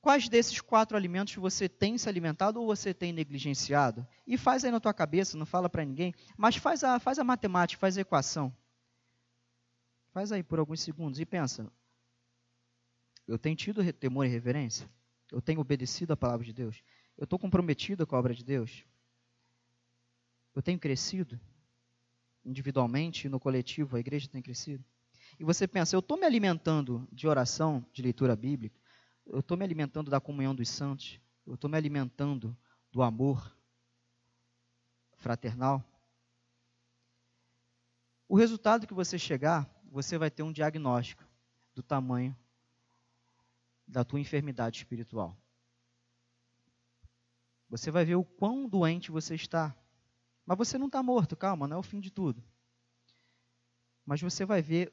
quais 0.00 0.28
desses 0.28 0.60
quatro 0.60 0.96
alimentos 0.96 1.34
você 1.34 1.68
tem 1.68 1.98
se 1.98 2.08
alimentado 2.08 2.60
ou 2.60 2.66
você 2.68 2.94
tem 2.94 3.12
negligenciado? 3.12 4.06
E 4.24 4.38
faz 4.38 4.64
aí 4.64 4.70
na 4.70 4.78
tua 4.78 4.94
cabeça, 4.94 5.36
não 5.36 5.44
fala 5.44 5.68
para 5.68 5.84
ninguém, 5.84 6.14
mas 6.36 6.54
faz 6.54 6.84
a, 6.84 7.00
faz 7.00 7.18
a 7.18 7.24
matemática, 7.24 7.80
faz 7.80 7.98
a 7.98 8.02
equação. 8.02 8.56
Faz 10.12 10.30
aí 10.30 10.44
por 10.44 10.60
alguns 10.60 10.80
segundos 10.80 11.18
e 11.18 11.26
pensa: 11.26 11.68
eu 13.26 13.36
tenho 13.36 13.56
tido 13.56 13.92
temor 13.92 14.24
e 14.24 14.28
reverência? 14.28 14.88
Eu 15.32 15.42
tenho 15.42 15.58
obedecido 15.58 16.12
a 16.12 16.16
palavra 16.16 16.46
de 16.46 16.52
Deus? 16.52 16.80
Eu 17.18 17.24
estou 17.24 17.36
comprometido 17.36 18.06
com 18.06 18.14
a 18.14 18.18
obra 18.20 18.32
de 18.32 18.44
Deus? 18.44 18.84
Eu 20.54 20.62
tenho 20.62 20.78
crescido 20.78 21.38
individualmente 22.44 23.26
e 23.26 23.28
no 23.28 23.40
coletivo, 23.40 23.96
a 23.96 24.00
igreja 24.00 24.28
tem 24.28 24.40
crescido. 24.40 24.84
E 25.36 25.42
você 25.42 25.66
pensa, 25.66 25.96
eu 25.96 26.00
estou 26.00 26.16
me 26.16 26.24
alimentando 26.24 27.08
de 27.10 27.26
oração, 27.26 27.84
de 27.92 28.00
leitura 28.00 28.36
bíblica, 28.36 28.78
eu 29.26 29.40
estou 29.40 29.56
me 29.56 29.64
alimentando 29.64 30.10
da 30.10 30.20
comunhão 30.20 30.54
dos 30.54 30.68
santos, 30.68 31.20
eu 31.46 31.54
estou 31.54 31.68
me 31.68 31.76
alimentando 31.76 32.56
do 32.90 33.02
amor 33.02 33.54
fraternal. 35.16 35.84
O 38.28 38.36
resultado 38.36 38.86
que 38.86 38.94
você 38.94 39.18
chegar, 39.18 39.68
você 39.90 40.16
vai 40.18 40.30
ter 40.30 40.42
um 40.42 40.52
diagnóstico 40.52 41.24
do 41.74 41.82
tamanho 41.82 42.36
da 43.86 44.04
tua 44.04 44.20
enfermidade 44.20 44.78
espiritual. 44.78 45.36
Você 47.68 47.90
vai 47.90 48.04
ver 48.04 48.16
o 48.16 48.24
quão 48.24 48.68
doente 48.68 49.10
você 49.10 49.34
está. 49.34 49.76
Mas 50.44 50.58
você 50.58 50.78
não 50.78 50.86
está 50.86 51.02
morto, 51.02 51.36
calma, 51.36 51.66
não 51.66 51.76
é 51.76 51.80
o 51.80 51.82
fim 51.82 52.00
de 52.00 52.10
tudo. 52.10 52.42
Mas 54.04 54.20
você 54.20 54.44
vai 54.44 54.62
ver 54.62 54.92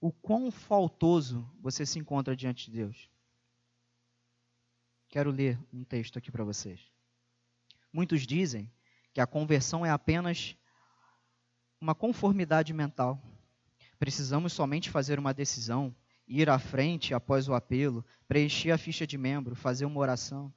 o 0.00 0.12
quão 0.12 0.50
faltoso 0.50 1.50
você 1.58 1.86
se 1.86 1.98
encontra 1.98 2.36
diante 2.36 2.70
de 2.70 2.76
Deus. 2.76 3.10
Quero 5.14 5.30
ler 5.30 5.56
um 5.72 5.84
texto 5.84 6.18
aqui 6.18 6.28
para 6.28 6.42
vocês. 6.42 6.80
Muitos 7.92 8.26
dizem 8.26 8.68
que 9.12 9.20
a 9.20 9.26
conversão 9.28 9.86
é 9.86 9.90
apenas 9.90 10.56
uma 11.80 11.94
conformidade 11.94 12.72
mental. 12.72 13.22
Precisamos 13.96 14.52
somente 14.52 14.90
fazer 14.90 15.16
uma 15.20 15.32
decisão, 15.32 15.94
ir 16.26 16.50
à 16.50 16.58
frente 16.58 17.14
após 17.14 17.48
o 17.48 17.54
apelo, 17.54 18.04
preencher 18.26 18.72
a 18.72 18.76
ficha 18.76 19.06
de 19.06 19.16
membro, 19.16 19.54
fazer 19.54 19.84
uma 19.84 20.00
oração. 20.00 20.52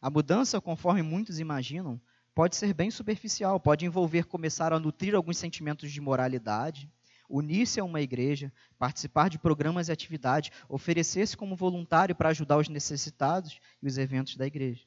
A 0.00 0.08
mudança, 0.08 0.60
conforme 0.60 1.02
muitos 1.02 1.40
imaginam, 1.40 2.00
pode 2.36 2.54
ser 2.54 2.72
bem 2.72 2.92
superficial, 2.92 3.58
pode 3.58 3.84
envolver 3.84 4.26
começar 4.26 4.72
a 4.72 4.78
nutrir 4.78 5.16
alguns 5.16 5.38
sentimentos 5.38 5.90
de 5.90 6.00
moralidade, 6.00 6.88
unir-se 7.28 7.78
a 7.78 7.84
uma 7.84 8.00
igreja, 8.00 8.52
participar 8.78 9.28
de 9.28 9.38
programas 9.38 9.88
e 9.88 9.92
atividades, 9.92 10.50
oferecer-se 10.68 11.36
como 11.36 11.54
voluntário 11.54 12.14
para 12.14 12.30
ajudar 12.30 12.56
os 12.56 12.68
necessitados 12.68 13.60
e 13.82 13.86
os 13.86 13.98
eventos 13.98 14.36
da 14.36 14.46
igreja. 14.46 14.84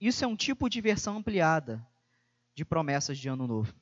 Isso 0.00 0.24
é 0.24 0.28
um 0.28 0.36
tipo 0.36 0.68
de 0.68 0.80
versão 0.80 1.16
ampliada 1.16 1.84
de 2.54 2.64
promessas 2.64 3.18
de 3.18 3.28
ano 3.28 3.46
novo. 3.46 3.74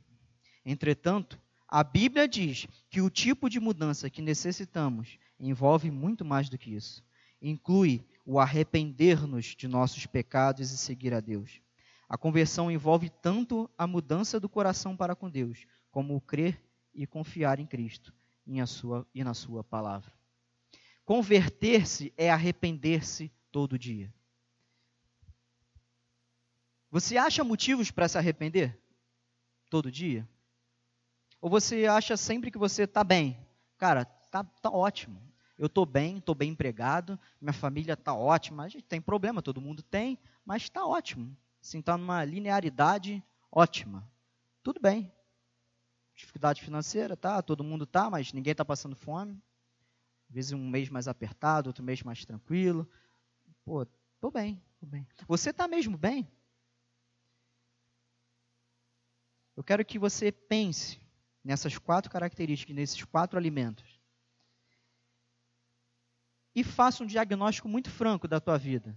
Entretanto, 0.65 1.39
a 1.69 1.83
Bíblia 1.83 2.29
diz 2.29 2.67
que 2.89 3.01
o 3.01 3.11
tipo 3.11 3.51
de 3.51 3.61
mudança 3.61 4.09
que 4.09 4.23
necessitamos 4.23 5.19
envolve 5.39 5.91
muito 5.91 6.25
mais 6.25 6.49
do 6.49 6.57
que 6.57 6.75
isso. 6.75 7.05
Inclui 7.43 8.07
o 8.25 8.39
arrepender-nos 8.39 9.47
de 9.57 9.69
nossos 9.69 10.07
pecados 10.07 10.71
e 10.71 10.79
seguir 10.79 11.13
a 11.13 11.21
Deus. 11.21 11.61
A 12.09 12.17
conversão 12.17 12.71
envolve 12.71 13.11
tanto 13.11 13.69
a 13.77 13.87
mudança 13.87 14.39
do 14.39 14.49
coração 14.49 14.97
para 14.97 15.17
com 15.17 15.29
Deus, 15.29 15.67
como 15.91 16.15
o 16.15 16.21
crer 16.21 16.61
e 16.95 17.07
confiar 17.07 17.59
em 17.59 17.67
Cristo 17.67 18.13
e, 18.47 18.59
na 18.59 18.67
sua, 18.67 19.07
e 19.15 19.25
na 19.25 19.35
Sua 19.35 19.65
palavra. 19.65 20.13
Converter-se 21.05 22.13
é 22.17 22.31
arrepender-se 22.31 23.31
todo 23.51 23.79
dia. 23.79 24.13
Você 26.91 27.17
acha 27.17 27.43
motivos 27.43 27.91
para 27.91 28.09
se 28.09 28.17
arrepender? 28.17 28.79
Todo 29.69 29.91
dia? 29.91 30.29
Ou 31.41 31.51
você 31.51 31.87
acha 31.87 32.17
sempre 32.17 32.51
que 32.51 32.59
você 32.59 32.85
está 32.85 33.03
bem? 33.03 33.37
Cara, 33.77 34.05
tá, 34.05 34.45
tá 34.45 34.71
ótimo. 34.71 35.21
Eu 35.59 35.67
estou 35.67 35.85
bem, 35.85 36.19
estou 36.19 36.35
bem 36.35 36.51
empregado, 36.51 37.19
minha 37.41 37.53
família 37.53 37.95
está 37.95 38.15
ótima. 38.15 38.65
A 38.65 38.69
gente 38.69 38.85
tem 38.85 39.01
problema, 39.01 39.43
todo 39.43 39.61
mundo 39.61 39.83
tem, 39.83 40.19
mas 40.45 40.63
está 40.63 40.87
ótimo 40.87 41.37
assim, 41.65 41.79
está 41.79 41.97
numa 41.97 42.23
linearidade 42.25 43.25
ótima. 43.51 44.07
Tudo 44.63 44.79
bem. 44.81 45.11
Dificuldade 46.15 46.63
financeira, 46.63 47.17
tá? 47.17 47.43
Todo 47.43 47.65
mundo 47.65 47.87
tá, 47.87 48.09
mas 48.09 48.33
ninguém 48.33 48.53
está 48.53 48.65
passando 48.65 48.95
fome. 48.95 49.43
Às 50.29 50.35
vezes 50.35 50.53
um 50.53 50.69
mês 50.69 50.89
mais 50.89 51.09
apertado, 51.09 51.69
outro 51.69 51.83
mês 51.83 52.03
mais 52.03 52.25
tranquilo. 52.25 52.89
Pô, 53.65 53.87
tô 54.21 54.31
bem, 54.31 54.63
tô 54.79 54.87
bem. 54.87 55.07
Você 55.27 55.51
está 55.51 55.67
mesmo 55.67 55.99
bem? 55.99 56.31
Eu 59.57 59.63
quero 59.63 59.85
que 59.85 59.99
você 59.99 60.33
pense 60.33 61.01
nessas 61.43 61.79
quatro 61.79 62.11
características, 62.11 62.75
nesses 62.75 63.05
quatro 63.05 63.39
alimentos. 63.39 64.01
E 66.55 66.63
faça 66.63 67.03
um 67.03 67.07
diagnóstico 67.07 67.69
muito 67.69 67.91
franco 67.91 68.29
da 68.29 68.41
tua 68.41 68.57
vida 68.57 68.97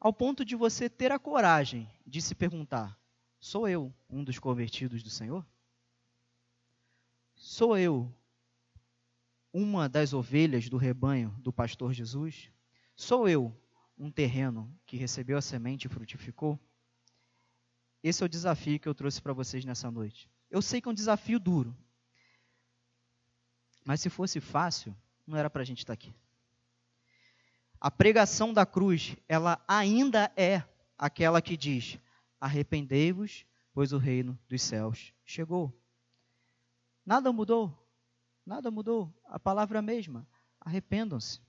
ao 0.00 0.12
ponto 0.12 0.44
de 0.44 0.54
você 0.54 0.88
ter 0.88 1.10
a 1.10 1.18
coragem 1.18 1.90
de 2.06 2.22
se 2.22 2.34
perguntar: 2.34 2.97
sou 3.38 3.68
eu 3.68 3.94
um 4.08 4.24
dos 4.24 4.38
convertidos 4.38 5.02
do 5.02 5.10
Senhor? 5.10 5.46
Sou 7.34 7.78
eu 7.78 8.12
uma 9.52 9.88
das 9.88 10.12
ovelhas 10.12 10.68
do 10.68 10.76
rebanho 10.76 11.34
do 11.38 11.52
pastor 11.52 11.92
Jesus? 11.92 12.50
Sou 12.94 13.28
eu 13.28 13.56
um 13.96 14.10
terreno 14.10 14.72
que 14.86 14.96
recebeu 14.96 15.38
a 15.38 15.42
semente 15.42 15.86
e 15.86 15.90
frutificou? 15.90 16.58
Esse 18.02 18.22
é 18.22 18.26
o 18.26 18.28
desafio 18.28 18.78
que 18.78 18.88
eu 18.88 18.94
trouxe 18.94 19.20
para 19.20 19.32
vocês 19.32 19.64
nessa 19.64 19.90
noite. 19.90 20.30
Eu 20.50 20.62
sei 20.62 20.80
que 20.80 20.88
é 20.88 20.90
um 20.90 20.94
desafio 20.94 21.38
duro. 21.38 21.76
Mas 23.84 24.00
se 24.00 24.10
fosse 24.10 24.40
fácil, 24.40 24.96
não 25.26 25.36
era 25.36 25.50
para 25.50 25.62
a 25.62 25.64
gente 25.64 25.78
estar 25.78 25.92
tá 25.92 25.94
aqui. 25.94 26.14
A 27.80 27.90
pregação 27.90 28.52
da 28.52 28.66
cruz, 28.66 29.16
ela 29.28 29.62
ainda 29.66 30.32
é 30.36 30.62
aquela 30.96 31.40
que 31.40 31.56
diz: 31.56 31.98
arrependei-vos, 32.40 33.44
pois 33.72 33.92
o 33.92 33.98
reino 33.98 34.38
dos 34.48 34.62
céus 34.62 35.12
chegou. 35.24 35.76
Nada 37.04 37.32
mudou. 37.32 37.76
Nada 38.44 38.70
mudou. 38.70 39.14
A 39.24 39.38
palavra 39.38 39.80
mesma. 39.80 40.26
Arrependam-se. 40.60 41.40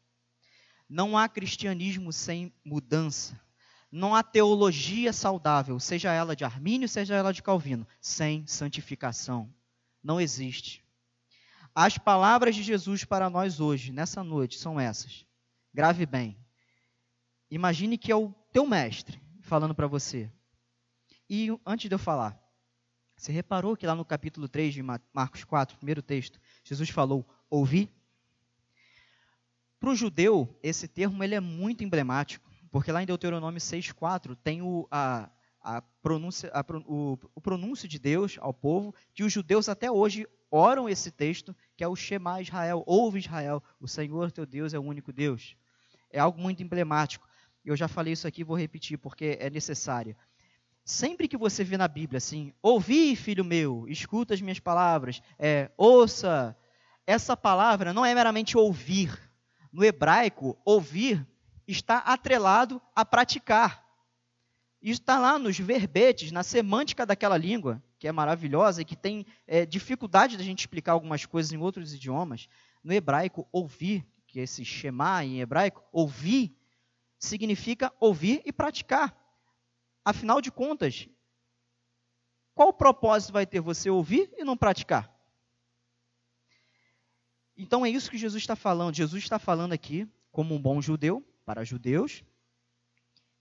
Não 0.87 1.17
há 1.17 1.27
cristianismo 1.27 2.11
sem 2.11 2.53
mudança. 2.63 3.39
Não 3.91 4.13
há 4.13 4.21
teologia 4.21 5.11
saudável, 5.11 5.79
seja 5.79 6.11
ela 6.11 6.35
de 6.35 6.43
Armínio, 6.43 6.87
seja 6.87 7.15
ela 7.15 7.33
de 7.33 7.41
Calvino, 7.41 7.87
sem 7.99 8.45
santificação. 8.45 9.51
Não 10.03 10.21
existe. 10.21 10.83
As 11.73 11.97
palavras 11.97 12.55
de 12.55 12.63
Jesus 12.63 13.03
para 13.03 13.29
nós 13.29 13.59
hoje, 13.59 13.91
nessa 13.91 14.23
noite, 14.23 14.57
são 14.57 14.79
essas. 14.79 15.25
Grave 15.73 16.05
bem. 16.05 16.37
Imagine 17.49 17.97
que 17.97 18.11
é 18.11 18.15
o 18.15 18.31
teu 18.51 18.67
mestre 18.67 19.19
falando 19.41 19.73
para 19.73 19.87
você. 19.87 20.31
E 21.29 21.49
antes 21.65 21.87
de 21.87 21.93
eu 21.93 21.99
falar, 21.99 22.37
você 23.15 23.31
reparou 23.31 23.77
que 23.77 23.85
lá 23.85 23.93
no 23.93 24.05
capítulo 24.05 24.47
3 24.47 24.73
de 24.73 24.81
Marcos 24.81 25.43
4, 25.43 25.77
primeiro 25.77 26.01
texto, 26.01 26.39
Jesus 26.63 26.89
falou: 26.89 27.27
ouvi? 27.49 27.89
Para 29.79 29.91
o 29.91 29.95
judeu, 29.95 30.57
esse 30.61 30.87
termo 30.87 31.23
ele 31.23 31.35
é 31.35 31.39
muito 31.39 31.83
emblemático. 31.83 32.49
Porque 32.71 32.91
lá 32.91 33.01
em 33.01 33.05
Deuteronômio 33.05 33.59
6,4 33.59 34.35
tem 34.43 34.61
o, 34.61 34.87
a, 34.91 35.29
a 35.61 35.81
pronúncia, 35.81 36.51
a, 36.53 36.63
o, 36.85 37.17
o 37.33 37.41
pronúncio 37.41 37.87
de 37.87 37.97
Deus 37.97 38.37
ao 38.39 38.53
povo, 38.53 38.93
que 39.13 39.23
os 39.23 39.33
judeus 39.33 39.67
até 39.67 39.89
hoje 39.89 40.27
oram 40.51 40.87
esse 40.87 41.11
texto, 41.11 41.55
que 41.75 41.83
é 41.83 41.87
o 41.87 41.95
Shema 41.95 42.41
Israel, 42.41 42.83
ouve 42.85 43.19
Israel, 43.19 43.63
o 43.79 43.87
Senhor 43.87 44.31
teu 44.31 44.45
Deus 44.45 44.73
é 44.73 44.79
o 44.79 44.83
único 44.83 45.11
Deus. 45.11 45.55
É 46.11 46.19
algo 46.19 46.39
muito 46.39 46.61
emblemático. 46.61 47.27
Eu 47.65 47.75
já 47.75 47.87
falei 47.87 48.13
isso 48.13 48.27
aqui, 48.27 48.43
vou 48.43 48.57
repetir 48.57 48.97
porque 48.97 49.37
é 49.39 49.49
necessário. 49.49 50.15
Sempre 50.89 51.27
que 51.27 51.37
você 51.37 51.63
vê 51.63 51.77
na 51.77 51.87
Bíblia 51.87 52.17
assim, 52.17 52.51
ouvi, 52.63 53.15
filho 53.15 53.45
meu, 53.45 53.85
escuta 53.87 54.33
as 54.33 54.41
minhas 54.41 54.59
palavras, 54.59 55.21
é, 55.37 55.69
ouça, 55.77 56.57
essa 57.05 57.37
palavra 57.37 57.93
não 57.93 58.03
é 58.03 58.15
meramente 58.15 58.57
ouvir. 58.57 59.15
No 59.71 59.85
hebraico, 59.85 60.57
ouvir 60.65 61.23
está 61.67 61.99
atrelado 61.99 62.81
a 62.95 63.05
praticar. 63.05 63.85
Isso 64.81 64.99
está 64.99 65.19
lá 65.19 65.37
nos 65.37 65.59
verbetes, 65.59 66.31
na 66.31 66.41
semântica 66.41 67.05
daquela 67.05 67.37
língua, 67.37 67.83
que 67.99 68.07
é 68.07 68.11
maravilhosa 68.11 68.81
e 68.81 68.85
que 68.85 68.95
tem 68.95 69.27
é, 69.45 69.67
dificuldade 69.67 70.37
da 70.37 70.43
gente 70.43 70.61
explicar 70.61 70.93
algumas 70.93 71.23
coisas 71.23 71.51
em 71.51 71.57
outros 71.57 71.93
idiomas. 71.93 72.49
No 72.83 72.93
hebraico, 72.93 73.47
ouvir, 73.51 74.03
que 74.25 74.39
é 74.39 74.43
esse 74.43 74.65
Shema 74.65 75.23
em 75.23 75.39
hebraico, 75.39 75.83
ouvir, 75.91 76.51
significa 77.19 77.93
ouvir 77.99 78.41
e 78.43 78.51
praticar. 78.51 79.18
Afinal 80.03 80.41
de 80.41 80.51
contas, 80.51 81.07
qual 82.53 82.73
propósito 82.73 83.33
vai 83.33 83.45
ter 83.45 83.61
você 83.61 83.89
ouvir 83.89 84.29
e 84.37 84.43
não 84.43 84.57
praticar? 84.57 85.13
Então 87.55 87.85
é 87.85 87.89
isso 87.89 88.09
que 88.09 88.17
Jesus 88.17 88.41
está 88.41 88.55
falando. 88.55 88.95
Jesus 88.95 89.21
está 89.21 89.37
falando 89.37 89.73
aqui, 89.73 90.07
como 90.31 90.55
um 90.55 90.61
bom 90.61 90.81
judeu, 90.81 91.21
para 91.45 91.63
judeus. 91.63 92.23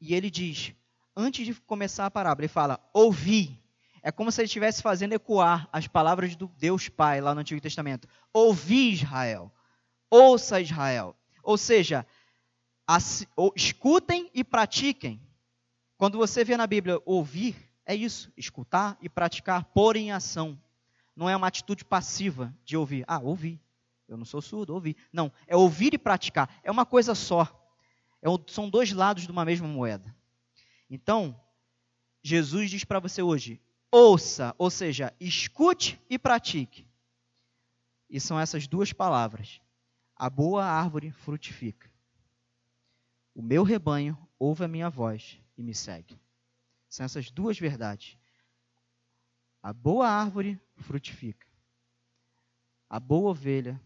E 0.00 0.14
ele 0.14 0.30
diz, 0.30 0.72
antes 1.16 1.46
de 1.46 1.54
começar 1.62 2.06
a 2.06 2.10
parábola, 2.10 2.44
ele 2.44 2.52
fala: 2.52 2.80
ouvi. 2.92 3.62
É 4.02 4.12
como 4.12 4.30
se 4.30 4.40
ele 4.40 4.46
estivesse 4.46 4.80
fazendo 4.80 5.12
ecoar 5.12 5.68
as 5.72 5.86
palavras 5.86 6.36
do 6.36 6.46
Deus 6.56 6.88
Pai 6.88 7.20
lá 7.20 7.34
no 7.34 7.40
Antigo 7.40 7.60
Testamento. 7.60 8.08
Ouvi 8.32 8.92
Israel. 8.92 9.52
Ouça 10.10 10.60
Israel. 10.60 11.16
Ou 11.42 11.58
seja, 11.58 12.06
escutem 13.54 14.30
e 14.32 14.42
pratiquem. 14.44 15.20
Quando 15.98 16.16
você 16.16 16.44
vê 16.44 16.56
na 16.56 16.66
Bíblia 16.66 17.02
ouvir, 17.04 17.56
é 17.84 17.92
isso, 17.92 18.32
escutar 18.36 18.96
e 19.02 19.08
praticar, 19.08 19.64
pôr 19.64 19.96
em 19.96 20.12
ação. 20.12 20.56
Não 21.14 21.28
é 21.28 21.34
uma 21.34 21.48
atitude 21.48 21.84
passiva 21.84 22.56
de 22.64 22.76
ouvir. 22.76 23.04
Ah, 23.08 23.18
ouvi. 23.18 23.60
Eu 24.06 24.16
não 24.16 24.24
sou 24.24 24.40
surdo, 24.40 24.72
ouvi. 24.72 24.96
Não, 25.12 25.32
é 25.48 25.56
ouvir 25.56 25.92
e 25.92 25.98
praticar. 25.98 26.48
É 26.62 26.70
uma 26.70 26.86
coisa 26.86 27.16
só. 27.16 27.52
É 28.22 28.28
são 28.46 28.70
dois 28.70 28.92
lados 28.92 29.24
de 29.24 29.32
uma 29.32 29.44
mesma 29.44 29.66
moeda. 29.66 30.14
Então, 30.88 31.38
Jesus 32.22 32.70
diz 32.70 32.84
para 32.84 33.00
você 33.00 33.20
hoje: 33.20 33.60
ouça, 33.90 34.54
ou 34.56 34.70
seja, 34.70 35.12
escute 35.18 36.00
e 36.08 36.16
pratique. 36.16 36.86
E 38.08 38.20
são 38.20 38.38
essas 38.38 38.68
duas 38.68 38.92
palavras. 38.92 39.60
A 40.14 40.30
boa 40.30 40.64
árvore 40.64 41.10
frutifica. 41.10 41.90
O 43.34 43.42
meu 43.42 43.64
rebanho 43.64 44.16
ouve 44.38 44.64
a 44.64 44.68
minha 44.68 44.88
voz 44.88 45.40
e 45.58 45.62
me 45.62 45.74
segue. 45.74 46.18
São 46.88 47.04
essas 47.04 47.30
duas 47.30 47.58
verdades. 47.58 48.16
A 49.62 49.72
boa 49.72 50.08
árvore 50.08 50.58
frutifica. 50.76 51.46
A 52.88 52.98
boa 52.98 53.30
ovelha 53.30 53.78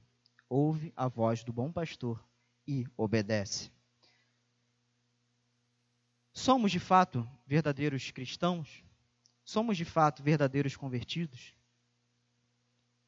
ouve 0.49 0.93
a 0.95 1.09
voz 1.09 1.43
do 1.43 1.53
bom 1.53 1.73
pastor 1.73 2.23
e 2.69 2.87
obedece. 2.97 3.73
Somos 6.33 6.71
de 6.71 6.79
fato 6.79 7.29
verdadeiros 7.47 8.11
cristãos? 8.11 8.85
Somos 9.45 9.77
de 9.77 9.85
fato 9.85 10.23
verdadeiros 10.23 10.77
convertidos? 10.77 11.55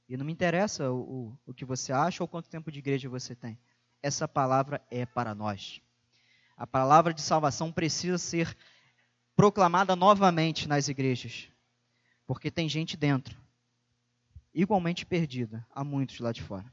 E 0.09 0.17
não 0.17 0.27
me 0.27 0.33
interessa 0.33 0.91
o, 0.91 1.29
o, 1.29 1.39
o 1.47 1.55
que 1.55 1.65
você 1.65 1.93
acha 1.93 2.23
ou 2.23 2.29
quanto 2.29 2.51
tempo 2.51 2.73
de 2.73 2.79
igreja 2.79 3.09
você 3.09 3.35
tem. 3.35 3.59
Essa 4.03 4.27
palavra 4.27 4.85
é 4.91 5.07
para 5.07 5.35
nós. 5.35 5.81
A 6.57 6.67
palavra 6.67 7.13
de 7.13 7.21
salvação 7.21 7.73
precisa 7.73 8.19
ser 8.19 8.57
proclamada 9.35 9.97
novamente 9.97 10.69
nas 10.69 10.89
igrejas. 10.89 11.49
Porque 12.27 12.51
tem 12.51 12.69
gente 12.69 12.97
dentro, 12.97 13.37
igualmente 14.55 15.05
perdida, 15.05 15.67
há 15.75 15.85
muitos 15.85 16.21
lá 16.21 16.33
de 16.33 16.43
fora. 16.43 16.73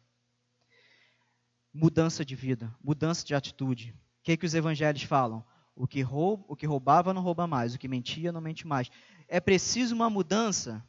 Mudança 1.73 2.23
de 2.23 2.35
vida, 2.35 2.73
mudança 2.81 3.25
de 3.25 3.33
atitude. 3.33 3.93
O 4.19 4.23
que, 4.23 4.37
que 4.37 4.45
os 4.45 4.53
evangelhos 4.53 5.03
falam? 5.03 5.43
O 5.75 5.87
que, 5.87 6.01
rouba, 6.01 6.45
o 6.47 6.55
que 6.55 6.65
roubava 6.65 7.13
não 7.13 7.21
rouba 7.21 7.47
mais, 7.47 7.73
o 7.73 7.79
que 7.79 7.87
mentia 7.87 8.31
não 8.31 8.39
mente 8.39 8.67
mais. 8.67 8.89
É 9.27 9.39
preciso 9.39 9.95
uma 9.95 10.09
mudança. 10.09 10.85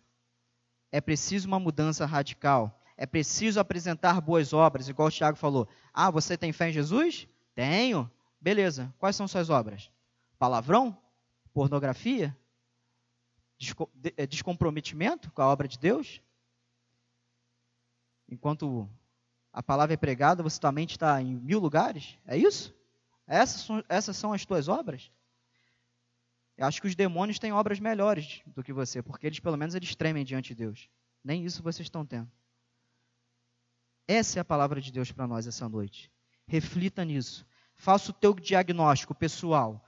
É 0.90 1.01
preciso 1.01 1.49
uma 1.49 1.59
mudança 1.59 2.05
radical. 2.05 2.78
É 2.97 3.07
preciso 3.07 3.59
apresentar 3.59 4.20
boas 4.20 4.53
obras, 4.53 4.88
igual 4.88 5.09
o 5.09 5.11
Tiago 5.11 5.36
falou. 5.36 5.66
Ah, 5.95 6.11
você 6.11 6.36
tem 6.36 6.53
fé 6.53 6.68
em 6.68 6.72
Jesus? 6.72 7.26
Tenho. 7.55 8.11
Beleza. 8.43 8.93
Quais 8.99 9.14
são 9.14 9.28
suas 9.28 9.49
obras? 9.51 9.88
Palavrão? 10.36 10.99
Pornografia? 11.55 12.36
Eh, 14.16 14.26
descomprometimento 14.26 15.30
com 15.30 15.40
a 15.40 15.47
obra 15.47 15.68
de 15.68 15.78
Deus? 15.78 16.20
Enquanto 18.28 18.90
a 19.53 19.62
palavra 19.62 19.95
é 19.95 19.97
pregada, 19.97 20.43
você 20.43 20.59
também 20.59 20.84
está 20.84 21.22
em 21.22 21.36
mil 21.36 21.61
lugares? 21.61 22.18
É 22.26 22.36
isso? 22.36 22.74
Essas 23.28 23.61
são, 23.61 23.84
essas 23.88 24.16
são 24.16 24.32
as 24.32 24.45
tuas 24.45 24.66
obras? 24.66 25.09
Eu 26.57 26.66
acho 26.66 26.80
que 26.80 26.88
os 26.88 26.97
demônios 26.97 27.38
têm 27.38 27.53
obras 27.53 27.78
melhores 27.78 28.43
do 28.45 28.64
que 28.64 28.72
você, 28.72 29.01
porque 29.01 29.28
eles, 29.28 29.38
pelo 29.38 29.57
menos, 29.57 29.76
eles 29.76 29.95
tremem 29.95 30.24
diante 30.24 30.49
de 30.49 30.57
Deus. 30.57 30.88
Nem 31.22 31.45
isso 31.45 31.62
vocês 31.62 31.86
estão 31.86 32.05
tendo. 32.05 32.30
Essa 34.09 34.40
é 34.40 34.43
a 34.43 34.45
palavra 34.45 34.80
de 34.80 34.90
Deus 34.90 35.12
para 35.12 35.28
nós 35.28 35.47
essa 35.47 35.68
noite. 35.68 36.11
Reflita 36.45 37.05
nisso. 37.05 37.47
Faça 37.83 38.12
o 38.12 38.14
teu 38.14 38.33
diagnóstico 38.33 39.12
pessoal. 39.12 39.85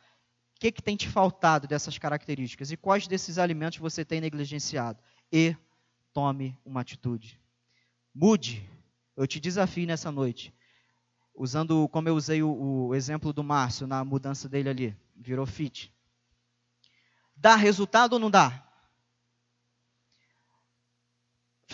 O 0.57 0.59
que, 0.59 0.73
que 0.73 0.83
tem 0.83 0.97
te 0.97 1.09
faltado 1.09 1.69
dessas 1.69 1.97
características? 1.97 2.73
E 2.73 2.77
quais 2.77 3.07
desses 3.07 3.39
alimentos 3.39 3.79
você 3.79 4.05
tem 4.05 4.21
negligenciado? 4.21 5.01
E 5.33 5.57
tome 6.13 6.59
uma 6.65 6.81
atitude. 6.81 7.41
Mude. 8.13 8.69
Eu 9.17 9.29
te 9.29 9.39
desafio 9.39 9.87
nessa 9.87 10.11
noite 10.11 10.53
usando 11.37 11.89
como 11.89 12.09
eu 12.09 12.17
usei 12.17 12.43
o, 12.43 12.89
o 12.89 12.95
exemplo 12.97 13.33
do 13.33 13.45
Márcio 13.45 13.87
na 13.87 14.05
mudança 14.05 14.49
dele 14.49 14.69
ali, 14.69 14.97
virou 15.15 15.47
fit. 15.47 15.95
Dá 17.37 17.55
resultado 17.55 18.15
ou 18.15 18.19
não 18.19 18.29
dá? 18.29 18.64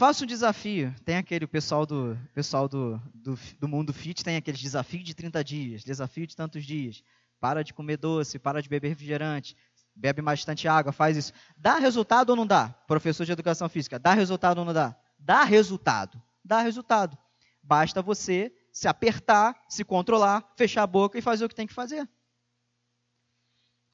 Faça 0.00 0.24
um 0.24 0.26
desafio. 0.26 0.94
Tem 1.04 1.18
aquele 1.18 1.46
pessoal 1.46 1.84
do 1.84 2.18
pessoal 2.32 2.66
do, 2.66 2.98
do, 3.14 3.38
do 3.58 3.68
mundo 3.68 3.92
fit, 3.92 4.24
tem 4.24 4.34
aqueles 4.34 4.62
desafios 4.62 5.04
de 5.04 5.14
30 5.14 5.44
dias, 5.44 5.84
desafio 5.84 6.26
de 6.26 6.34
tantos 6.34 6.64
dias. 6.64 7.04
Para 7.38 7.62
de 7.62 7.74
comer 7.74 7.98
doce, 7.98 8.38
para 8.38 8.62
de 8.62 8.68
beber 8.70 8.88
refrigerante, 8.88 9.54
bebe 9.94 10.22
bastante 10.22 10.66
água, 10.66 10.90
faz 10.90 11.18
isso. 11.18 11.34
Dá 11.54 11.76
resultado 11.76 12.30
ou 12.30 12.36
não 12.36 12.46
dá? 12.46 12.70
Professor 12.86 13.26
de 13.26 13.32
educação 13.32 13.68
física, 13.68 13.98
dá 13.98 14.14
resultado 14.14 14.56
ou 14.56 14.64
não 14.64 14.72
dá? 14.72 14.96
dá 15.18 15.44
resultado. 15.44 16.18
Dá 16.42 16.62
resultado. 16.62 17.18
Basta 17.62 18.00
você 18.00 18.50
se 18.72 18.88
apertar, 18.88 19.54
se 19.68 19.84
controlar, 19.84 20.50
fechar 20.56 20.84
a 20.84 20.86
boca 20.86 21.18
e 21.18 21.20
fazer 21.20 21.44
o 21.44 21.48
que 21.50 21.54
tem 21.54 21.66
que 21.66 21.74
fazer. 21.74 22.08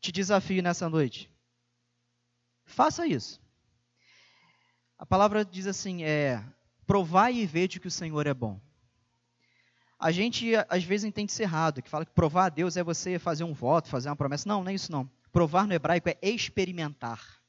Te 0.01 0.13
desafio 0.13 0.63
nessa 0.63 0.89
noite. 0.89 1.29
Faça 2.65 3.09
isso. 3.09 3.45
A 4.99 5.05
palavra 5.05 5.45
diz 5.45 5.67
assim: 5.67 6.05
é 6.05 6.43
provai 6.87 7.35
e 7.35 7.47
vede 7.47 7.81
que 7.81 7.89
o 7.89 7.91
Senhor 7.91 8.27
é 8.27 8.33
bom. 8.33 8.61
A 9.99 10.11
gente 10.11 10.53
às 10.69 10.85
vezes 10.85 11.05
entende 11.05 11.33
isso 11.33 11.43
errado, 11.43 11.83
que 11.83 11.89
fala 11.89 12.05
que 12.05 12.13
provar 12.13 12.47
a 12.47 12.49
Deus 12.49 12.77
é 12.77 12.83
você 12.83 13.19
fazer 13.19 13.45
um 13.45 13.53
voto, 13.53 13.89
fazer 13.89 14.09
uma 14.09 14.17
promessa. 14.17 14.49
Não, 14.49 14.63
não 14.63 14.71
é 14.71 14.75
isso 14.75 14.93
não. 14.93 15.11
Provar 15.33 15.67
no 15.67 15.75
hebraico 15.75 16.09
é 16.09 16.19
experimentar. 16.23 17.41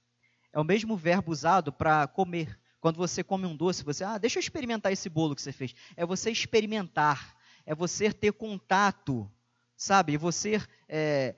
É 0.52 0.60
o 0.60 0.64
mesmo 0.64 0.98
verbo 0.98 1.32
usado 1.32 1.72
para 1.72 2.08
comer. 2.08 2.58
Quando 2.80 2.98
você 2.98 3.24
come 3.24 3.46
um 3.46 3.56
doce, 3.56 3.84
você, 3.84 4.04
ah, 4.04 4.18
deixa 4.18 4.40
eu 4.40 4.42
experimentar 4.42 4.92
esse 4.92 5.10
bolo 5.10 5.36
que 5.36 5.42
você 5.42 5.52
fez. 5.52 5.74
É 5.96 6.06
você 6.06 6.32
experimentar, 6.32 7.36
é 7.66 7.76
você 7.76 8.14
ter 8.14 8.32
contato, 8.32 9.30
sabe? 9.76 10.16
É 10.16 10.18
você 10.18 10.62
é, 10.88 11.36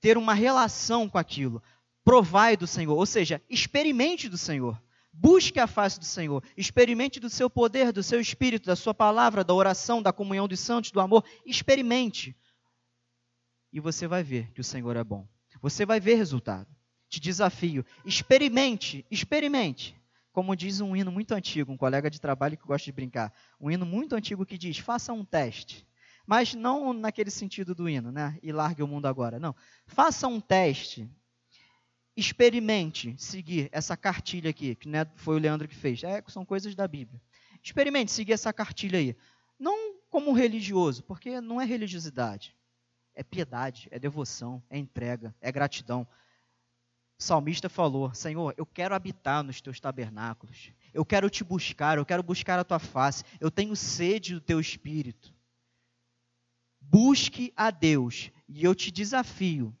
ter 0.00 0.16
uma 0.16 0.32
relação 0.32 1.08
com 1.08 1.18
aquilo. 1.18 1.62
Provai 2.02 2.56
do 2.56 2.66
Senhor, 2.66 2.96
ou 2.96 3.06
seja, 3.06 3.42
experimente 3.48 4.28
do 4.28 4.38
Senhor. 4.38 4.80
Busque 5.18 5.58
a 5.58 5.66
face 5.66 5.98
do 5.98 6.04
Senhor, 6.04 6.44
experimente 6.54 7.18
do 7.18 7.30
seu 7.30 7.48
poder, 7.48 7.90
do 7.90 8.02
seu 8.02 8.20
espírito, 8.20 8.66
da 8.66 8.76
sua 8.76 8.92
palavra, 8.92 9.42
da 9.42 9.54
oração, 9.54 10.02
da 10.02 10.12
comunhão 10.12 10.46
dos 10.46 10.60
santos, 10.60 10.90
do 10.90 11.00
amor. 11.00 11.24
Experimente. 11.46 12.36
E 13.72 13.80
você 13.80 14.06
vai 14.06 14.22
ver 14.22 14.52
que 14.52 14.60
o 14.60 14.64
Senhor 14.64 14.94
é 14.94 15.02
bom. 15.02 15.26
Você 15.62 15.86
vai 15.86 15.98
ver 15.98 16.16
resultado. 16.16 16.68
Te 17.08 17.18
desafio. 17.18 17.84
Experimente, 18.04 19.06
experimente. 19.10 19.98
Como 20.32 20.54
diz 20.54 20.82
um 20.82 20.94
hino 20.94 21.10
muito 21.10 21.32
antigo, 21.32 21.72
um 21.72 21.78
colega 21.78 22.10
de 22.10 22.20
trabalho 22.20 22.58
que 22.58 22.66
gosta 22.66 22.84
de 22.84 22.92
brincar. 22.92 23.32
Um 23.58 23.70
hino 23.70 23.86
muito 23.86 24.14
antigo 24.14 24.44
que 24.44 24.58
diz: 24.58 24.76
faça 24.76 25.14
um 25.14 25.24
teste. 25.24 25.86
Mas 26.26 26.52
não 26.52 26.92
naquele 26.92 27.30
sentido 27.30 27.74
do 27.74 27.88
hino, 27.88 28.12
né? 28.12 28.38
E 28.42 28.52
largue 28.52 28.82
o 28.82 28.86
mundo 28.86 29.06
agora. 29.06 29.38
Não. 29.38 29.56
Faça 29.86 30.28
um 30.28 30.40
teste 30.40 31.08
experimente 32.16 33.14
seguir 33.18 33.68
essa 33.70 33.96
cartilha 33.96 34.50
aqui, 34.50 34.74
que 34.74 34.88
né, 34.88 35.06
foi 35.16 35.36
o 35.36 35.38
Leandro 35.38 35.68
que 35.68 35.74
fez. 35.74 36.02
É, 36.02 36.22
são 36.28 36.44
coisas 36.44 36.74
da 36.74 36.88
Bíblia. 36.88 37.20
Experimente 37.62 38.10
seguir 38.10 38.32
essa 38.32 38.52
cartilha 38.52 38.98
aí. 38.98 39.14
Não 39.58 39.96
como 40.08 40.32
religioso, 40.32 41.04
porque 41.04 41.40
não 41.40 41.60
é 41.60 41.64
religiosidade. 41.64 42.56
É 43.14 43.22
piedade, 43.22 43.88
é 43.90 43.98
devoção, 43.98 44.62
é 44.70 44.78
entrega, 44.78 45.34
é 45.40 45.52
gratidão. 45.52 46.06
O 47.18 47.22
salmista 47.22 47.68
falou: 47.68 48.12
Senhor, 48.14 48.54
eu 48.56 48.66
quero 48.66 48.94
habitar 48.94 49.42
nos 49.42 49.60
teus 49.60 49.80
tabernáculos. 49.80 50.70
Eu 50.92 51.04
quero 51.04 51.28
te 51.28 51.42
buscar, 51.42 51.98
eu 51.98 52.04
quero 52.04 52.22
buscar 52.22 52.58
a 52.58 52.64
tua 52.64 52.78
face. 52.78 53.24
Eu 53.40 53.50
tenho 53.50 53.74
sede 53.74 54.34
do 54.34 54.40
teu 54.40 54.60
espírito. 54.60 55.34
Busque 56.80 57.52
a 57.56 57.70
Deus 57.70 58.30
e 58.48 58.64
eu 58.64 58.74
te 58.74 58.90
desafio 58.90 59.74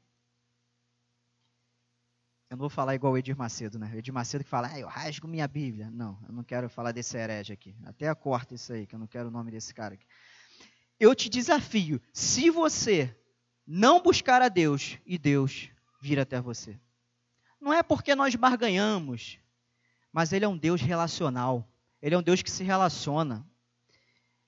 eu 2.48 2.56
não 2.56 2.60
vou 2.60 2.70
falar 2.70 2.94
igual 2.94 3.12
o 3.12 3.18
Edir 3.18 3.36
Macedo, 3.36 3.78
né? 3.78 3.90
O 3.92 3.98
Edir 3.98 4.14
Macedo 4.14 4.44
que 4.44 4.50
fala, 4.50 4.68
ah, 4.68 4.78
eu 4.78 4.86
rasgo 4.86 5.26
minha 5.26 5.48
Bíblia. 5.48 5.90
Não, 5.90 6.16
eu 6.28 6.32
não 6.32 6.44
quero 6.44 6.68
falar 6.68 6.92
desse 6.92 7.16
herege 7.16 7.52
aqui. 7.52 7.74
Até 7.84 8.14
corta 8.14 8.54
isso 8.54 8.72
aí, 8.72 8.86
que 8.86 8.94
eu 8.94 8.98
não 8.98 9.06
quero 9.06 9.28
o 9.28 9.32
nome 9.32 9.50
desse 9.50 9.74
cara 9.74 9.94
aqui. 9.94 10.06
Eu 10.98 11.14
te 11.14 11.28
desafio, 11.28 12.00
se 12.12 12.48
você 12.48 13.14
não 13.66 14.00
buscar 14.00 14.40
a 14.42 14.48
Deus 14.48 14.96
e 15.04 15.18
Deus 15.18 15.70
vir 16.00 16.20
até 16.20 16.40
você. 16.40 16.78
Não 17.60 17.72
é 17.72 17.82
porque 17.82 18.14
nós 18.14 18.34
barganhamos, 18.36 19.40
mas 20.12 20.32
Ele 20.32 20.44
é 20.44 20.48
um 20.48 20.56
Deus 20.56 20.80
relacional. 20.80 21.68
Ele 22.00 22.14
é 22.14 22.18
um 22.18 22.22
Deus 22.22 22.42
que 22.42 22.50
se 22.50 22.62
relaciona. 22.62 23.44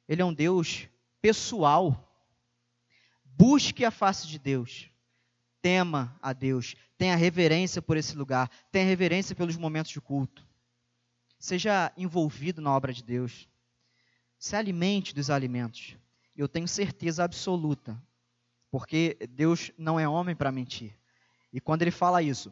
Ele 0.08 0.22
é 0.22 0.24
um 0.24 0.32
Deus 0.32 0.88
pessoal. 1.20 2.08
Busque 3.24 3.84
a 3.84 3.90
face 3.90 4.28
de 4.28 4.38
Deus 4.38 4.88
tema 5.68 6.16
a 6.22 6.32
Deus, 6.32 6.74
tenha 6.96 7.14
reverência 7.14 7.82
por 7.82 7.98
esse 7.98 8.16
lugar, 8.16 8.48
tenha 8.72 8.86
reverência 8.86 9.36
pelos 9.36 9.54
momentos 9.54 9.92
de 9.92 10.00
culto. 10.00 10.42
Seja 11.38 11.92
envolvido 11.94 12.62
na 12.62 12.74
obra 12.74 12.90
de 12.90 13.04
Deus. 13.04 13.46
Se 14.38 14.56
alimente 14.56 15.14
dos 15.14 15.28
alimentos. 15.28 15.94
Eu 16.34 16.48
tenho 16.48 16.66
certeza 16.66 17.22
absoluta, 17.22 18.02
porque 18.70 19.18
Deus 19.28 19.70
não 19.76 20.00
é 20.00 20.08
homem 20.08 20.34
para 20.34 20.50
mentir. 20.50 20.98
E 21.52 21.60
quando 21.60 21.82
ele 21.82 21.90
fala 21.90 22.22
isso, 22.22 22.50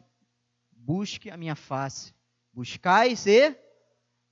busque 0.71 1.31
a 1.31 1.37
minha 1.37 1.55
face, 1.55 2.13
buscais 2.53 3.25
e 3.25 3.57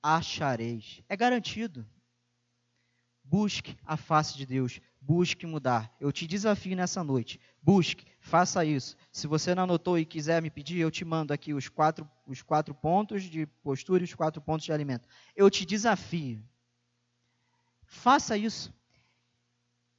achareis. 0.04 1.02
É 1.10 1.18
garantido. 1.18 1.84
Busque 3.24 3.76
a 3.84 3.98
face 3.98 4.38
de 4.38 4.46
Deus, 4.46 4.80
busque 5.02 5.48
mudar. 5.48 5.92
Eu 6.00 6.12
te 6.12 6.28
desafio 6.28 6.76
nessa 6.76 7.04
noite. 7.04 7.40
Busque, 7.64 8.06
faça 8.26 8.66
isso. 8.66 8.98
Se 9.12 9.28
você 9.28 9.54
não 9.54 9.64
anotou 9.64 10.00
e 10.00 10.06
quiser 10.06 10.42
me 10.42 10.50
pedir, 10.50 10.80
eu 10.80 10.90
te 10.90 11.06
mando 11.06 11.32
aqui 11.32 11.54
os 11.54 11.70
quatro, 11.70 12.10
os 12.26 12.42
quatro 12.42 12.74
pontos 12.74 13.24
de 13.24 13.46
postura 13.46 14.02
e 14.02 14.06
os 14.06 14.16
quatro 14.16 14.42
pontos 14.42 14.66
de 14.66 14.74
alimento. 14.74 15.08
Eu 15.36 15.48
te 15.50 15.64
desafio. 15.64 16.44
Faça 17.86 18.36
isso. 18.36 18.74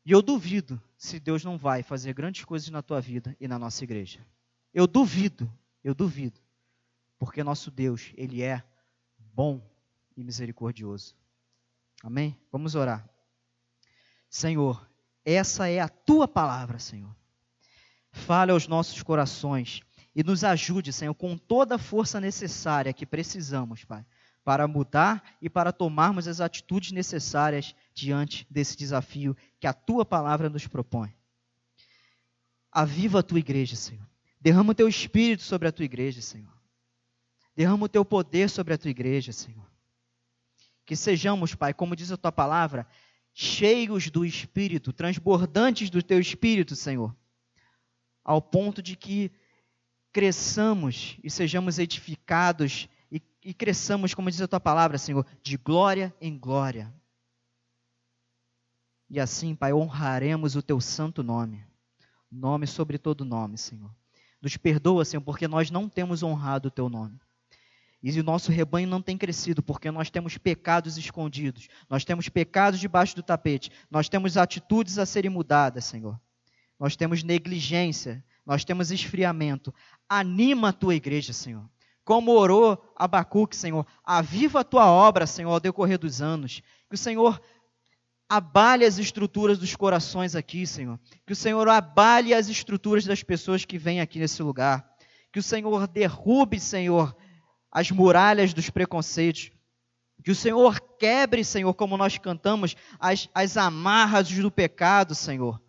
E 0.05 0.11
eu 0.11 0.21
duvido 0.21 0.83
se 0.99 1.21
Deus 1.21 1.45
não 1.45 1.57
vai 1.57 1.85
fazer 1.85 2.13
grandes 2.15 2.45
coisas 2.45 2.69
na 2.69 2.83
tua 2.83 3.01
vida 3.01 3.37
e 3.41 3.47
na 3.47 3.61
nossa 3.61 3.85
igreja. 3.85 4.27
Eu 4.75 4.89
duvido, 4.89 5.51
eu 5.85 5.95
duvido. 5.95 6.41
Porque 7.19 7.45
nosso 7.45 7.71
Deus, 7.71 8.13
Ele 8.17 8.43
é 8.43 8.61
bom 9.19 9.63
e 10.17 10.25
misericordioso. 10.25 11.15
Amém? 12.03 12.37
Vamos 12.51 12.75
orar. 12.75 13.09
Senhor, 14.29 14.85
essa 15.25 15.69
é 15.69 15.79
a 15.79 15.89
tua 15.89 16.27
palavra, 16.27 16.81
Senhor. 16.81 17.15
Fale 18.17 18.51
aos 18.51 18.67
nossos 18.67 19.03
corações 19.03 19.83
e 20.15 20.25
nos 20.25 20.43
ajude, 20.43 20.91
Senhor, 20.91 21.15
com 21.15 21.37
toda 21.37 21.75
a 21.75 21.79
força 21.79 22.19
necessária 22.19 22.93
que 22.93 23.05
precisamos, 23.05 23.85
Pai, 23.85 24.05
para 24.43 24.67
mudar 24.67 25.23
e 25.41 25.51
para 25.51 25.71
tomarmos 25.71 26.27
as 26.27 26.41
atitudes 26.41 26.93
necessárias 26.93 27.75
diante 27.95 28.47
desse 28.51 28.75
desafio 28.75 29.37
que 29.61 29.67
a 29.67 29.75
tua 29.75 30.05
palavra 30.05 30.49
nos 30.49 30.67
propõe. 30.67 31.15
Aviva 32.73 33.21
a 33.21 33.23
tua 33.23 33.39
igreja, 33.39 33.77
Senhor. 33.77 34.09
Derrama 34.41 34.73
o 34.73 34.75
teu 34.75 34.89
espírito 34.89 35.43
sobre 35.43 35.69
a 35.69 35.73
tua 35.73 35.85
igreja, 35.85 36.23
Senhor. 36.23 36.57
Derrama 37.55 37.85
o 37.85 37.89
teu 37.89 38.05
poder 38.05 38.49
sobre 38.49 38.73
a 38.73 38.79
tua 38.79 38.91
igreja, 38.91 39.31
Senhor. 39.31 39.71
Que 40.87 40.97
sejamos, 40.97 41.55
Pai, 41.55 41.75
como 41.75 41.95
diz 41.95 42.11
a 42.11 42.17
tua 42.17 42.33
palavra, 42.33 42.87
cheios 43.35 44.11
do 44.11 44.25
espírito, 44.25 44.93
transbordantes 44.93 45.91
do 45.91 46.03
teu 46.03 46.19
espírito, 46.19 46.75
Senhor 46.75 47.15
ao 48.27 48.43
ponto 48.43 48.83
de 48.83 48.97
que 48.97 49.31
cresçamos 50.13 51.17
e 51.23 51.31
sejamos 51.31 51.79
edificados 51.79 52.89
e, 53.11 53.23
e 53.45 53.55
cresçamos, 53.55 54.15
como 54.15 54.29
diz 54.29 54.41
a 54.41 54.49
tua 54.49 54.59
palavra, 54.59 54.99
Senhor, 54.99 55.25
de 55.41 55.57
glória 55.57 56.13
em 56.21 56.37
glória. 56.37 56.93
E 59.09 59.21
assim, 59.21 59.55
Pai, 59.55 59.73
honraremos 59.73 60.57
o 60.57 60.63
teu 60.63 60.81
santo 60.81 61.23
nome, 61.23 61.65
nome 62.29 62.67
sobre 62.67 62.99
todo 62.99 63.25
nome, 63.25 63.57
Senhor. 63.57 63.95
Nos 64.43 64.57
perdoa, 64.57 65.05
Senhor, 65.05 65.23
porque 65.23 65.47
nós 65.47 65.71
não 65.71 65.89
temos 65.89 66.25
honrado 66.25 66.67
o 66.67 66.73
teu 66.73 66.89
nome. 66.89 67.21
E 68.03 68.21
o 68.21 68.25
nosso 68.25 68.51
rebanho 68.51 68.89
não 68.89 69.01
tem 69.01 69.17
crescido 69.17 69.63
porque 69.63 69.89
nós 69.93 70.11
temos 70.11 70.37
pecados 70.37 70.99
escondidos, 70.99 71.69
nós 71.89 72.05
temos 72.05 72.29
pecados 72.29 72.81
debaixo 72.81 73.15
do 73.15 73.23
tapete, 73.23 73.71
nós 73.89 74.09
temos 74.09 74.37
atitudes 74.37 74.99
a 74.99 75.07
serem 75.07 75.31
mudadas, 75.31 75.85
Senhor 75.85 76.21
nós 76.79 76.97
temos 76.97 77.23
negligência, 77.23 78.25
nós 78.45 78.65
temos 78.65 78.91
esfriamento. 78.91 79.75
Anima 80.09 80.69
a 80.69 80.73
tua 80.73 80.95
igreja, 80.95 81.33
Senhor. 81.33 81.69
Como 82.05 82.31
orou 82.33 82.81
Abacuque, 82.95 83.57
Senhor, 83.57 83.85
aviva 84.05 84.61
a 84.61 84.65
tua 84.65 84.87
obra, 84.87 85.27
Senhor, 85.27 85.51
ao 85.51 85.59
decorrer 85.59 85.99
dos 85.99 86.23
anos. 86.23 86.63
Que 86.89 86.95
o 86.95 86.99
Senhor 86.99 87.41
abale 88.29 88.85
as 88.85 88.99
estruturas 88.99 89.59
dos 89.59 89.75
corações 89.75 90.37
aqui, 90.37 90.67
Senhor. 90.67 91.01
Que 91.27 91.33
o 91.33 91.37
Senhor 91.37 91.69
abale 91.69 92.33
as 92.33 92.49
estruturas 92.49 93.05
das 93.05 93.23
pessoas 93.23 93.65
que 93.65 93.79
vêm 93.79 94.01
aqui 94.01 94.19
nesse 94.19 94.43
lugar. 94.43 94.89
Que 95.33 95.41
o 95.41 95.43
Senhor 95.43 95.87
derrube, 95.89 96.61
Senhor, 96.61 97.17
as 97.73 97.91
muralhas 97.91 98.55
dos 98.55 98.71
preconceitos. 98.71 99.51
Que 100.23 100.31
o 100.31 100.35
Senhor 100.35 100.81
quebre, 100.99 101.45
Senhor, 101.45 101.75
como 101.75 101.97
nós 101.97 102.19
cantamos, 102.19 102.77
as, 102.99 103.29
as 103.35 103.57
amarras 103.57 104.31
do 104.31 104.51
pecado, 104.51 105.15
Senhor. 105.15 105.61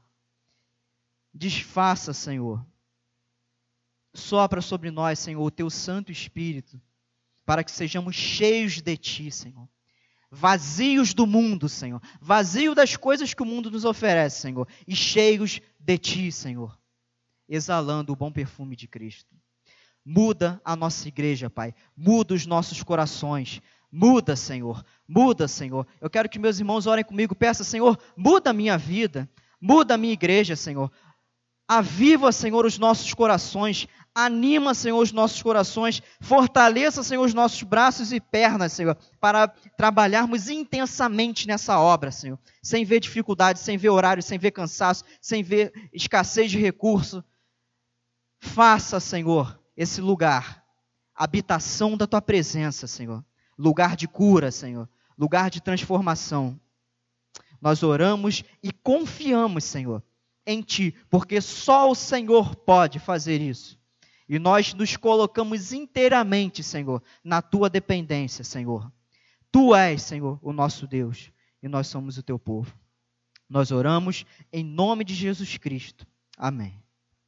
Desfaça, 1.37 2.13
Senhor. 2.13 2.65
Sopra 4.13 4.59
sobre 4.59 4.89
nós, 4.89 5.19
Senhor, 5.19 5.43
o 5.43 5.51
teu 5.51 5.69
Santo 5.69 6.11
Espírito, 6.11 6.81
para 7.45 7.63
que 7.63 7.71
sejamos 7.71 8.15
cheios 8.15 8.81
de 8.81 8.97
ti, 8.97 9.29
Senhor. 9.29 9.69
Vazios 10.31 11.13
do 11.13 11.27
mundo, 11.27 11.69
Senhor. 11.69 12.01
Vazio 12.19 12.73
das 12.73 12.97
coisas 12.97 13.35
que 13.35 13.43
o 13.43 13.45
mundo 13.45 13.69
nos 13.69 13.85
oferece, 13.85 14.41
Senhor. 14.41 14.67
E 14.87 14.95
cheios 14.95 15.61
de 15.79 15.97
ti, 15.99 16.31
Senhor. 16.31 16.77
Exalando 17.47 18.11
o 18.11 18.15
bom 18.15 18.31
perfume 18.31 18.75
de 18.75 18.87
Cristo. 18.87 19.35
Muda 20.03 20.59
a 20.65 20.75
nossa 20.75 21.07
igreja, 21.07 21.51
Pai. 21.51 21.73
Muda 21.95 22.33
os 22.33 22.47
nossos 22.47 22.81
corações. 22.81 23.61
Muda, 23.91 24.35
Senhor. 24.35 24.83
Muda, 25.07 25.47
Senhor. 25.47 25.87
Eu 26.01 26.09
quero 26.09 26.27
que 26.27 26.39
meus 26.39 26.57
irmãos 26.57 26.87
orem 26.87 27.05
comigo. 27.05 27.35
Peça, 27.35 27.63
Senhor, 27.63 27.97
muda 28.17 28.49
a 28.49 28.53
minha 28.53 28.77
vida. 28.77 29.29
Muda 29.59 29.95
a 29.95 29.97
minha 29.97 30.13
igreja, 30.13 30.55
Senhor. 30.55 30.91
Aviva, 31.67 32.31
Senhor, 32.31 32.65
os 32.65 32.77
nossos 32.77 33.13
corações. 33.13 33.87
Anima, 34.15 34.73
Senhor, 34.73 34.99
os 34.99 35.11
nossos 35.11 35.41
corações. 35.43 36.01
Fortaleça, 36.21 37.03
Senhor, 37.03 37.23
os 37.23 37.33
nossos 37.33 37.61
braços 37.63 38.11
e 38.11 38.19
pernas, 38.19 38.73
Senhor, 38.73 38.97
para 39.19 39.47
trabalharmos 39.77 40.49
intensamente 40.49 41.47
nessa 41.47 41.79
obra, 41.79 42.11
Senhor. 42.11 42.39
Sem 42.63 42.85
ver 42.85 42.99
dificuldade, 42.99 43.59
sem 43.59 43.77
ver 43.77 43.89
horário, 43.89 44.23
sem 44.23 44.39
ver 44.39 44.51
cansaço, 44.51 45.03
sem 45.21 45.43
ver 45.43 45.71
escassez 45.93 46.49
de 46.49 46.57
recurso. 46.57 47.23
Faça, 48.39 48.99
Senhor, 48.99 49.59
esse 49.75 49.99
lugar 49.99 50.65
habitação 51.17 51.97
da 51.97 52.05
tua 52.05 52.21
presença, 52.21 52.85
Senhor. 52.85 53.25
Lugar 53.57 53.95
de 53.95 54.07
cura, 54.07 54.51
Senhor. 54.51 54.87
Lugar 55.17 55.49
de 55.49 55.59
transformação. 55.59 56.59
Nós 57.59 57.81
oramos 57.81 58.43
e 58.61 58.71
confiamos, 58.71 59.63
Senhor, 59.63 60.03
em 60.47 60.61
Ti, 60.61 60.95
porque 61.09 61.41
só 61.41 61.91
o 61.91 61.93
Senhor 61.93 62.55
pode 62.55 62.97
fazer 62.97 63.41
isso. 63.41 63.77
E 64.29 64.39
nós 64.39 64.73
nos 64.73 64.95
colocamos 64.95 65.73
inteiramente, 65.73 66.63
Senhor, 66.63 67.03
na 67.23 67.41
Tua 67.41 67.69
dependência, 67.69 68.43
Senhor. 68.43 68.91
Tu 69.51 69.75
és, 69.75 70.01
Senhor, 70.01 70.39
o 70.41 70.53
nosso 70.53 70.87
Deus, 70.87 71.31
e 71.61 71.67
nós 71.67 71.87
somos 71.87 72.17
o 72.17 72.23
Teu 72.23 72.39
povo. 72.39 72.73
Nós 73.49 73.71
oramos 73.71 74.25
em 74.51 74.63
nome 74.63 75.03
de 75.03 75.13
Jesus 75.13 75.57
Cristo. 75.57 76.07
Amém. 76.37 76.81